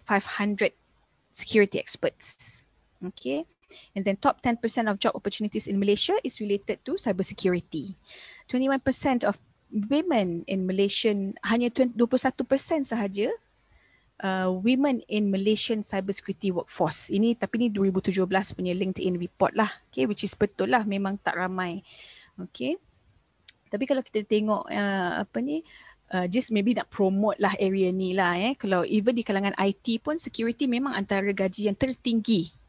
[1.35, 2.62] security experts.
[3.02, 3.51] Okay.
[3.98, 7.98] And then top 10% of job opportunities in Malaysia is related to cyber security.
[8.47, 8.78] 21%
[9.27, 9.43] of
[9.90, 11.98] women in Malaysian, hanya 21%
[12.86, 13.35] sahaja
[14.20, 17.09] uh, women in Malaysian cyber security workforce.
[17.09, 18.24] Ini tapi ni 2017
[18.56, 19.70] punya LinkedIn report lah.
[19.90, 21.80] Okay, which is betul lah memang tak ramai.
[22.36, 22.76] Okay.
[23.70, 25.62] Tapi kalau kita tengok uh, apa ni,
[26.10, 28.52] uh, just maybe nak promote lah area ni lah eh.
[28.59, 32.60] Kalau even di kalangan IT pun security memang antara gaji yang tertinggi.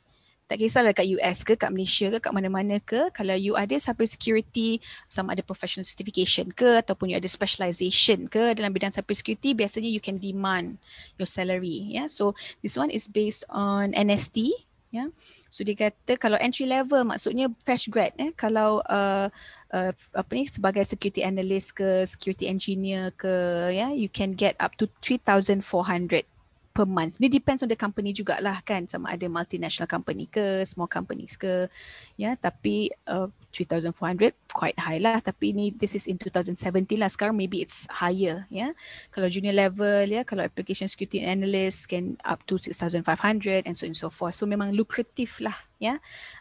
[0.52, 3.08] Tak kisahlah kat US ke, kat Malaysia ke, kat mana-mana ke.
[3.16, 8.52] Kalau you ada cyber security, sama ada professional certification ke ataupun you ada specialization ke
[8.52, 10.76] dalam bidang cyber security, biasanya you can demand
[11.16, 11.88] your salary.
[11.88, 12.12] Yeah?
[12.12, 14.52] So this one is based on NST.
[14.92, 15.16] Yeah?
[15.48, 18.12] So dia kata kalau entry level maksudnya fresh grad.
[18.20, 18.36] Eh?
[18.36, 19.32] Kalau uh,
[19.72, 23.32] uh, apa ni sebagai security analyst ke security engineer ke
[23.72, 26.28] ya yeah, you can get up to 3400
[26.72, 27.20] per month.
[27.20, 28.88] Ni depends on the company jugalah kan?
[28.88, 31.68] Sama ada multinational company ke small companies ke.
[32.16, 35.20] Ya yeah, tapi uh, 3400 quite high lah.
[35.20, 36.56] Tapi ni this is in 2017
[36.96, 37.12] lah.
[37.12, 38.72] Sekarang maybe it's higher ya.
[38.72, 38.72] Yeah.
[39.12, 43.84] kalau junior level ya yeah, kalau application security analyst can up to 6500 and so
[43.86, 44.40] on so forth.
[44.40, 45.96] So memang lucrative lah ya.
[45.96, 45.98] Yeah,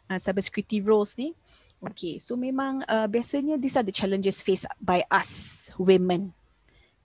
[0.09, 1.35] uh, cyber security roles ni.
[1.81, 6.36] Okay, so memang uh, biasanya these are the challenges faced by us women.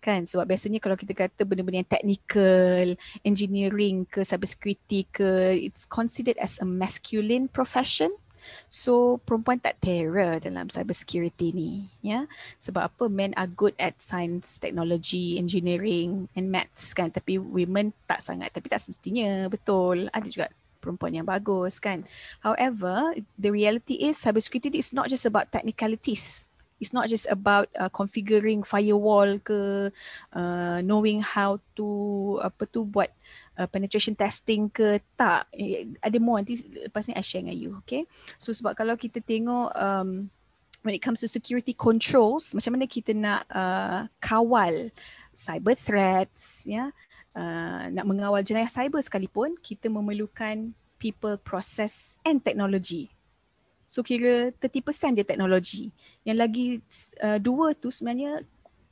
[0.06, 0.30] Kan?
[0.30, 2.94] Sebab biasanya kalau kita kata benda-benda yang technical,
[3.26, 8.14] engineering ke cyber security ke, it's considered as a masculine profession.
[8.70, 11.90] So perempuan tak terror dalam cyber security ni.
[12.06, 12.30] Ya.
[12.62, 17.10] Sebab apa men are good at science, technology, engineering and maths kan.
[17.10, 18.54] Tapi women tak sangat.
[18.54, 20.14] Tapi tak semestinya betul.
[20.14, 20.48] Ada juga
[20.86, 22.06] perempuan yang bagus kan.
[22.46, 26.46] However, the reality is cyber security is not just about technicalities.
[26.76, 29.92] It's not just about uh, configuring firewall ke
[30.36, 31.88] uh, knowing how to
[32.44, 33.08] apa tu buat
[33.56, 35.48] uh, penetration testing ke tak.
[35.56, 36.44] Eh, ada more.
[36.44, 38.04] Nanti lepas ni I share dengan you okay?
[38.36, 40.28] So sebab kalau kita tengok um,
[40.84, 44.92] when it comes to security controls macam mana kita nak uh, kawal
[45.32, 46.92] cyber threats ya?
[47.36, 53.16] Uh, nak mengawal jenayah cyber sekalipun kita memerlukan people process and technology.
[53.92, 55.94] So kira 30% je teknologi.
[56.26, 56.66] Yang lagi
[57.22, 58.42] uh, dua tu sebenarnya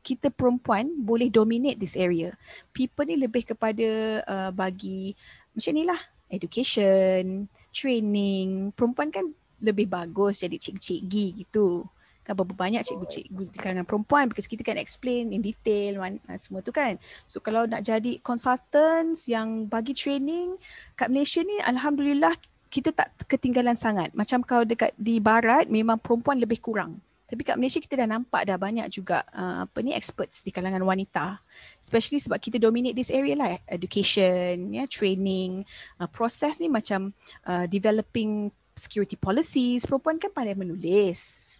[0.05, 2.35] kita perempuan boleh dominate this area.
[2.69, 5.17] People ni lebih kepada uh, bagi
[5.57, 5.97] macam ni lah.
[6.29, 8.69] Education, training.
[8.77, 9.33] Perempuan kan
[9.63, 11.89] lebih bagus jadi cikgu-cikgu gitu.
[12.21, 16.37] Kan berapa banyak cikgu-cikgu di kalangan perempuan because kita kan explain in detail man, uh,
[16.37, 17.01] semua tu kan.
[17.25, 20.59] So kalau nak jadi consultants yang bagi training
[20.99, 22.35] kat Malaysia ni Alhamdulillah
[22.67, 24.11] kita tak ketinggalan sangat.
[24.17, 26.99] Macam kalau dekat di barat memang perempuan lebih kurang.
[27.33, 30.85] Tapi kat Malaysia kita dah nampak dah banyak juga uh, apa ni experts di kalangan
[30.85, 31.41] wanita.
[31.81, 33.57] Especially sebab kita dominate this area lah.
[33.65, 35.65] Education, ya, yeah, training,
[35.97, 37.09] uh, proses ni macam
[37.49, 39.89] uh, developing security policies.
[39.89, 41.57] Perempuan kan pandai menulis.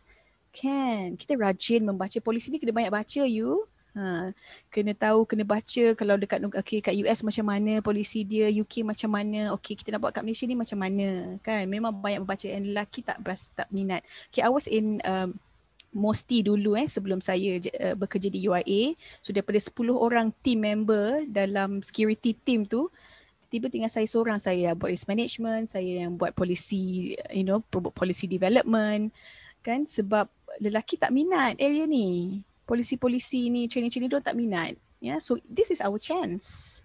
[0.53, 1.17] Kan?
[1.17, 3.65] Kita rajin membaca polisi ni kena banyak baca you.
[3.93, 4.29] Ha,
[4.73, 9.09] kena tahu, kena baca kalau dekat okay, kat US macam mana polisi dia, UK macam
[9.09, 11.65] mana, okay kita nak buat kat Malaysia ni macam mana kan.
[11.65, 13.17] Memang banyak membaca and lelaki tak
[13.57, 14.05] tak minat.
[14.29, 15.37] Okay, I was in um,
[15.93, 18.97] Mosti dulu eh sebelum saya uh, bekerja di UIA.
[19.21, 22.89] So daripada 10 orang team member dalam security team tu,
[23.53, 27.61] tiba tinggal saya seorang saya buat risk management, saya yang buat policy, you know,
[27.93, 29.13] policy development
[29.63, 30.27] kan sebab
[30.59, 34.75] lelaki tak minat area ni polisi-polisi ni training-training tu tak minat.
[35.03, 36.79] Yeah, so this is our chance.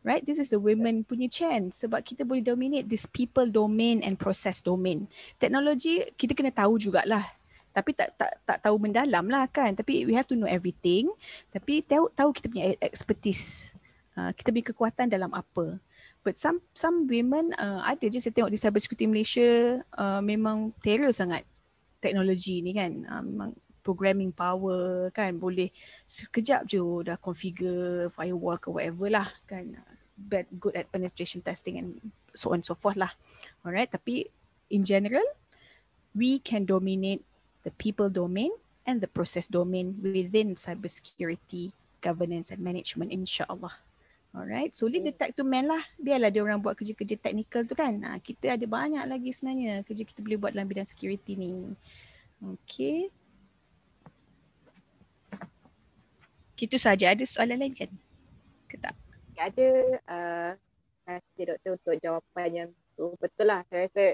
[0.00, 0.24] Right?
[0.24, 4.64] This is the women punya chance sebab kita boleh dominate this people domain and process
[4.64, 5.04] domain.
[5.36, 7.20] Teknologi kita kena tahu jugalah.
[7.70, 9.74] Tapi tak tak tak tahu mendalam lah kan.
[9.74, 11.10] Tapi we have to know everything.
[11.54, 13.70] Tapi tahu tahu kita punya expertise.
[14.18, 15.78] Uh, kita punya kekuatan dalam apa.
[16.20, 20.76] But some some women uh, ada je saya tengok di cyber security Malaysia uh, memang
[20.84, 21.48] terror sangat
[22.02, 22.92] teknologi ni kan.
[23.08, 25.72] Uh, memang programming power kan boleh
[26.04, 29.80] sekejap je dah configure firewall ke whatever lah kan
[30.14, 31.96] but good at penetration testing and
[32.36, 33.10] so on so forth lah
[33.64, 34.28] alright tapi
[34.68, 35.24] in general
[36.12, 37.24] we can dominate
[37.62, 38.50] the people domain
[38.88, 43.76] and the process domain within cybersecurity governance and management insyaallah
[44.30, 45.82] Alright, so leave the tech to men lah.
[45.98, 47.98] Biarlah dia orang buat kerja-kerja technical tu kan.
[48.06, 51.74] Ha, kita ada banyak lagi sebenarnya kerja kita boleh buat dalam bidang security ni.
[52.38, 53.10] Okay.
[56.54, 57.10] Itu saja.
[57.10, 57.90] Ada soalan lain kan?
[58.70, 58.94] Ke tak?
[59.34, 59.68] Ada.
[60.06, 60.50] Uh,
[61.10, 63.10] kasih doktor untuk jawapan yang tu.
[63.18, 63.66] Betul lah.
[63.66, 64.04] Saya rasa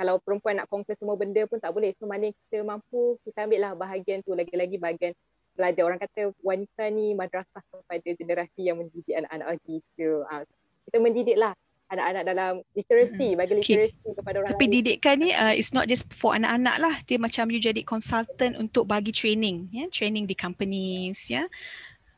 [0.00, 1.92] kalau perempuan nak conquer semua benda pun tak boleh.
[2.00, 4.32] So mana kita mampu, kita ambil lah bahagian tu.
[4.32, 5.12] Lagi-lagi bahagian
[5.52, 5.82] belajar.
[5.84, 9.76] Orang kata wanita ni madrasah kepada generasi yang mendidik anak-anak lagi.
[10.00, 10.48] So, uh,
[10.88, 11.52] kita mendidik lah
[11.92, 14.16] anak-anak dalam literacy, bagi literacy okay.
[14.16, 14.72] kepada orang Tapi lain.
[14.72, 16.94] Tapi didikan ni uh, it's not just for anak-anak lah.
[17.04, 19.68] Dia macam you jadi consultant untuk bagi training.
[19.68, 19.84] Ya?
[19.84, 19.88] Yeah?
[19.92, 21.28] Training di companies.
[21.28, 21.44] Ya?
[21.44, 21.46] Yeah?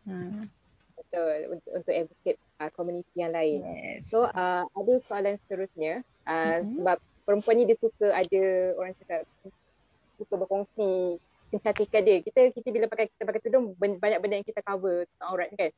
[0.07, 0.47] Uh.
[0.95, 1.59] Betul.
[1.59, 3.59] Untuk, untuk advocate uh, community yang lain.
[3.67, 4.07] Yes.
[4.07, 6.07] So uh, ada soalan seterusnya.
[6.23, 6.79] Uh, mm-hmm.
[6.79, 8.43] Sebab perempuan ni dia suka ada
[8.79, 9.23] orang cakap
[10.19, 11.19] suka berkongsi
[11.53, 12.19] kecantikan dia.
[12.25, 15.71] Kita kita bila pakai kita pakai tudung banyak benda yang kita cover tentang aurat kan.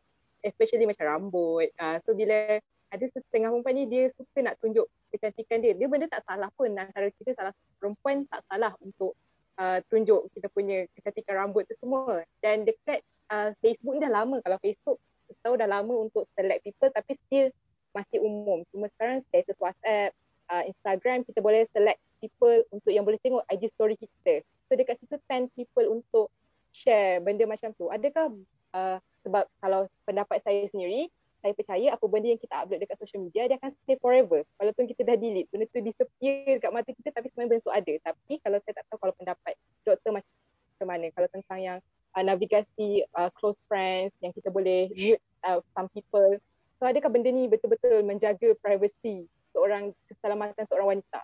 [0.45, 1.69] Especially macam rambut.
[1.81, 2.61] Uh, so bila
[2.95, 5.73] ada setengah perempuan ni dia suka nak tunjuk kecantikan dia.
[5.75, 9.19] Dia benda tak salah pun antara kita salah perempuan tak salah untuk
[9.59, 12.23] uh, tunjuk kita punya kecantikan rambut tu semua.
[12.39, 13.03] Dan dekat
[13.35, 15.03] uh, Facebook ni dah lama kalau Facebook
[15.43, 17.49] tahu dah lama untuk select people tapi still
[17.93, 18.65] masih umum.
[18.73, 20.11] Cuma sekarang status WhatsApp,
[20.51, 24.45] uh, Instagram kita boleh select people untuk yang boleh tengok IG story kita.
[24.69, 26.33] So dekat situ 10 people untuk
[26.73, 27.93] share benda macam tu.
[27.93, 28.33] Adakah
[28.75, 31.09] uh, sebab kalau pendapat saya sendiri
[31.45, 34.41] saya percaya apa benda yang kita upload dekat social media dia akan stay forever.
[34.57, 37.93] Walaupun kita dah delete, benda tu disappear dekat mata kita tapi sebenarnya benda tu ada.
[38.01, 39.53] Tapi kalau saya tak tahu kalau pendapat
[39.85, 41.79] doktor macam mana kalau tentang yang
[42.17, 46.41] uh, navigasi uh, close friends yang kita boleh mute uh, some people.
[46.81, 51.21] So adakah benda ni betul-betul menjaga privacy seorang keselamatan seorang wanita?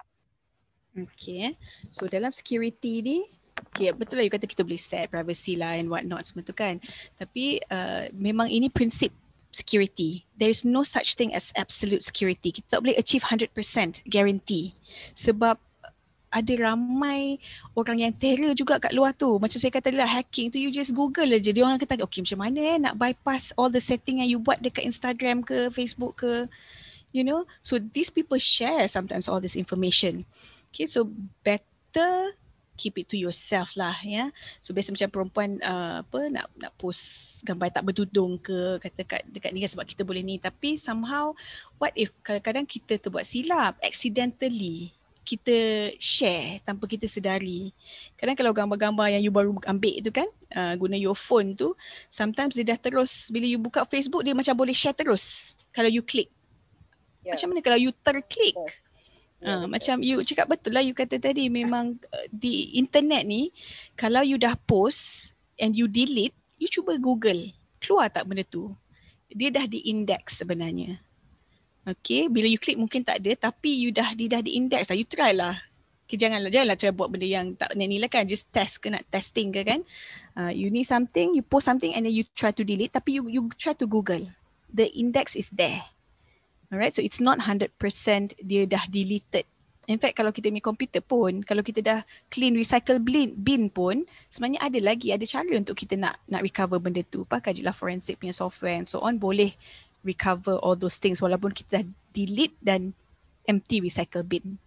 [0.94, 1.58] Okay.
[1.90, 3.18] So dalam security ni
[3.60, 6.56] Okay, betul lah you kata kita boleh set privacy lah and what not semua tu
[6.56, 6.80] kan.
[7.20, 9.12] Tapi uh, memang ini prinsip
[9.52, 10.24] security.
[10.38, 12.56] There is no such thing as absolute security.
[12.56, 13.52] Kita tak boleh achieve 100%
[14.08, 14.74] guarantee.
[15.12, 15.60] Sebab
[16.30, 17.42] ada ramai
[17.74, 19.36] orang yang terror juga kat luar tu.
[19.42, 21.50] Macam saya kata lah hacking tu you just google aja.
[21.50, 24.62] Dia orang kata okay macam mana eh nak bypass all the setting yang you buat
[24.62, 26.46] dekat Instagram ke Facebook ke.
[27.10, 27.46] You know.
[27.60, 30.24] So these people share sometimes all this information.
[30.70, 31.10] Okay so
[31.42, 32.38] better
[32.80, 34.32] keep it to yourself lah ya.
[34.64, 39.22] So biasa macam perempuan uh, apa nak nak post gambar tak bertudung ke kata kat
[39.28, 41.36] dekat ni kan sebab kita boleh ni tapi somehow
[41.76, 44.96] what if kadang-kadang kita terbuat silap accidentally
[45.30, 45.56] kita
[46.02, 47.70] share tanpa kita sedari.
[48.18, 51.78] Kadang kalau gambar-gambar yang you baru ambil tu kan, uh, guna your phone tu,
[52.10, 56.02] sometimes dia dah terus, bila you buka Facebook, dia macam boleh share terus kalau you
[56.02, 56.34] klik.
[57.20, 57.36] Yeah.
[57.36, 58.56] Macam mana kalau you terklik?
[58.56, 58.72] Yeah.
[59.40, 63.48] Uh, macam you cakap betul lah you kata tadi memang uh, di internet ni
[63.96, 67.48] kalau you dah post and you delete you cuba google
[67.80, 68.68] keluar tak benda tu
[69.32, 71.00] dia dah di index sebenarnya
[71.80, 74.96] Okay, bila you klik mungkin tak ada tapi you dah di dah di index lah.
[75.00, 75.56] You try lah.
[76.04, 78.28] Okay, janganlah, janganlah try buat benda yang tak ni lah kan.
[78.28, 79.80] Just test ke nak testing ke kan.
[80.36, 83.24] Uh, you need something, you post something and then you try to delete tapi you
[83.32, 84.28] you try to Google.
[84.68, 85.80] The index is there.
[86.70, 87.74] Alright, so it's not 100%
[88.46, 89.42] dia dah deleted.
[89.90, 91.98] In fact, kalau kita punya komputer pun, kalau kita dah
[92.30, 96.78] clean recycle bin, bin pun, sebenarnya ada lagi, ada cara untuk kita nak nak recover
[96.78, 97.26] benda tu.
[97.26, 99.18] Pakai je lah forensic punya software and so on.
[99.18, 99.58] Boleh
[100.06, 101.84] recover all those things walaupun kita dah
[102.14, 102.94] delete dan
[103.50, 104.62] empty recycle bin.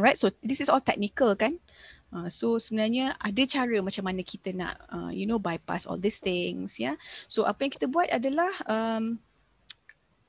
[0.00, 1.60] Alright, so this is all technical kan?
[2.08, 6.24] Uh, so sebenarnya ada cara macam mana kita nak uh, you know bypass all these
[6.24, 6.94] things ya.
[6.94, 6.96] Yeah?
[7.28, 9.20] So apa yang kita buat adalah um,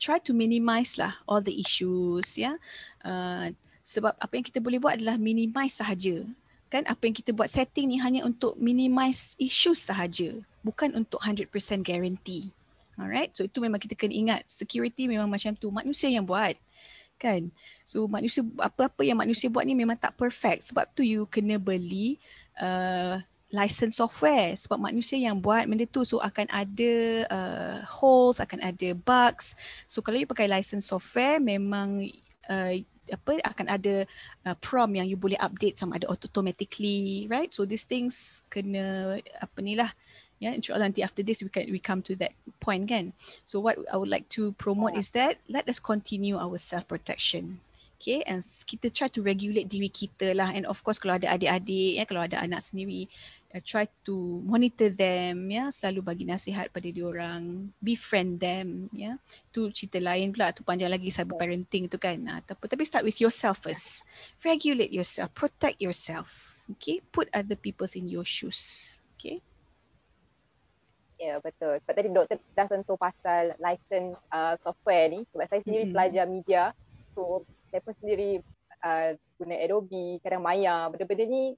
[0.02, 2.56] try to minimize lah all the issues ya.
[3.04, 3.52] Uh,
[3.86, 6.26] sebab apa yang kita boleh buat adalah minimize sahaja.
[6.74, 10.34] Kan apa yang kita buat setting ni hanya untuk minimize issues sahaja,
[10.66, 11.48] bukan untuk 100%
[11.86, 12.50] guarantee.
[12.96, 16.56] Alright, so itu memang kita kena ingat security memang macam tu manusia yang buat
[17.16, 17.48] kan.
[17.88, 22.20] So manusia apa-apa yang manusia buat ni memang tak perfect sebab tu you kena beli
[22.60, 23.20] uh,
[23.56, 26.04] license software sebab manusia yang buat benda tu.
[26.04, 26.94] So akan ada
[27.32, 29.56] uh, holes, akan ada bugs.
[29.88, 32.04] So kalau you pakai license software memang
[32.52, 32.76] uh,
[33.06, 34.04] apa akan ada
[34.44, 37.56] uh, prompt yang you boleh update sama ada automatically right?
[37.56, 39.96] So these things kena apa ni lah.
[40.44, 43.16] Yeah insyaallah nanti after this we can we come to that point kan?
[43.48, 45.02] So what i would like to promote yeah.
[45.02, 47.64] is that let us continue our self protection
[48.06, 48.22] okay?
[48.28, 50.54] And kita try to regulate diri kita lah.
[50.54, 53.10] And of course kalau ada adik-adik ya kalau ada anak sendiri
[53.56, 59.16] uh, try to monitor them ya selalu bagi nasihat pada diorang befriend them ya
[59.56, 63.08] tu cerita lain pula tu panjang lagi cyber parenting tu kan nah, tapi tapi start
[63.08, 64.04] with yourself first
[64.44, 69.40] regulate yourself protect yourself okay put other people's in your shoes okay
[71.16, 71.80] Ya yeah, betul.
[71.80, 75.24] Sebab tadi doktor dah sentuh pasal license uh, software ni.
[75.32, 75.96] Sebab saya sendiri mm-hmm.
[75.96, 76.64] pelajar media.
[77.16, 78.44] So saya pun sendiri
[78.84, 80.92] uh, guna Adobe, kadang Maya.
[80.92, 81.56] Benda-benda ni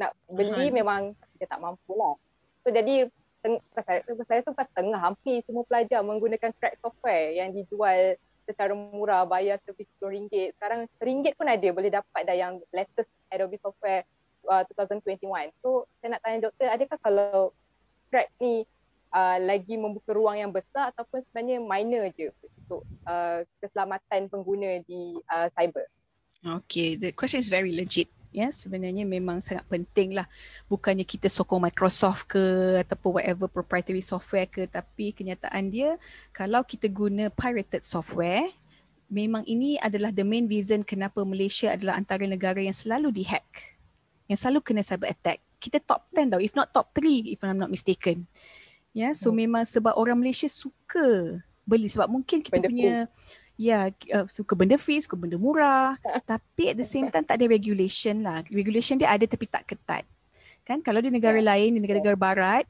[0.00, 0.74] nak beli uh-huh.
[0.74, 1.00] memang
[1.36, 2.14] kita tak mampu lah.
[2.66, 3.06] So jadi
[3.44, 4.00] teng- saya,
[4.40, 9.88] tu pas tengah hampir semua pelajar menggunakan crack software yang dijual secara murah bayar lebih
[10.00, 10.56] RM10.
[10.56, 14.04] Sekarang RM1 pun ada boleh dapat dah yang latest Adobe software
[14.48, 15.52] uh, 2021.
[15.64, 17.52] So saya nak tanya doktor adakah kalau
[18.12, 18.68] crack ni
[19.12, 22.28] uh, lagi membuka ruang yang besar ataupun sebenarnya minor je
[22.64, 25.86] untuk uh, keselamatan pengguna di uh, cyber.
[26.44, 28.12] Okay, the question is very legit.
[28.34, 30.26] Yes, sebenarnya memang sangat penting lah.
[30.66, 32.42] Bukannya kita sokong Microsoft ke
[32.82, 35.94] ataupun whatever proprietary software ke tapi kenyataan dia
[36.34, 38.50] kalau kita guna pirated software
[39.06, 43.46] memang ini adalah the main reason kenapa Malaysia adalah antara negara yang selalu dihack.
[44.26, 45.38] Yang selalu kena cyber attack.
[45.62, 48.26] Kita top 10 tau, if not top 3 if I'm not mistaken.
[48.90, 49.46] Ya, yeah, so hmm.
[49.46, 52.96] memang sebab orang Malaysia suka beli sebab mungkin kita benda punya
[53.54, 55.94] ya yeah, uh, suka benda free, suka benda murah,
[56.30, 58.42] tapi at the same time tak ada regulation lah.
[58.50, 60.04] Regulation dia ada tapi tak ketat.
[60.64, 61.48] Kan kalau di negara yeah.
[61.54, 62.64] lain, di negara-negara barat,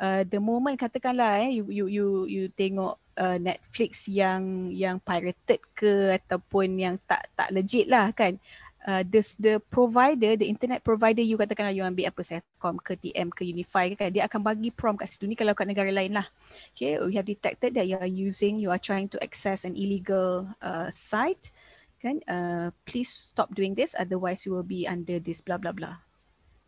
[0.00, 5.60] uh, the moment katakanlah eh you you you you tengok uh, Netflix yang yang pirated
[5.76, 8.40] ke ataupun yang tak tak legit lah kan
[8.86, 13.28] uh, the the provider the internet provider you katakanlah you ambil apa Celcom ke TM
[13.32, 15.28] ke Unify kan dia akan bagi prompt kat situ.
[15.28, 16.26] Ni kalau kat negara lain lah.
[16.72, 20.48] Okay we have detected that you are using you are trying to access an illegal
[20.64, 21.52] uh, site.
[22.00, 22.24] Kan?
[22.24, 26.00] Uh, please stop doing this otherwise you will be under this blah blah blah.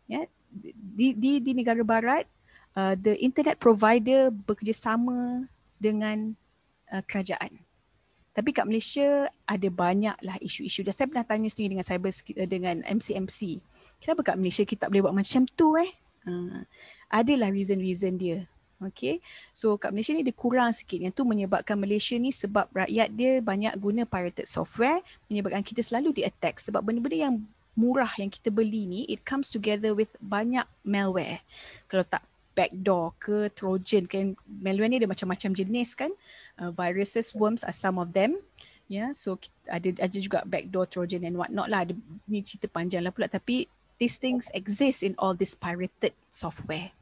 [0.05, 2.29] Yeah di di di negara barat
[2.77, 5.49] uh, the internet provider bekerjasama
[5.81, 6.37] dengan
[6.93, 7.62] uh, kerajaan
[8.33, 10.81] tapi kat Malaysia ada banyaklah isu-isu.
[10.81, 13.61] Dan saya pernah tanya sendiri dengan cyber eh, dengan MCMC.
[14.01, 15.93] Kenapa kat Malaysia kita tak boleh buat macam tu eh?
[16.25, 16.65] Uh,
[17.13, 18.49] adalah reason-reason dia.
[18.81, 19.21] Okay.
[19.53, 20.97] So kat Malaysia ni dia kurang sikit.
[20.97, 25.05] Yang tu menyebabkan Malaysia ni sebab rakyat dia banyak guna pirated software.
[25.29, 26.57] Menyebabkan kita selalu di attack.
[26.57, 27.35] Sebab benda-benda yang
[27.77, 31.45] murah yang kita beli ni it comes together with banyak malware.
[31.85, 36.13] Kalau tak backdoor ke trojan ke malware ni ada macam-macam jenis kan.
[36.57, 38.37] Uh, viruses, worms are some of them.
[38.91, 41.85] Yeah, so ada ada juga backdoor trojan and what not lah.
[41.87, 41.97] Ada,
[42.29, 43.65] ni cerita panjang lah pula tapi
[43.97, 46.93] these things exist in all this pirated software.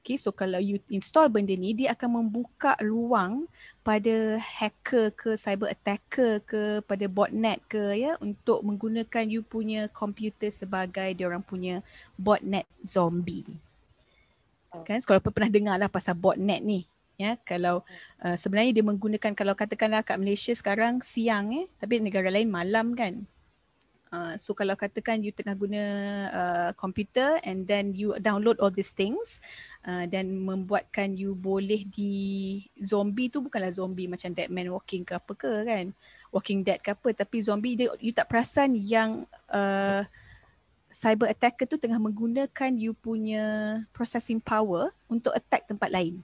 [0.00, 3.44] Okay, so kalau you install benda ni, dia akan membuka ruang
[3.84, 10.48] pada hacker ke cyber attacker ke pada botnet ke ya untuk menggunakan you punya komputer
[10.48, 11.84] sebagai dia orang punya
[12.16, 13.44] botnet zombie.
[14.70, 16.86] Kan, kalau pernah dengar lah pasal botnet ni.
[17.20, 17.84] Ya, kalau
[18.24, 22.96] uh, sebenarnya dia menggunakan kalau katakanlah kat Malaysia sekarang siang eh, tapi negara lain malam
[22.96, 23.28] kan.
[24.10, 25.82] Uh, so kalau katakan you tengah guna
[26.34, 29.38] uh, komputer and then you download all these things
[29.86, 35.14] uh, dan membuatkan you boleh di zombie tu bukanlah zombie macam dead man walking ke
[35.14, 35.94] apa ke kan
[36.34, 40.02] walking dead ke apa tapi zombie dia you tak perasan yang uh,
[40.90, 46.22] cyber attacker tu tengah menggunakan you punya processing power untuk attack tempat lain.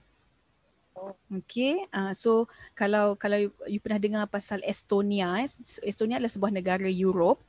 [1.29, 5.49] Okay, uh, so kalau kalau you, you pernah dengar pasal Estonia, eh,
[5.85, 7.45] Estonia adalah sebuah negara Europe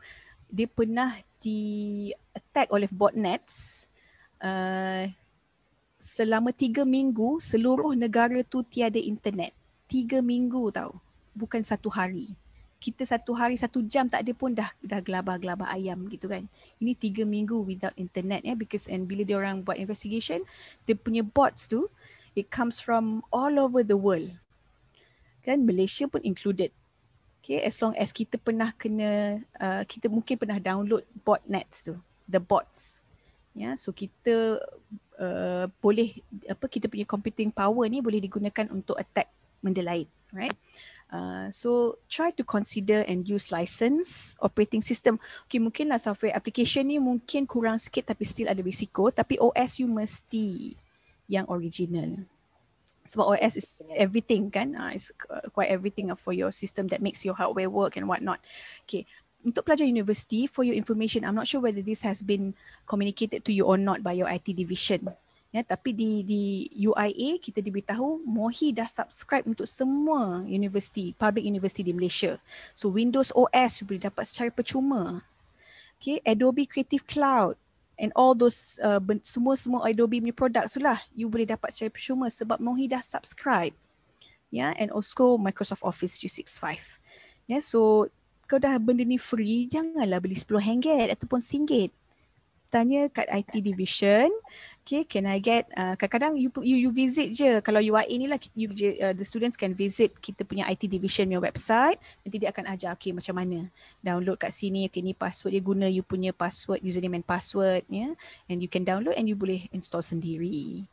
[0.49, 3.85] dia pernah di attack oleh botnets
[4.40, 5.05] uh,
[6.01, 9.53] selama tiga minggu seluruh negara tu tiada internet.
[9.89, 10.97] Tiga minggu tau.
[11.36, 12.32] Bukan satu hari.
[12.79, 16.47] Kita satu hari, satu jam tak ada pun dah dah gelabah-gelabah ayam gitu kan.
[16.79, 18.55] Ini tiga minggu without internet ya.
[18.55, 20.47] Because and bila dia orang buat investigation,
[20.87, 21.91] dia punya bots tu,
[22.39, 24.31] it comes from all over the world.
[25.43, 26.71] Kan Malaysia pun included.
[27.43, 31.97] Okay, as long as kita pernah kena, uh, kita mungkin pernah download botnets tu,
[32.29, 33.01] the bots.
[33.57, 34.61] Ya, yeah, so kita
[35.19, 40.55] uh, boleh apa kita punya computing power ni boleh digunakan untuk attack benda lain, right?
[41.09, 45.17] Uh, so try to consider and use license operating system.
[45.49, 49.09] Okay, mungkinlah software application ni mungkin kurang sikit tapi still ada risiko.
[49.09, 50.77] Tapi OS you mesti
[51.29, 52.29] yang original
[53.09, 55.09] sebab OS is everything kan uh, it's
[55.57, 58.37] quite everything for your system that makes your hardware work and what not
[58.85, 59.09] okay
[59.41, 62.53] untuk pelajar universiti for your information I'm not sure whether this has been
[62.85, 65.17] communicated to you or not by your IT division
[65.59, 66.43] ya tapi di di
[66.87, 72.39] UIA kita diberitahu Mohi dah subscribe untuk semua universiti public university di Malaysia
[72.79, 75.27] so Windows OS boleh dapat secara percuma
[75.99, 77.59] okay Adobe Creative Cloud
[77.99, 81.91] and all those uh, semua semua Adobe punya products tu lah you boleh dapat secara
[81.91, 83.75] percuma sebab Mohi dah subscribe
[84.55, 84.73] ya yeah?
[84.79, 87.03] and also Microsoft Office 365
[87.51, 87.63] ya yeah?
[87.63, 88.07] so
[88.47, 91.91] kau dah benda ni free janganlah beli 10 ringgit ataupun RM1
[92.69, 94.28] tanya kat IT division
[94.89, 97.61] okay can I get uh, kadang-kadang you, you you visit je.
[97.61, 98.73] Kalau you ni lah you,
[99.05, 102.01] uh, the students can visit kita punya IT division your website.
[102.24, 103.69] Nanti dia akan ajar okay macam mana?
[104.01, 108.09] Download kat sini okay ni password dia guna you punya password username and password ya.
[108.09, 108.12] Yeah?
[108.49, 110.89] and you can download and you boleh install sendiri.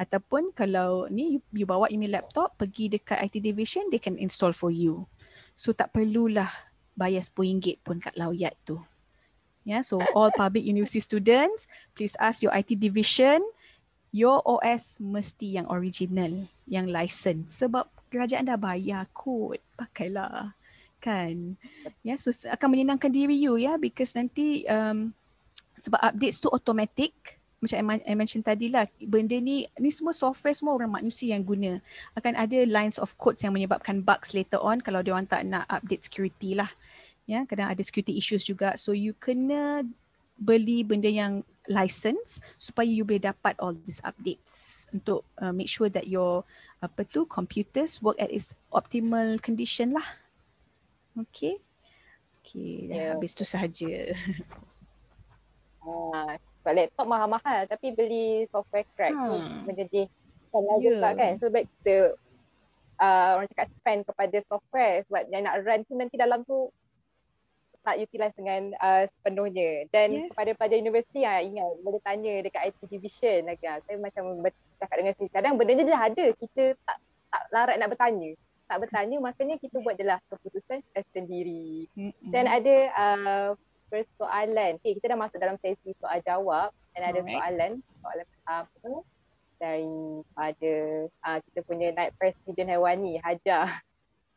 [0.00, 4.56] Ataupun kalau ni you, you bawa ini laptop pergi dekat IT division they can install
[4.56, 5.04] for you.
[5.52, 6.48] So tak perlulah
[6.96, 8.80] bayar RM10 pun kat lawyat tu
[9.66, 11.66] Yeah, so all public university students,
[11.98, 13.42] please ask your IT division,
[14.14, 17.66] your OS mesti yang original, yang license.
[17.66, 20.54] Sebab kerajaan dah bayar kod, pakailah.
[21.02, 21.58] Kan?
[22.06, 25.10] Yeah, so akan menyenangkan diri you ya, yeah, because nanti um,
[25.82, 30.78] sebab updates tu automatic, macam I mention tadi lah, benda ni, ni semua software semua
[30.78, 31.82] orang manusia yang guna.
[32.14, 35.66] Akan ada lines of codes yang menyebabkan bugs later on kalau dia orang tak nak
[35.66, 36.70] update security lah
[37.26, 38.74] ya kadang ada security issues juga.
[38.78, 39.84] So you kena
[40.38, 45.90] beli benda yang license supaya you boleh dapat all these updates untuk uh, make sure
[45.90, 46.46] that your
[46.78, 50.06] apa tu computers work at its optimal condition lah.
[51.18, 51.58] Okay?
[52.46, 53.10] Okay dah yeah.
[53.12, 53.92] habis tu sahaja.
[55.86, 56.34] Ah
[56.66, 59.38] sebab laptop mahal-mahal tapi beli software crack tu
[59.70, 60.10] menjadi
[60.50, 61.14] kalau yeah.
[61.14, 61.38] kan.
[61.38, 62.18] So baik kita
[62.98, 66.66] uh, orang cakap spend kepada software sebab yang nak run tu nanti dalam tu
[67.86, 70.34] tak utilize dengan uh, sepenuhnya dan yes.
[70.34, 73.78] kepada pelajar universiti ah ingat boleh tanya dekat IT division lagi ah.
[73.86, 76.98] saya macam bercakap dengan saya kadang benda ni dah ada kita tak
[77.30, 78.30] tak larat nak bertanya
[78.66, 80.82] tak bertanya makanya kita buat jelah keputusan
[81.14, 82.30] sendiri mm-hmm.
[82.34, 83.48] dan ada uh,
[83.86, 87.38] persoalan okay, kita dah masuk dalam sesi soal jawab dan ada Alright.
[87.38, 87.72] soalan
[88.02, 88.90] soalan apa
[89.56, 90.72] daripada
[91.22, 93.78] uh, kita punya naik presiden hewani Hajar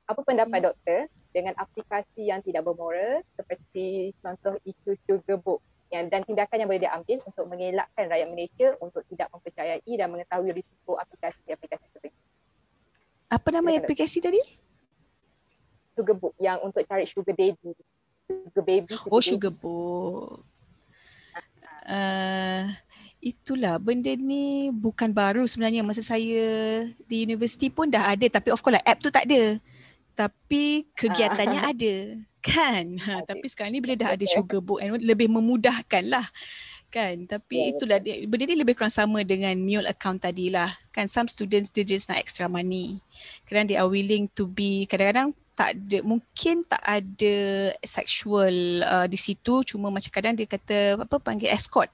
[0.10, 0.66] apa pendapat mm.
[0.70, 1.00] doktor
[1.30, 6.86] dengan aplikasi yang tidak bermoral seperti contoh isu sugar book yang dan tindakan yang boleh
[6.86, 12.14] diambil untuk mengelakkan rakyat Malaysia untuk tidak mempercayai dan mengetahui risiko aplikasi-aplikasi tersebut.
[13.30, 14.42] Apa nama Silakan aplikasi tadi?
[15.98, 17.74] Sugar book yang untuk cari sugar daddy.
[18.30, 18.94] Sugar baby.
[18.94, 20.46] Sugar oh, sugar book.
[21.90, 22.70] uh,
[23.20, 28.62] itulah benda ni bukan baru sebenarnya masa saya di universiti pun dah ada tapi of
[28.64, 29.60] course lah app tu tak ada
[30.20, 31.72] tapi kegiatannya uh.
[31.72, 31.96] ada.
[32.44, 33.00] Kan?
[33.00, 36.28] Ha, tapi sekarang ni bila dah ada sugar book and lebih memudahkan lah.
[36.92, 37.24] Kan?
[37.24, 40.76] Tapi yeah, itulah dia, benda ni lebih kurang sama dengan mule account tadi lah.
[40.92, 41.08] Kan?
[41.08, 43.00] Some students they just nak extra money.
[43.48, 47.36] Kerana they are willing to be kadang-kadang tak ada mungkin tak ada
[47.84, 49.64] sexual uh, di situ.
[49.68, 51.92] Cuma macam kadang dia kata apa panggil escort.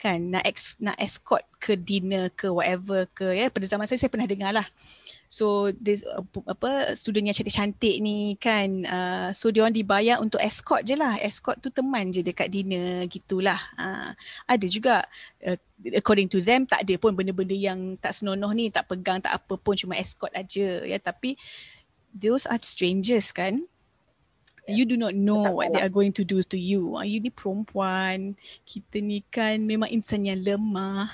[0.00, 0.32] Kan?
[0.32, 3.52] Nak ex, nak escort ke dinner ke whatever ke ya.
[3.52, 4.68] Pada zaman saya saya pernah dengar lah
[5.30, 10.42] so this uh, apa student yang cantik-cantik ni kan uh, so dia orang dibayar untuk
[10.42, 11.14] escort je lah.
[11.22, 13.62] Escort tu teman je dekat dinner gitulah.
[13.78, 14.10] Uh,
[14.50, 15.06] ada juga
[15.46, 15.54] uh,
[15.94, 19.54] according to them tak ada pun benda-benda yang tak senonoh ni tak pegang tak apa
[19.54, 20.98] pun cuma escort aja ya.
[20.98, 21.38] Tapi
[22.10, 23.70] those are strangers kan.
[24.70, 26.94] You do not know what they are going to do to you.
[26.94, 31.10] Ah, you ni perempuan, kita ni kan memang insan yang lemah.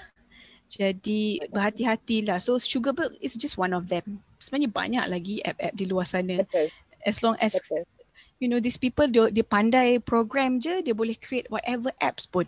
[0.76, 2.36] Jadi berhati-hatilah.
[2.44, 4.20] So Sugarbook is just one of them.
[4.36, 6.44] Sebenarnya banyak lagi app-app di luar sana.
[7.00, 7.56] As long as
[8.36, 12.44] you know these people dia, dia pandai program je, dia boleh create whatever apps pun.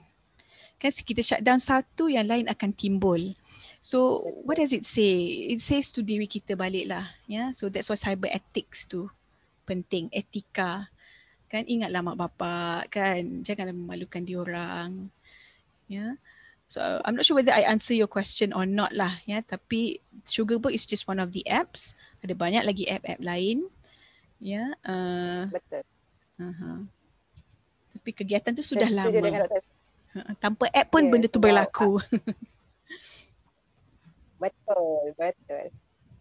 [0.77, 3.33] Kan kita shutdown satu, yang lain akan timbul.
[3.81, 5.49] So what does it say?
[5.49, 7.17] It says to diri kita balik lah.
[7.25, 7.57] Yeah?
[7.57, 9.09] So that's why cyber ethics tu
[9.65, 10.13] penting.
[10.13, 10.93] Etika
[11.49, 15.09] kan ingatlah mak bapak kan janganlah memalukan diorang
[15.89, 16.13] ya yeah.
[16.69, 19.41] So i'm not sure whether i answer your question or not lah ya.
[19.41, 19.43] Yeah.
[19.49, 21.97] tapi sugarbook is just one of the apps.
[22.21, 23.73] Ada banyak lagi app-app lain
[24.39, 24.77] ya.
[24.77, 24.85] Yeah.
[24.85, 25.83] uh, betul.
[26.39, 26.87] Uh-huh.
[27.99, 29.49] tapi kegiatan tu sudah lama.
[30.15, 31.99] uh, tanpa app pun yeah, benda tu berlaku.
[34.45, 35.73] betul betul.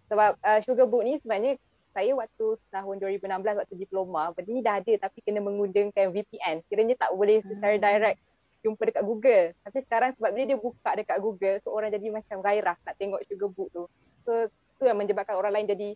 [0.07, 1.59] Sebab uh, sugarbook ni sebenarnya
[1.97, 6.93] saya waktu tahun 2016 waktu diploma benda ni dah ada tapi kena menggunakan VPN kiranya
[6.93, 7.81] tak boleh secara hmm.
[7.81, 8.19] direct
[8.67, 9.55] jumpa dekat Google.
[9.63, 13.23] Tapi sekarang sebab bila dia buka dekat Google so orang jadi macam gairah nak tengok
[13.31, 13.83] sugar book tu.
[14.27, 15.89] So tu yang menyebabkan orang lain jadi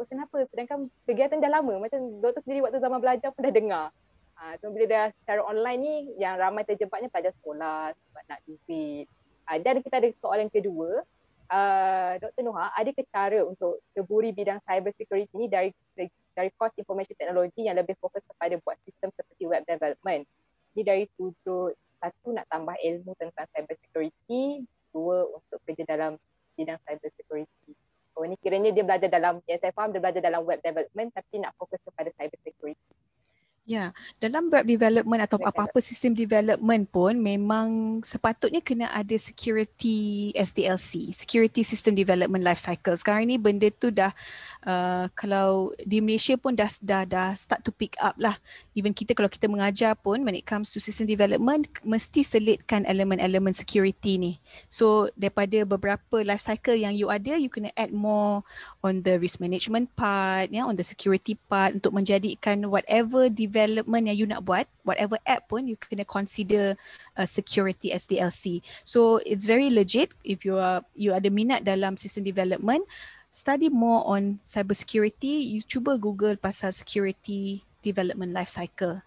[0.00, 0.42] oh kenapa?
[0.48, 1.76] Sedangkan kegiatan dah lama.
[1.76, 3.86] Macam doktor sendiri waktu zaman belajar pun dah dengar.
[4.34, 9.06] Ha, so bila dah secara online ni yang ramai terjebaknya pada sekolah sebab nak duit.
[9.46, 11.06] Ha, dan kita ada soalan kedua.
[11.44, 12.40] Uh, Dr.
[12.40, 15.70] Noha, ada cara untuk ceburi bidang cyber security ni dari
[16.34, 20.26] dari course information technology yang lebih fokus kepada buat sistem seperti web development.
[20.74, 24.64] Ini dari sudut satu nak tambah ilmu tentang cyber security,
[24.94, 26.12] dua untuk kerja dalam
[26.54, 27.72] bidang cyber security.
[28.14, 31.42] So ini kiranya dia belajar dalam, yang saya faham dia belajar dalam web development tapi
[31.42, 32.94] nak fokus kepada cyber security.
[33.64, 41.16] Ya, dalam web development atau apa-apa sistem development pun memang sepatutnya kena ada security SDLC,
[41.16, 42.92] security system development life cycle.
[42.92, 44.12] Sekarang ni benda tu dah
[44.68, 48.36] uh, kalau di Malaysia pun dah, dah dah start to pick up lah.
[48.76, 53.56] Even kita kalau kita mengajar pun when it comes to system development mesti selitkan elemen-elemen
[53.56, 54.32] security ni.
[54.68, 58.44] So daripada beberapa life cycle yang you ada, you kena add more
[58.84, 64.16] on the risk management part, yeah, on the security part untuk menjadikan whatever development yang
[64.20, 66.76] you nak buat, whatever app pun you kena consider
[67.16, 68.60] uh, security SDLC.
[68.84, 72.84] So it's very legit if you are you ada minat dalam system development,
[73.32, 79.00] study more on cyber security, you cuba Google pasal security development life cycle.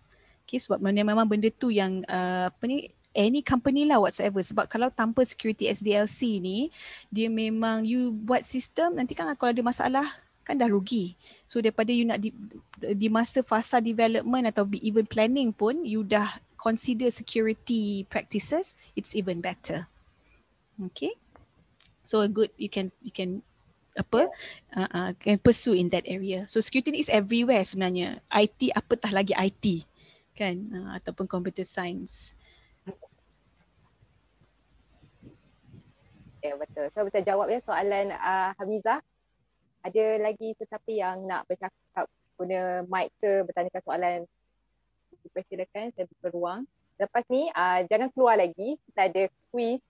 [0.47, 4.39] Okay, sebab memang benda tu yang uh, apa ni any company lah whatsoever.
[4.45, 6.69] Sebab kalau tanpa security SDLC ni
[7.09, 10.05] dia memang you buat sistem nanti kan kalau ada masalah
[10.45, 11.17] kan dah rugi.
[11.49, 12.31] So daripada you nak di,
[12.79, 19.41] di masa fasa development atau even planning pun you dah consider security practices it's even
[19.41, 19.89] better.
[20.93, 21.17] Okay?
[22.05, 23.41] So good you can you can
[23.97, 24.29] apa
[24.77, 26.45] uh, uh, can pursue in that area.
[26.45, 28.21] So security is everywhere sebenarnya.
[28.29, 29.83] IT apatah lagi IT
[30.37, 30.55] kan?
[30.69, 32.36] Uh, ataupun computer science
[36.47, 36.87] Ya betul.
[36.95, 39.03] So betul jawab ya soalan uh, Hamizah.
[39.83, 42.07] Ada lagi tetapi yang nak bercakap
[42.39, 44.17] guna mic ke bertanyakan soalan
[45.27, 46.63] dipersilakan saya ruang.
[46.97, 48.79] Lepas ni uh, jangan keluar lagi.
[48.89, 49.83] Kita ada quiz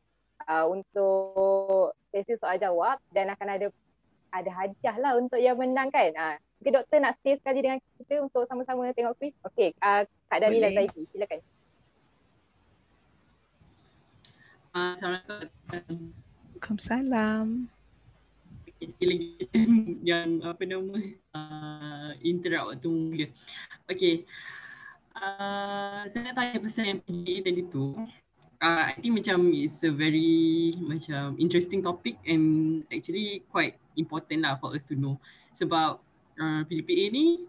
[0.49, 3.67] uh, untuk sesi soal jawab dan akan ada
[4.33, 6.11] ada hadiah lah untuk yang menang kan.
[6.17, 9.33] Uh, okay, doktor nak stay sekali dengan kita untuk sama-sama tengok quiz.
[9.45, 11.39] Okey, uh, Kak Dalila Zaidi silakan.
[14.77, 16.26] Assalamualaikum.
[16.57, 17.69] Waalaikumsalam.
[18.81, 19.45] Lagi
[20.09, 20.97] yang apa nama
[21.37, 23.27] uh, interrupt waktu mula.
[23.85, 24.25] Okay.
[25.13, 27.93] Uh, saya nak tanya pasal yang PDA tadi tu.
[28.57, 34.57] Uh, I think macam it's a very macam interesting topic and actually quite important lah
[34.57, 35.21] for us to know.
[35.53, 36.01] Sebab
[36.41, 37.45] uh, PDPA ni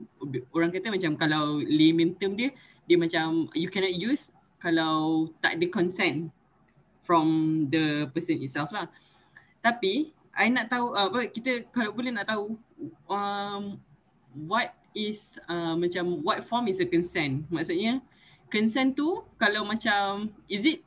[0.52, 2.52] orang kata macam kalau layman term dia,
[2.84, 4.28] dia macam you cannot use
[4.60, 6.28] kalau tak ada consent
[7.08, 8.92] from the person itself lah.
[9.64, 12.60] Tapi I nak tahu uh, apa kita kalau boleh nak tahu
[13.08, 13.80] um,
[14.44, 17.48] what is uh, macam what form is a consent.
[17.48, 18.04] Maksudnya
[18.52, 20.84] consent tu kalau macam is it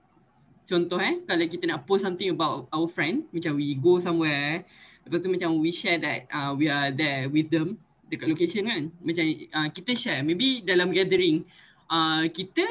[0.70, 4.64] contoh eh kalau kita nak post something about our friend macam we go somewhere
[5.04, 7.76] lepas tu macam we share that uh, we are there with them
[8.08, 11.44] dekat location kan macam uh, kita share maybe dalam gathering
[11.92, 12.64] uh, kita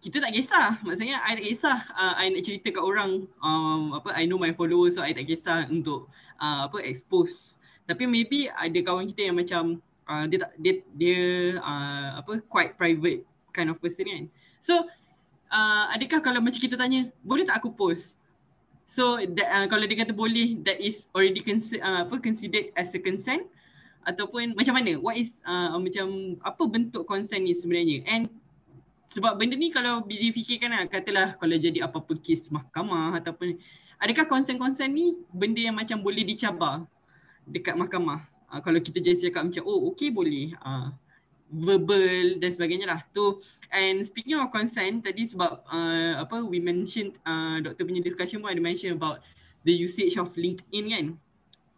[0.00, 0.80] kita tak kisah.
[0.80, 3.28] Maksudnya I tak kisah uh, I nak cerita kat orang.
[3.44, 6.08] Um, apa I know my followers so I tak kisah untuk
[6.40, 7.60] uh, apa expose.
[7.84, 9.78] Tapi maybe ada kawan kita yang macam
[10.08, 11.20] uh, dia tak dia dia
[11.60, 14.24] uh, apa quite private kind of person kan.
[14.64, 14.88] So
[15.52, 18.16] uh, adakah kalau macam kita tanya boleh tak aku post?
[18.90, 22.90] So that, uh, kalau dia kata boleh that is already consider uh, apa considered as
[22.96, 23.44] a consent.
[24.00, 24.96] Ataupun macam mana?
[24.96, 28.00] What is uh, macam apa bentuk consent ni sebenarnya?
[28.08, 28.32] And
[29.10, 33.58] sebab benda ni kalau difikirkan lah, katalah kalau jadi apa-apa kes mahkamah ataupun
[33.98, 36.86] adakah konsen-konsen ni benda yang macam boleh dicabar
[37.42, 38.22] dekat mahkamah?
[38.50, 40.54] Uh, kalau kita jadi cakap macam oh okey boleh.
[40.62, 40.94] Uh,
[41.50, 43.00] verbal dan sebagainya lah.
[43.10, 43.42] Tu
[43.74, 48.54] and speaking of consent tadi sebab uh, apa we mentioned uh, doktor punya discussion pun
[48.54, 49.18] ada mention about
[49.66, 51.06] the usage of LinkedIn kan?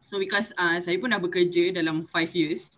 [0.04, 2.76] So because uh, saya pun dah bekerja dalam 5 years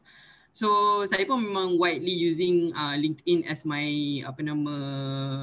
[0.54, 4.74] So saya pun memang widely using uh, LinkedIn as my apa nama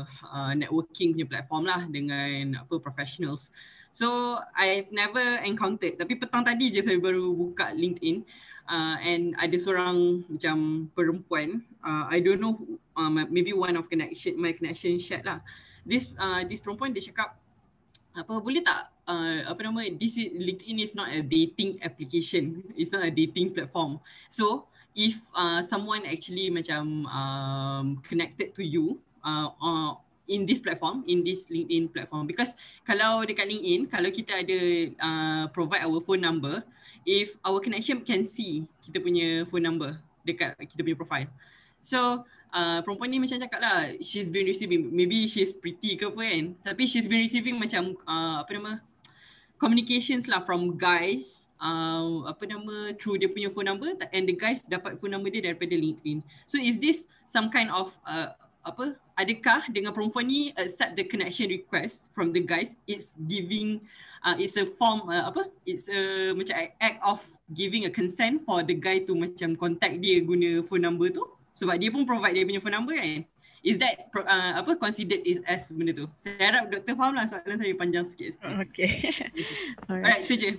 [0.07, 3.51] uh, networking punya platform lah dengan apa professionals.
[3.91, 8.23] So I've never encountered tapi petang tadi je saya baru buka LinkedIn
[8.71, 12.55] uh, and ada seorang macam perempuan uh, I don't know
[12.95, 15.43] uh, maybe one of connection my connection chat lah.
[15.83, 17.35] This uh, this perempuan dia cakap
[18.15, 22.63] apa boleh tak uh, apa nama this is, LinkedIn is not a dating application.
[22.79, 23.99] It's not a dating platform.
[24.31, 29.91] So if uh, someone actually macam um, connected to you uh, uh,
[30.27, 32.27] in this platform, in this LinkedIn platform.
[32.27, 32.55] Because
[32.87, 34.59] kalau dekat LinkedIn, kalau kita ada
[34.99, 36.63] uh, provide our phone number,
[37.07, 39.97] if our connection can see kita punya phone number
[40.27, 41.29] dekat kita punya profile.
[41.81, 42.23] So
[42.53, 46.45] uh, perempuan ni macam cakap lah, she's been receiving, maybe she's pretty ke apa kan,
[46.61, 48.73] tapi she's been receiving macam uh, apa nama,
[49.57, 54.65] communications lah from guys uh, apa nama through dia punya phone number and the guys
[54.67, 56.25] dapat phone number dia daripada LinkedIn.
[56.49, 61.53] So is this some kind of uh, apa adakah dengan perempuan ni accept the connection
[61.53, 62.73] request from the guys?
[62.89, 63.85] It's giving
[64.25, 67.21] uh, it's a form uh, apa it's a macam act of
[67.53, 71.23] giving a consent for the guy to macam contact dia guna phone number tu.
[71.61, 73.21] Sebab dia pun provide dia punya phone number kan
[73.61, 76.09] is that uh, apa considered is as benda tu?
[76.25, 78.33] Saya harap doktor faham lah soalan saya panjang sikit.
[78.41, 79.05] Okay.
[79.89, 80.25] Alright.
[80.25, 80.49] Saja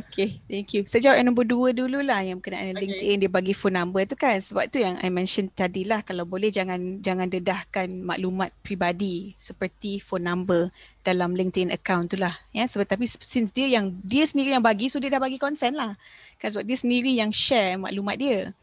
[0.00, 0.88] okay thank you.
[0.88, 2.80] Saya jawab yang nombor dua dulu lah yang berkenaan okay.
[2.80, 4.40] LinkedIn dia bagi phone number tu kan.
[4.40, 10.00] Sebab tu yang I mention tadi lah kalau boleh jangan jangan dedahkan maklumat pribadi seperti
[10.00, 10.72] phone number
[11.04, 12.32] dalam LinkedIn account tu lah.
[12.56, 15.76] Ya sebab tapi since dia yang dia sendiri yang bagi so dia dah bagi consent
[15.76, 15.92] lah.
[16.40, 18.56] Kan sebab dia sendiri yang share maklumat dia.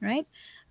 [0.00, 0.28] Right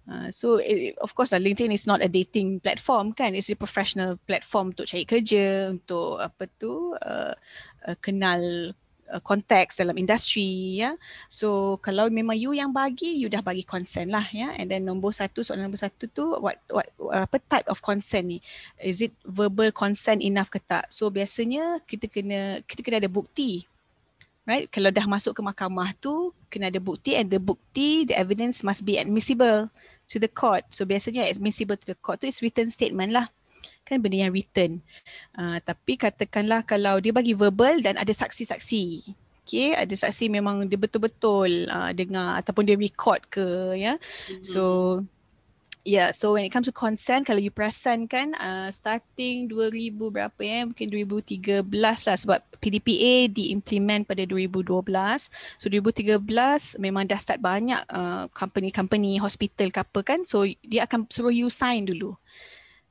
[0.09, 3.37] Uh, so it, of course lah LinkedIn is not a dating platform kan.
[3.37, 7.37] It's a professional platform untuk cari kerja untuk apa tu uh,
[7.85, 8.73] uh, kenal
[9.13, 10.97] uh, konteks dalam industri ya.
[11.29, 14.57] So kalau memang you yang bagi you dah bagi consent lah ya.
[14.57, 18.41] And then nombor satu soalan nombor satu tu what what apa type of consent ni?
[18.81, 20.89] Is it verbal consent enough ke tak?
[20.89, 23.69] So biasanya kita kena kita kena ada bukti
[24.49, 24.65] right?
[24.73, 28.81] Kalau dah masuk ke mahkamah tu kena ada bukti and the bukti the evidence must
[28.81, 29.69] be admissible
[30.09, 30.65] to the court.
[30.73, 33.29] So biasanya admissible to the court tu is written statement lah.
[33.85, 34.81] Kan benda yang written.
[35.37, 39.15] Uh, tapi katakanlah kalau dia bagi verbal dan ada saksi-saksi.
[39.49, 43.97] Okay, ada saksi memang dia betul-betul uh, dengar ataupun dia record ke ya.
[43.97, 44.45] Mm-hmm.
[44.45, 44.61] So
[45.89, 50.37] Yeah, so when it comes to consent, kalau you perasan kan, uh, starting 2000 berapa
[50.37, 51.65] ya, mungkin 2013
[52.05, 54.85] lah sebab PDPA diimplement pada 2012.
[55.57, 61.09] So 2013 memang dah start banyak uh, company-company, hospital ke apa kan, so dia akan
[61.09, 62.13] suruh you sign dulu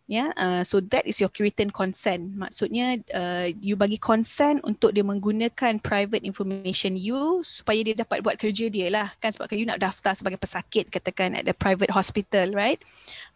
[0.09, 2.33] ya yeah, uh, so that is your written consent.
[2.33, 8.41] Maksudnya uh, you bagi consent untuk dia menggunakan private information you supaya dia dapat buat
[8.41, 9.13] kerja dia lah.
[9.21, 12.81] Kan sebab you nak daftar sebagai pesakit katakan at the private hospital right?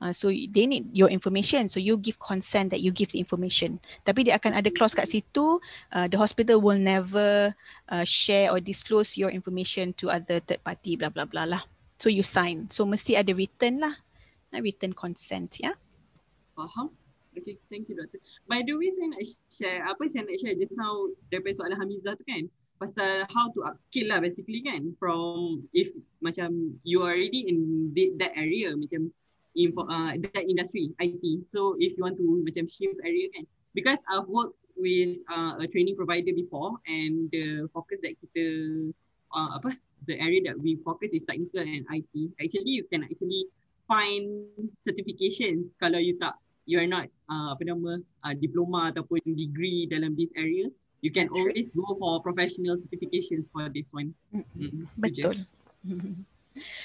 [0.00, 1.68] Uh, so they need your information.
[1.68, 3.76] So you give consent that you give the information.
[4.08, 5.60] Tapi dia akan ada clause kat situ
[5.92, 7.52] uh, the hospital will never
[7.92, 11.68] uh, share or disclose your information to other third party blah blah blah lah.
[12.00, 12.72] So you sign.
[12.72, 13.92] So mesti ada written lah.
[14.56, 15.72] Written consent ya.
[15.72, 15.76] yeah?
[16.56, 16.92] Faham?
[17.32, 18.20] Okay, thank you doctor.
[18.44, 22.12] By the way, saya nak share, apa saya nak share just now daripada soalan Hamizah
[22.12, 22.44] tu kan,
[22.76, 25.88] pasal how to upskill lah basically kan, from if
[26.20, 27.88] macam you already in
[28.20, 29.08] that area, macam
[29.56, 31.48] in uh, that industry, IT.
[31.48, 35.66] So if you want to macam shift area kan, because I've worked with uh, a
[35.68, 38.44] training provider before and the focus that kita
[39.32, 39.76] uh, apa
[40.08, 42.12] the area that we focus is technical and IT.
[42.40, 43.48] Actually you can actually
[43.92, 44.24] find
[44.80, 46.32] certifications kalau you tak
[46.64, 51.28] you are not uh, apa nama uh, diploma ataupun degree dalam this area you can
[51.34, 54.14] always go for professional certifications for this one.
[54.32, 54.86] Mm-hmm.
[54.96, 55.44] Betul.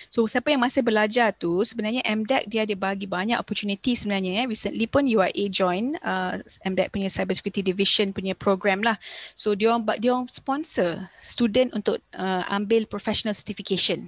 [0.08, 4.44] So siapa yang masih belajar tu sebenarnya MDEC dia ada bagi banyak opportunity sebenarnya ya.
[4.48, 8.96] Recently pun UIA join uh, MDEC punya cyber security division punya program lah.
[9.36, 14.08] So dia orang dia orang sponsor student untuk uh, ambil professional certification.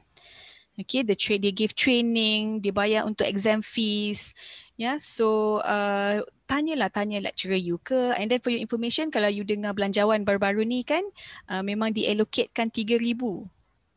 [0.80, 4.32] Okay, the trade they give training, dia bayar untuk exam fees.
[4.80, 8.16] Yeah, so uh, tanyalah tanya lecturer you ke.
[8.16, 11.04] And then for your information, kalau you dengar belanjawan baru-baru ni kan,
[11.52, 13.04] uh, memang diallocatekan 3000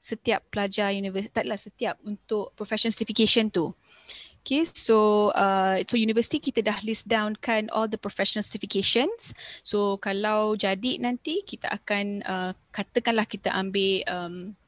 [0.03, 3.71] setiap pelajar universiti, taklah setiap untuk professional certification tu.
[4.43, 9.31] Okay, so uh, so universiti kita dah list down kan all the professional certifications.
[9.63, 14.59] So kalau jadi nanti kita akan uh, katakanlah kita ambil um,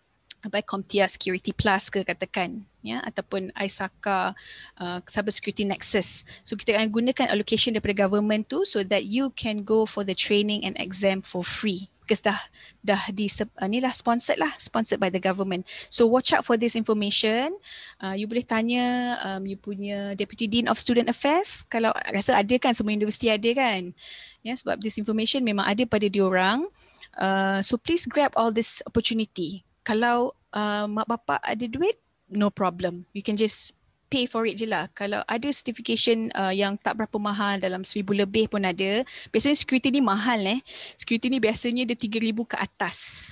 [0.45, 4.37] apa CompTIA Security Plus ke katakan ya ataupun ISACA
[4.79, 6.23] uh, Cyber Security Nexus.
[6.45, 10.13] So kita akan gunakan allocation daripada government tu so that you can go for the
[10.13, 12.37] training and exam for free because dah
[12.85, 15.65] dah di uh, ni lah sponsored lah sponsored by the government.
[15.89, 17.57] So watch out for this information.
[17.97, 22.55] Uh, you boleh tanya um, you punya Deputy Dean of Student Affairs kalau rasa ada
[22.61, 23.97] kan semua universiti ada kan.
[24.45, 26.69] Ya yeah, sebab this information memang ada pada diorang.
[27.17, 32.01] Uh, so please grab all this opportunity kalau uh, mak bapak ada duit,
[32.33, 33.05] no problem.
[33.13, 33.77] You can just
[34.09, 34.89] pay for it je lah.
[34.97, 39.05] Kalau ada certification uh, yang tak berapa mahal dalam seribu lebih pun ada.
[39.35, 40.61] Biasanya security ni mahal eh.
[40.97, 43.31] Security ni biasanya dia tiga ribu ke atas.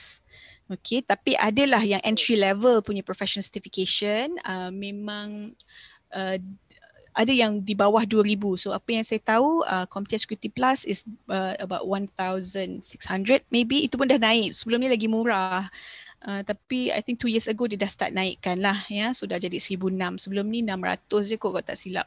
[0.70, 5.52] Okay, tapi adalah yang entry level punya professional certification uh, memang
[6.16, 6.40] uh,
[7.12, 11.04] ada yang di bawah 2000 so apa yang saya tahu uh, CompTIA Security Plus is
[11.28, 12.88] uh, about 1600
[13.52, 15.68] maybe itu pun dah naik sebelum ni lagi murah
[16.22, 19.10] Uh, tapi I think two years ago dia dah start naikkan lah ya.
[19.10, 20.22] Sudah jadi 1006.
[20.22, 22.06] Sebelum ni 600 je kot kalau tak silap.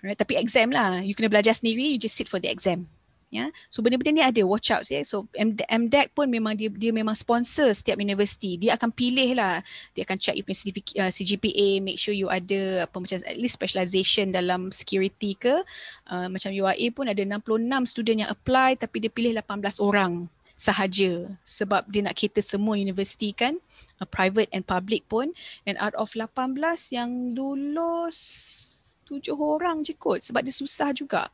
[0.00, 1.04] Alright, tapi exam lah.
[1.04, 2.88] You kena belajar sendiri, you just sit for the exam.
[3.26, 3.50] Ya.
[3.68, 5.02] So benda-benda ni ada watch out ya.
[5.02, 8.56] So MDEC pun memang dia dia memang sponsor setiap universiti.
[8.56, 9.60] Dia akan pilih lah.
[9.92, 10.62] Dia akan check you punya
[11.04, 15.60] uh, CGPA, make sure you ada apa macam at least specialization dalam security ke.
[16.06, 21.36] Uh, macam UIA pun ada 66 student yang apply tapi dia pilih 18 orang sahaja
[21.44, 23.60] sebab dia nak cater semua universiti kan
[24.00, 25.36] uh, private and public pun.
[25.68, 26.56] And out of 18
[26.92, 28.18] yang lulus
[29.06, 31.30] tujuh orang je kot sebab dia susah juga.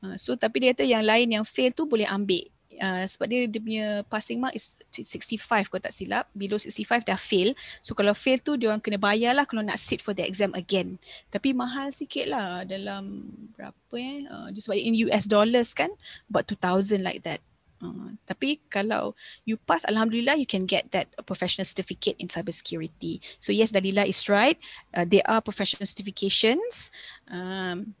[0.00, 2.46] Uh, so tapi dia kata yang lain yang fail tu boleh ambil.
[2.72, 6.24] Uh, sebab dia dia punya passing mark is 65 kalau tak silap.
[6.32, 7.52] Below 65 dah fail.
[7.84, 10.56] So kalau fail tu dia orang kena bayar lah kalau nak sit for the exam
[10.56, 10.96] again.
[11.28, 14.24] Tapi mahal sikit lah dalam berapa eh?
[14.26, 15.92] Uh, just sebab in US dollars kan?
[16.32, 17.44] About 2000 like that
[17.82, 23.18] Uh, tapi kalau you pass, Alhamdulillah, you can get that professional certificate in cybersecurity.
[23.42, 24.54] So yes, Dalila is right.
[24.94, 26.94] Uh, there are professional certifications.
[27.26, 27.98] Um,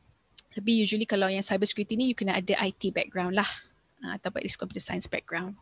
[0.54, 3.50] tapi usually kalau yang cybersecurity ni, you kena ada IT background lah.
[3.98, 5.58] Uh, atau at least computer science background.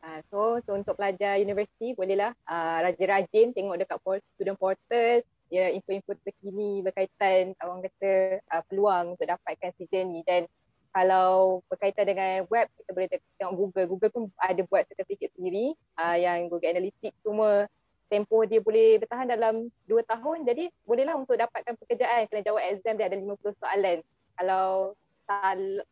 [0.00, 4.00] Uh, so, so untuk pelajar universiti bolehlah uh, rajin-rajin tengok dekat
[4.36, 5.20] student portal
[5.50, 10.46] ya info-info terkini berkaitan orang kata uh, peluang untuk dapatkan season ni dan
[10.90, 13.08] kalau berkaitan dengan web kita boleh
[13.38, 13.86] tengok Google.
[13.86, 17.70] Google pun ada buat sertifikat sendiri uh, yang Google Analytics semua
[18.10, 20.38] tempoh dia boleh bertahan dalam 2 tahun.
[20.42, 23.98] Jadi bolehlah untuk dapatkan pekerjaan kena jawab exam dia ada 50 soalan.
[24.34, 24.98] Kalau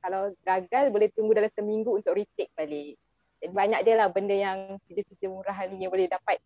[0.02, 2.98] kalau gagal boleh tunggu dalam seminggu untuk retake balik.
[3.38, 6.42] Jadi banyak dia lah benda yang kerja-kerja murah ni boleh dapat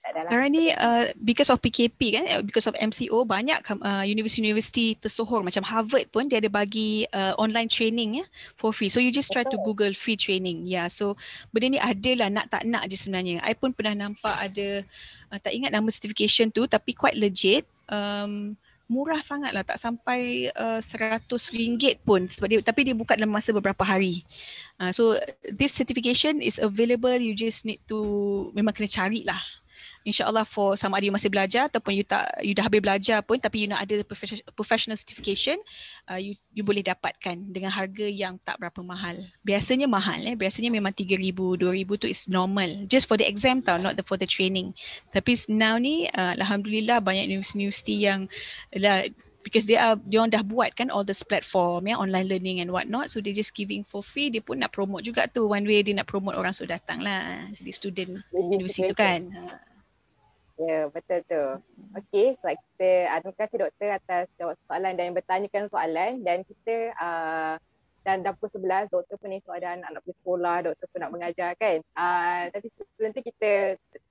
[0.00, 5.44] sekarang ni uh, because of PKP kan, uh, because of MCO banyak uh, universiti-universiti tersohor
[5.44, 8.88] macam Harvard pun dia ada bagi uh, online training ya for free.
[8.88, 10.66] So you just try to Google free training.
[10.66, 11.20] Yeah, so
[11.52, 13.44] benda ni ada lah nak tak nak je sebenarnya.
[13.44, 14.82] I pun pernah nampak ada
[15.30, 17.68] uh, tak ingat nama certification tu tapi quite legit.
[17.90, 18.56] Um,
[18.90, 23.30] murah sangat lah tak sampai uh, seratus ringgit pun sebab dia, tapi dia buka dalam
[23.30, 24.26] masa beberapa hari.
[24.80, 25.14] Uh, so
[25.46, 29.38] this certification is available you just need to memang kena cari lah
[30.00, 33.36] insyaallah for sama ada you masih belajar ataupun you tak you dah habis belajar pun
[33.36, 34.00] tapi you nak ada
[34.56, 35.60] professional certification
[36.08, 39.20] uh, you you boleh dapatkan dengan harga yang tak berapa mahal.
[39.44, 40.34] Biasanya mahal eh.
[40.34, 42.88] Biasanya memang 3000 2000 tu is normal.
[42.88, 44.72] Just for the exam tau not the for the training.
[45.12, 48.26] Tapi now ni uh, alhamdulillah banyak universiti yang
[48.72, 49.04] lah
[49.44, 52.68] because they are dia orang dah buat kan all this platform ya online learning and
[52.68, 55.44] what not so they just giving for free dia pun nak promote juga tu.
[55.44, 59.28] One way dia nak promote orang sudah datang lah jadi student universiti tu kan.
[59.28, 59.69] Ha
[60.60, 61.44] Ya, betul tu.
[61.96, 66.92] Okey, sebab kita, uh, terima kasih doktor atas jawab soalan dan bertanyakan soalan dan kita
[67.00, 67.56] uh,
[68.04, 71.12] dan dah pukul 11, doktor pun esok ada anak nak pergi sekolah, doktor pun nak
[71.16, 71.80] mengajar kan.
[71.96, 73.50] Uh, tapi sebelum tu kita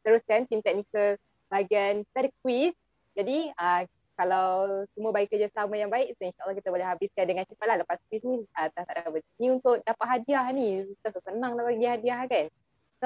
[0.01, 1.21] teruskan tim teknikal
[1.53, 2.73] bahagian ada quiz.
[3.13, 3.85] Jadi uh,
[4.17, 4.49] kalau
[4.97, 8.26] semua bagi kerjasama yang baik, so insyaAllah kita boleh habiskan dengan cepat lah lepas quiz
[8.26, 8.41] ni.
[8.57, 9.05] Uh, tak ada
[9.38, 12.45] Ni untuk dapat hadiah ni, kita senang nak bagi hadiah kan.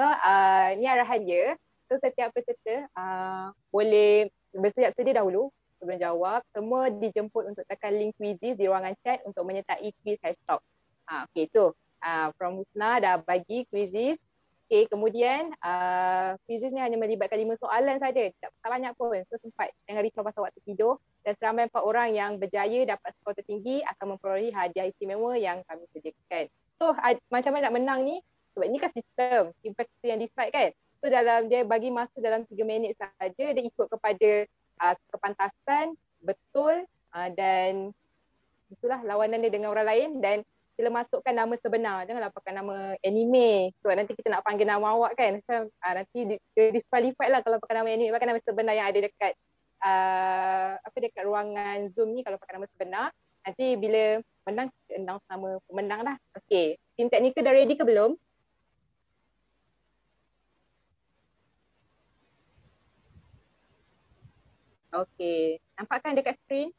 [0.00, 1.60] uh, ni arahan dia.
[1.88, 6.40] So setiap peserta uh, boleh bersiap sedia dahulu sebelum jawab.
[6.56, 10.60] Semua dijemput untuk tekan link quizzes di ruangan chat untuk menyertai quiz hashtag.
[11.04, 11.76] Uh, okay tu.
[12.04, 14.16] Uh, from Husna dah bagi quizzes.
[14.64, 18.32] Okay kemudian uh, quizzes ni hanya melibatkan lima soalan saja.
[18.40, 19.20] Tak, tak banyak pun.
[19.28, 20.96] So sempat jangan risau pasal waktu tidur.
[21.20, 25.84] Dan seramai empat orang yang berjaya dapat skor tertinggi akan memperolehi hadiah istimewa yang kami
[25.92, 26.48] sediakan.
[26.80, 28.16] So uh, macam mana nak menang ni?
[28.56, 29.52] Sebab ini kan sistem.
[29.60, 30.70] Investasi yang decide kan.
[31.04, 33.44] So dalam dia bagi masa dalam 3 minit saja.
[33.52, 34.48] Dia ikut kepada
[34.80, 35.92] uh, kepantasan
[36.24, 37.92] betul uh, dan
[38.72, 40.08] itulah lawanan dia dengan orang lain.
[40.24, 40.40] Dan
[40.80, 43.76] sila masukkan nama sebenar janganlah pakai nama anime.
[43.84, 45.44] Sebab nanti kita nak panggil nama awak kan.
[45.44, 46.36] So, uh, nanti di,
[46.72, 48.08] disqualified lah kalau pakai nama anime.
[48.08, 49.32] Pakai nama sebenar yang ada dekat
[49.84, 53.12] uh, apa dekat ruangan zoom ni kalau pakai nama sebenar.
[53.44, 56.16] Nanti bila menang announce nama pemenang lah.
[56.32, 58.14] Okay tim teknikal dah ready ke belum
[64.94, 66.70] Okey, nampakkan dekat skrin?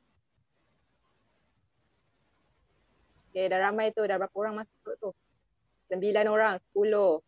[3.28, 5.12] Okey, dah ramai tu, dah berapa orang masuk tu?
[5.92, 7.20] Sembilan orang, sepuluh.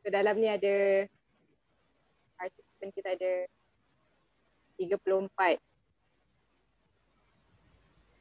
[0.00, 1.04] Ke dalam ni ada
[2.40, 3.32] participant kita ada
[4.80, 5.60] tiga puluh empat.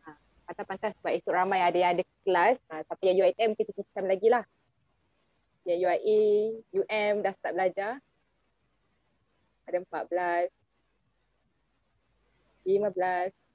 [0.04, 0.10] Ha,
[0.52, 2.60] pantas-pantas sebab esok ramai ada yang ada kelas.
[2.68, 4.44] Ha, tapi yang UITM kita sistem lagi lah.
[5.64, 6.22] Yang UIA,
[6.76, 8.04] UM dah start belajar.
[9.64, 9.80] Ada
[12.76, 13.32] empat belas.
[13.32, 13.48] 15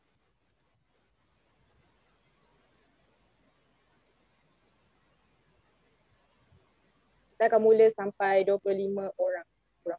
[7.43, 9.43] kita akan mula sampai 25 orang
[9.83, 9.99] kurang.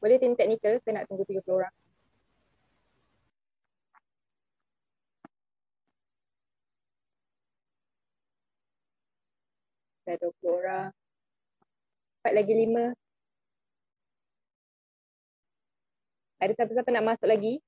[0.00, 1.74] Boleh tim teknikal, saya nak tunggu 30 orang.
[10.08, 10.88] Dah 20 orang.
[12.24, 12.96] Empat lagi lima.
[16.40, 17.60] Ada siapa-siapa nak masuk lagi?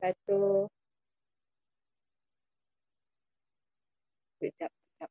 [0.00, 0.66] Satu.
[4.38, 5.10] Sekejap, sekejap.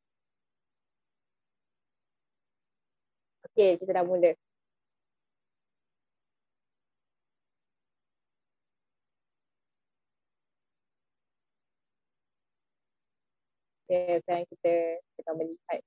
[3.52, 4.32] Okey, kita dah mula.
[13.92, 14.74] Okay, sekarang kita
[15.20, 15.80] kita melihat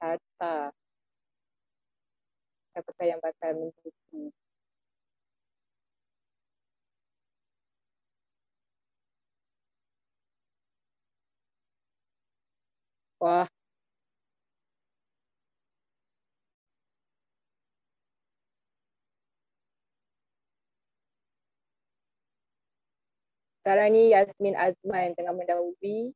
[0.00, 0.72] carta
[2.78, 4.30] siapakah yang bakal mencuti.
[13.18, 13.50] Wah.
[23.66, 26.14] Sekarang ni Yasmin Azman tengah mendahului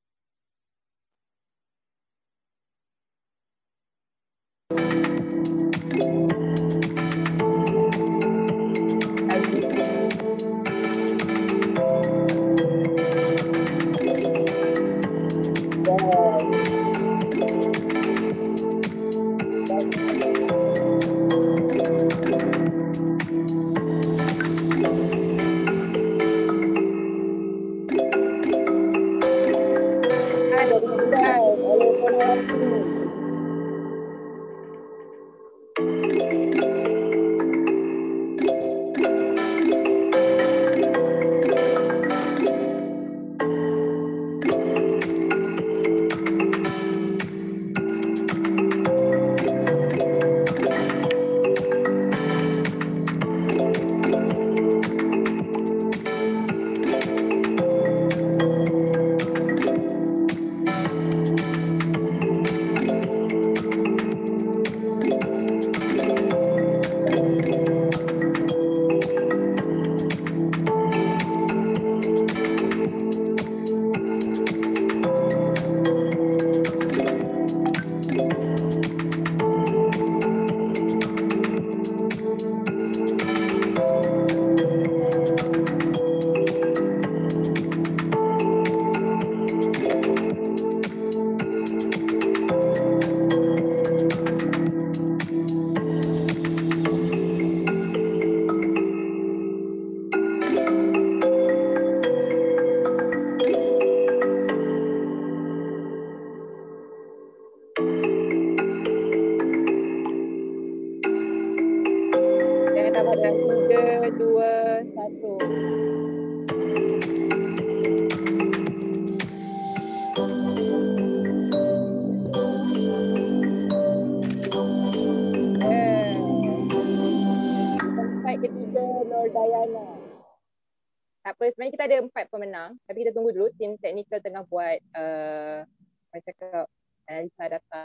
[133.13, 135.65] tunggu dulu tim teknikal tengah buat uh,
[136.13, 136.67] macam cakap
[137.09, 137.85] analisa data.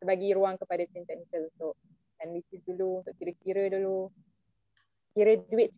[0.00, 1.74] Bagi ruang kepada tim teknikal untuk
[2.20, 4.08] analisis dulu untuk kira-kira dulu.
[5.12, 5.74] Kira duit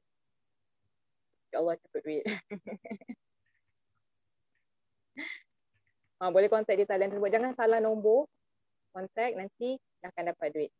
[1.48, 2.22] InsyaAllah cepat duit.
[6.22, 7.34] uh, boleh kontak di talian tersebut.
[7.34, 8.30] Jangan salah nombor
[8.94, 9.74] kontak nanti
[10.06, 10.70] akan dapat duit.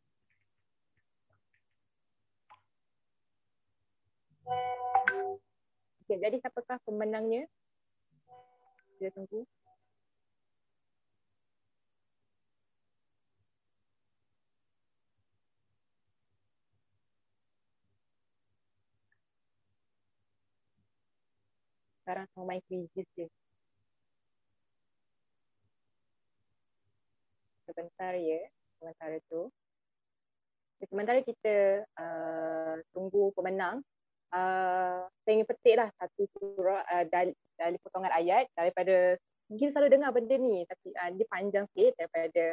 [6.09, 7.45] Okay, jadi siapakah pemenangnya?
[8.97, 9.45] Kita tunggu.
[22.67, 23.25] Main quizzes je.
[27.69, 28.41] Sebentar ya,
[28.81, 29.47] sementara tu.
[30.79, 33.83] Sementara kita uh, tunggu pemenang,
[34.31, 39.19] uh, saya ingin petik lah satu surah uh, dari, dari potongan ayat daripada
[39.51, 42.45] mungkin selalu dengar benda ni tapi uh, dia panjang sikit daripada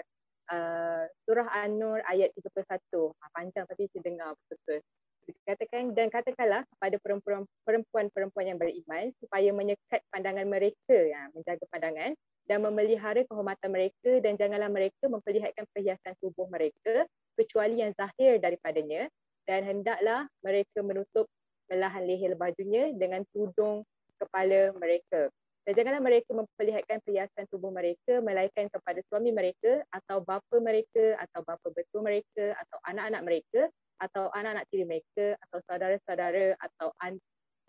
[0.50, 2.82] uh, surah An-Nur ayat 31.
[2.90, 4.82] Uh, panjang tapi saya dengar betul-betul
[5.46, 6.96] katakan dan katakanlah kepada
[7.66, 12.14] perempuan-perempuan yang beriman supaya menyekat pandangan mereka ya, menjaga pandangan
[12.46, 19.10] dan memelihara kehormatan mereka dan janganlah mereka memperlihatkan perhiasan tubuh mereka kecuali yang zahir daripadanya
[19.46, 21.26] dan hendaklah mereka menutup
[21.66, 23.82] belahan leher bajunya dengan tudung
[24.18, 25.30] kepala mereka.
[25.66, 31.42] Dan janganlah mereka memperlihatkan perhiasan tubuh mereka melainkan kepada suami mereka atau bapa mereka atau
[31.42, 33.60] bapa betul mereka atau anak-anak mereka
[34.01, 37.23] atau anak-anak tiri mereka atau saudara-saudara atau an-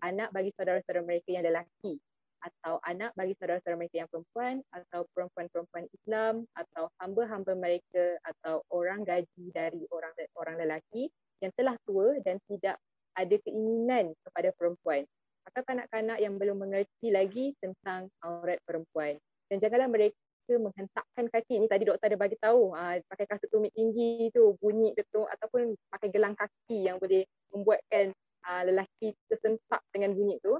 [0.04, 1.98] anak bagi saudara-saudara mereka yang lelaki
[2.38, 9.02] atau anak bagi saudara-saudara mereka yang perempuan atau perempuan-perempuan Islam atau hamba-hamba mereka atau orang
[9.02, 11.10] gaji dari orang orang lelaki
[11.42, 12.78] yang telah tua dan tidak
[13.18, 15.02] ada keinginan kepada perempuan
[15.50, 19.16] atau kanak-kanak yang belum mengerti lagi tentang aurat perempuan.
[19.48, 23.52] Dan janganlah mereka mereka menghentakkan kaki ni tadi doktor ada bagi tahu uh, pakai kasut
[23.52, 28.16] tumit tinggi tu bunyi betul ataupun pakai gelang kaki yang boleh membuatkan
[28.48, 30.56] uh, lelaki tersentak dengan bunyi tu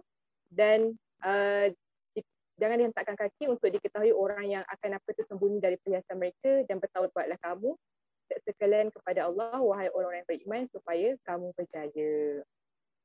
[0.52, 0.92] dan
[1.24, 1.72] uh,
[2.60, 6.76] jangan dihentakkan kaki untuk diketahui orang yang akan apa tu sembunyi dari perhiasan mereka dan
[6.76, 7.72] bertaubatlah kamu
[8.44, 12.44] sekalian kepada Allah wahai orang-orang yang beriman supaya kamu berjaya.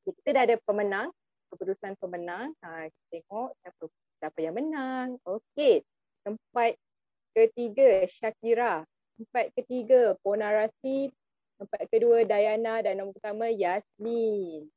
[0.03, 1.07] Kita dah ada pemenang,
[1.47, 2.51] keputusan pemenang.
[2.59, 3.83] Ha, kita tengok siapa,
[4.19, 5.15] siapa yang menang.
[5.23, 5.79] Okey.
[6.23, 6.79] Tempat
[7.35, 8.87] ketiga Shakira.
[9.19, 11.11] Tempat ketiga Ponarasi.
[11.59, 14.67] Tempat kedua Dayana dan nombor pertama Yasmin.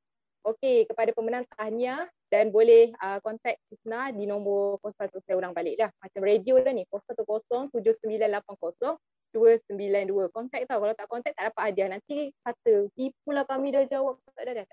[0.47, 5.75] Okey, kepada pemenang tahniah dan boleh uh, kontak Isna di nombor 01 saya ulang balik
[5.75, 5.91] dah.
[5.99, 7.83] Macam radio dah ni 0107980
[10.31, 10.79] Kontak tau.
[10.81, 11.89] Kalau tak kontak tak dapat hadiah.
[11.91, 14.23] Nanti kata tipulah kami dah jawab.
[14.35, 14.67] Tak ada dah.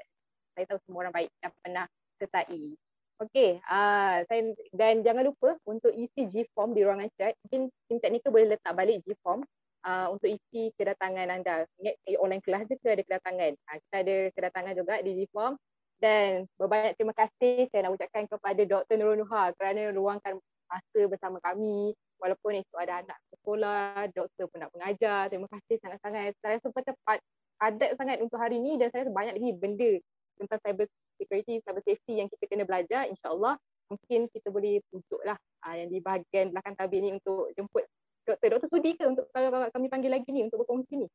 [0.53, 1.85] Saya tahu semua orang baik yang pernah
[2.21, 2.77] sertai.
[3.22, 4.41] Okey, uh, saya
[4.73, 7.38] dan jangan lupa untuk isi G form di ruangan chat.
[7.45, 9.45] Mungkin tim teknikal boleh letak balik G form
[9.85, 11.69] uh, untuk isi kedatangan anda.
[11.77, 13.52] Ingat online kelas je ke ada kedatangan.
[13.69, 15.53] Uh, kita ada kedatangan juga di G form
[16.02, 18.95] dan berbanyak terima kasih saya nak ucapkan kepada Dr.
[18.99, 20.35] Nurul Nuha kerana ruangkan
[20.68, 25.30] masa bersama kami walaupun itu ada anak sekolah, doktor pun nak mengajar.
[25.30, 26.34] Terima kasih sangat-sangat.
[26.41, 27.18] Saya rasa cepat
[27.61, 29.91] padat sangat untuk hari ini dan saya rasa banyak lagi benda
[30.38, 30.85] tentang cyber
[31.18, 33.57] security, cyber safety yang kita kena belajar, insyaAllah
[33.91, 37.85] mungkin kita boleh tunjuklah uh, yang di bahagian belakang tabir ni untuk jemput
[38.26, 38.47] doktor.
[38.57, 41.07] Doktor sudi ke untuk kalau kami panggil lagi ni untuk berkongsi ni?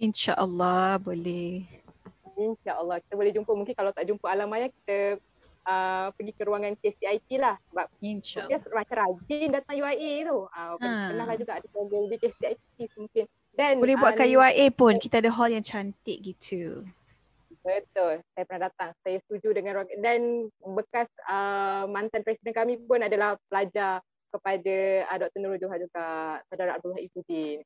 [0.00, 1.66] InsyaAllah boleh.
[2.36, 3.50] InsyaAllah kita boleh jumpa.
[3.52, 5.20] Mungkin kalau tak jumpa alam maya kita
[5.68, 7.56] uh, pergi ke ruangan KCIT lah.
[7.68, 8.48] Sebab InsyaAllah.
[8.48, 10.38] Dia macam rajin datang UIA tu.
[10.48, 10.88] Uh, ha.
[11.12, 13.24] Pernah lah juga ada program di KCIT mungkin.
[13.50, 14.96] Dan, boleh buat kat UIA pun.
[14.96, 16.86] Kita ada hall yang cantik gitu.
[17.60, 18.96] Betul, saya pernah datang.
[19.04, 24.00] Saya setuju dengan dan bekas uh, mantan presiden kami pun adalah pelajar
[24.32, 24.76] kepada
[25.12, 25.38] uh, Dr.
[25.44, 27.60] Nurul Johar juga, saudara Abdullah Izuddin.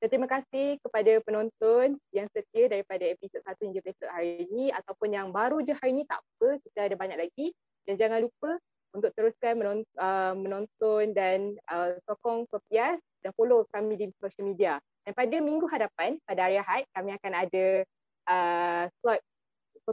[0.00, 5.12] So, terima kasih kepada penonton yang setia daripada episod 1 hingga episod hari ini ataupun
[5.12, 7.52] yang baru je hari ini tak apa, kita ada banyak lagi.
[7.84, 8.54] Dan jangan lupa
[8.94, 14.78] untuk teruskan menonton, uh, menonton dan uh, sokong Sopias dan follow kami di social media.
[15.04, 17.66] Dan pada minggu hadapan, pada hari Ahad, kami akan ada
[18.30, 19.20] uh, slot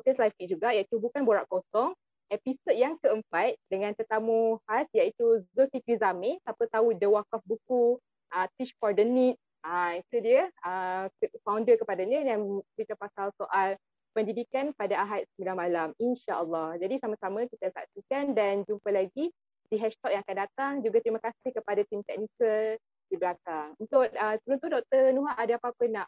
[0.05, 1.97] Live Feed juga iaitu bukan borak kosong
[2.27, 7.97] episod yang keempat dengan tetamu khas iaitu Zulfikri Zamir siapa tahu the wakaf buku
[8.35, 9.39] uh, Teach for the Need.
[9.67, 11.11] Uh, itu dia uh,
[11.43, 13.75] founder kepadanya yang kita pasal soal
[14.15, 15.91] pendidikan pada Ahad 9 malam.
[15.99, 16.79] insyaAllah.
[16.79, 19.29] Jadi sama-sama kita saksikan dan jumpa lagi
[19.67, 20.71] di hashtag yang akan datang.
[20.81, 22.79] Juga terima kasih kepada tim teknikal
[23.11, 23.75] di belakang.
[23.77, 25.03] Untuk uh, sebelum tu Dr.
[25.11, 26.07] Nuha ada apa-apa nak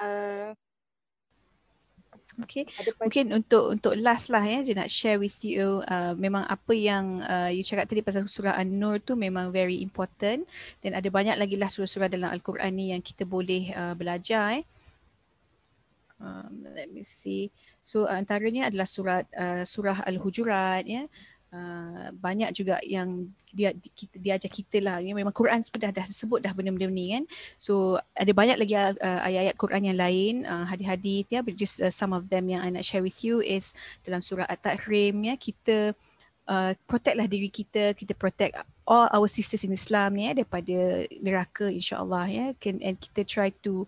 [0.00, 0.48] uh,
[2.40, 2.64] Okay,
[2.96, 7.20] mungkin untuk untuk last lah ya, dia nak share with you uh, memang apa yang
[7.28, 10.48] uh, you cakap tadi pasal surah An-Nur tu memang very important
[10.80, 14.64] dan ada banyak lagi lah surah-surah dalam Al-Quran ni yang kita boleh uh, belajar eh.
[16.22, 17.52] Um, let me see.
[17.82, 21.04] So antaranya adalah surat uh, surah Al-Hujurat ya.
[21.52, 25.04] Uh, banyak juga yang dia kita dia ajar kita lah.
[25.04, 27.28] Ya memang Quran sudah dah sebut dah benda-benda ni kan.
[27.60, 30.34] So ada banyak lagi uh, ayat-ayat Quran yang lain.
[30.48, 33.44] Uh, hadis-hadis ya but just uh, some of them yang I nak share with you
[33.44, 35.92] is dalam surah At-Tahrim ya kita
[36.48, 37.92] uh, protect lah diri kita.
[37.92, 38.56] Kita protect
[38.88, 42.46] all our sisters in Islam ya daripada neraka insyaallah ya.
[42.64, 43.84] Can and kita try to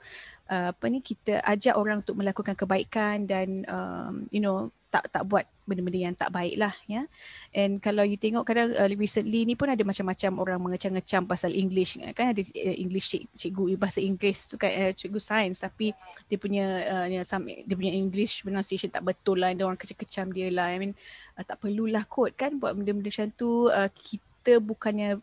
[0.52, 5.26] uh, apa ni kita ajak orang untuk melakukan kebaikan dan um, you know tak tak
[5.26, 7.02] buat benda-benda yang tak baik lah ya.
[7.50, 11.98] And kalau you tengok kadang uh, recently ni pun ada macam-macam orang mengecam-ngecam pasal English
[12.14, 15.90] kan ada uh, English cik, cikgu bahasa Inggeris tu kan uh, cikgu sains tapi
[16.30, 20.54] dia punya uh, some, dia punya English pronunciation tak betul lah dia orang kecam-kecam dia
[20.54, 20.70] lah.
[20.70, 20.94] I mean
[21.34, 25.18] uh, tak perlulah kot kan buat benda-benda macam tu uh, kita bukannya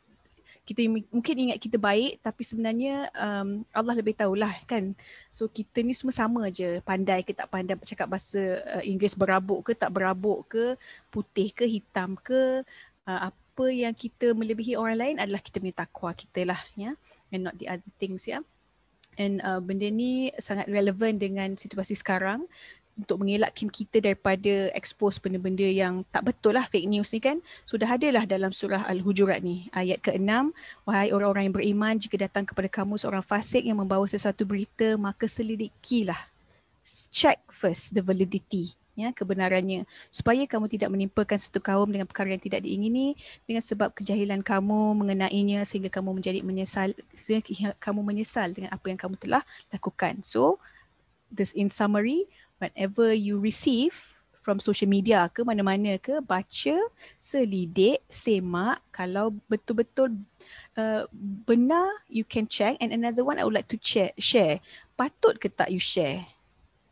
[0.61, 4.93] kita mungkin ingat kita baik tapi sebenarnya um, Allah lebih tahulah kan.
[5.33, 9.65] So kita ni semua sama aje pandai ke tak pandai bercakap bahasa uh, Inggeris berabuk
[9.65, 10.77] ke tak berabuk ke
[11.09, 12.61] putih ke hitam ke
[13.09, 16.93] uh, apa yang kita melebihi orang lain adalah kita punya takwa kita lah ya.
[17.33, 18.45] And not the other things ya.
[19.19, 22.47] And uh, benda ni sangat relevan dengan situasi sekarang
[22.97, 27.39] untuk mengelak Kim kita daripada expose benda-benda yang tak betul lah fake news ni kan.
[27.63, 29.71] Sudah ada lah dalam surah Al-Hujurat ni.
[29.71, 30.51] Ayat ke-6.
[30.83, 35.25] Wahai orang-orang yang beriman, jika datang kepada kamu seorang fasik yang membawa sesuatu berita, maka
[35.25, 36.19] selidikilah.
[37.13, 42.43] Check first the validity ya kebenarannya supaya kamu tidak menimpakan satu kaum dengan perkara yang
[42.43, 43.15] tidak diingini
[43.47, 48.99] dengan sebab kejahilan kamu mengenainya sehingga kamu menjadi menyesal sehingga kamu menyesal dengan apa yang
[48.99, 50.59] kamu telah lakukan so
[51.31, 52.27] this in summary
[52.61, 56.77] whatever you receive from social media ke mana-mana ke baca
[57.21, 60.17] selidik semak kalau betul-betul
[60.77, 61.05] uh,
[61.45, 62.77] benar you can check.
[62.81, 64.61] And another one I would like to share share
[64.97, 66.25] patut ke tak you share?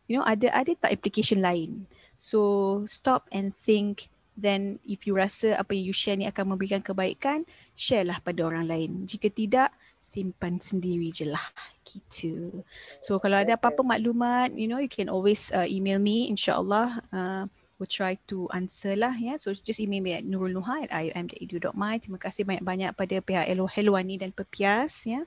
[0.05, 1.89] You know ada ada tak application lain?
[2.17, 4.09] So stop and think
[4.39, 7.43] then if you rasa apa yang you share ni akan memberikan kebaikan
[7.73, 8.91] share lah pada orang lain.
[9.09, 9.73] Jika tidak
[10.09, 11.45] simpan sendiri je lah
[11.85, 12.65] gitu.
[12.97, 16.89] So kalau ada apa-apa maklumat, you know, you can always uh, email me insyaAllah.
[17.13, 17.45] Uh,
[17.77, 19.33] we'll try to answer lah ya.
[19.33, 19.37] Yeah.
[19.37, 21.93] So just email me at nurulnuha at ium.edu.my.
[22.01, 25.21] Terima kasih banyak-banyak pada pihak Elo Helwani dan Pepias ya.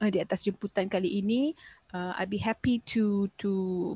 [0.00, 1.52] Uh, di atas jemputan kali ini.
[1.92, 3.50] Uh, I'll be happy to to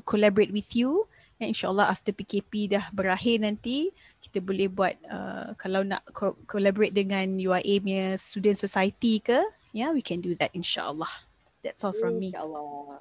[0.05, 1.09] collaborate with you.
[1.41, 3.89] Ya, InsyaAllah after PKP dah berakhir nanti,
[4.21, 6.05] kita boleh buat uh, kalau nak
[6.45, 9.41] collaborate dengan UIA punya student society ke,
[9.71, 11.09] yeah, we can do that insyaAllah.
[11.63, 12.31] That's all from me.
[12.31, 12.99] InsyaAllah.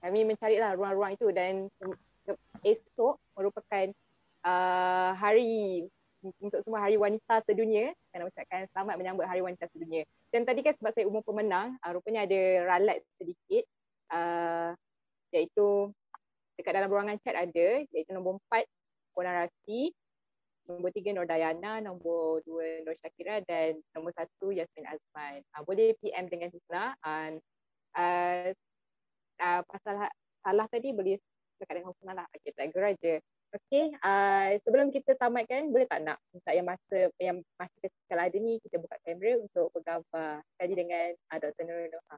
[0.00, 1.66] Kami mencarilah ruang-ruang itu dan
[2.62, 3.86] esok merupakan
[4.46, 5.84] uh, hari
[6.42, 7.94] untuk semua hari wanita sedunia.
[8.10, 10.02] Saya nak ucapkan selamat menyambut hari wanita sedunia.
[10.30, 13.64] Dan tadi kan sebab saya umum pemenang, uh, rupanya ada ralat sedikit.
[14.06, 14.70] Uh,
[15.34, 15.90] iaitu
[16.54, 18.64] dekat dalam ruangan chat ada, iaitu nombor empat
[19.12, 19.90] Puan Rasi,
[20.66, 25.40] nombor tiga Nur Dayana, nombor dua Nur Syakira dan nombor satu Yasmin Azman.
[25.54, 26.94] Uh, boleh PM dengan Husna.
[27.00, 27.38] Uh,
[27.96, 28.50] uh,
[29.40, 31.16] uh, pasal ha-, salah tadi boleh
[31.62, 32.26] cakap dengan Husna lah.
[32.36, 33.22] Okay, tak gerak je.
[33.54, 38.36] Okay, uh, sebelum kita tamatkan, boleh tak nak minta yang masa yang masa kalau ada
[38.36, 41.64] ni kita buka kamera untuk bergambar tadi dengan uh, Dr.
[41.64, 42.16] Nurul Noha.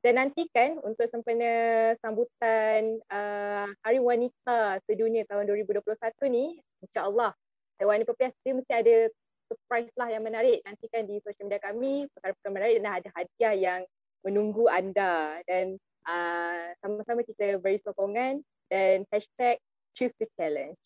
[0.00, 1.52] Dan nantikan untuk sempena
[2.00, 5.84] sambutan uh, Hari Wanita Sedunia tahun 2021
[6.32, 7.36] ni, insyaAllah
[7.76, 8.96] Hewan Pepias dia mesti ada
[9.52, 10.64] surprise lah yang menarik.
[10.64, 13.80] Nantikan di social media kami, perkara-perkara menarik dan ada hadiah yang
[14.24, 15.44] menunggu anda.
[15.44, 15.76] Dan
[16.08, 18.40] uh, sama-sama kita beri sokongan
[18.72, 19.60] dan hashtag
[19.92, 20.80] choose the challenge.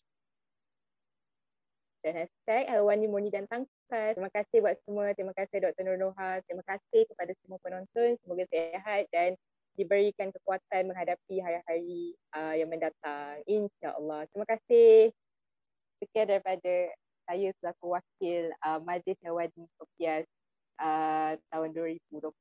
[2.03, 4.17] Dan hashtag Hewan Moni dan Tangka podcast.
[4.17, 5.07] Terima kasih buat semua.
[5.13, 5.85] Terima kasih Dr.
[5.85, 6.41] Nur Noha.
[6.49, 8.17] Terima kasih kepada semua penonton.
[8.25, 9.37] Semoga sehat dan
[9.77, 13.45] diberikan kekuatan menghadapi hari-hari uh, yang mendatang.
[13.45, 14.25] InsyaAllah.
[14.33, 15.13] Terima kasih.
[16.01, 16.75] Sekian daripada
[17.29, 20.25] saya selaku wakil uh, Majlis Hewani Kopias
[20.81, 22.33] uh, tahun 2021.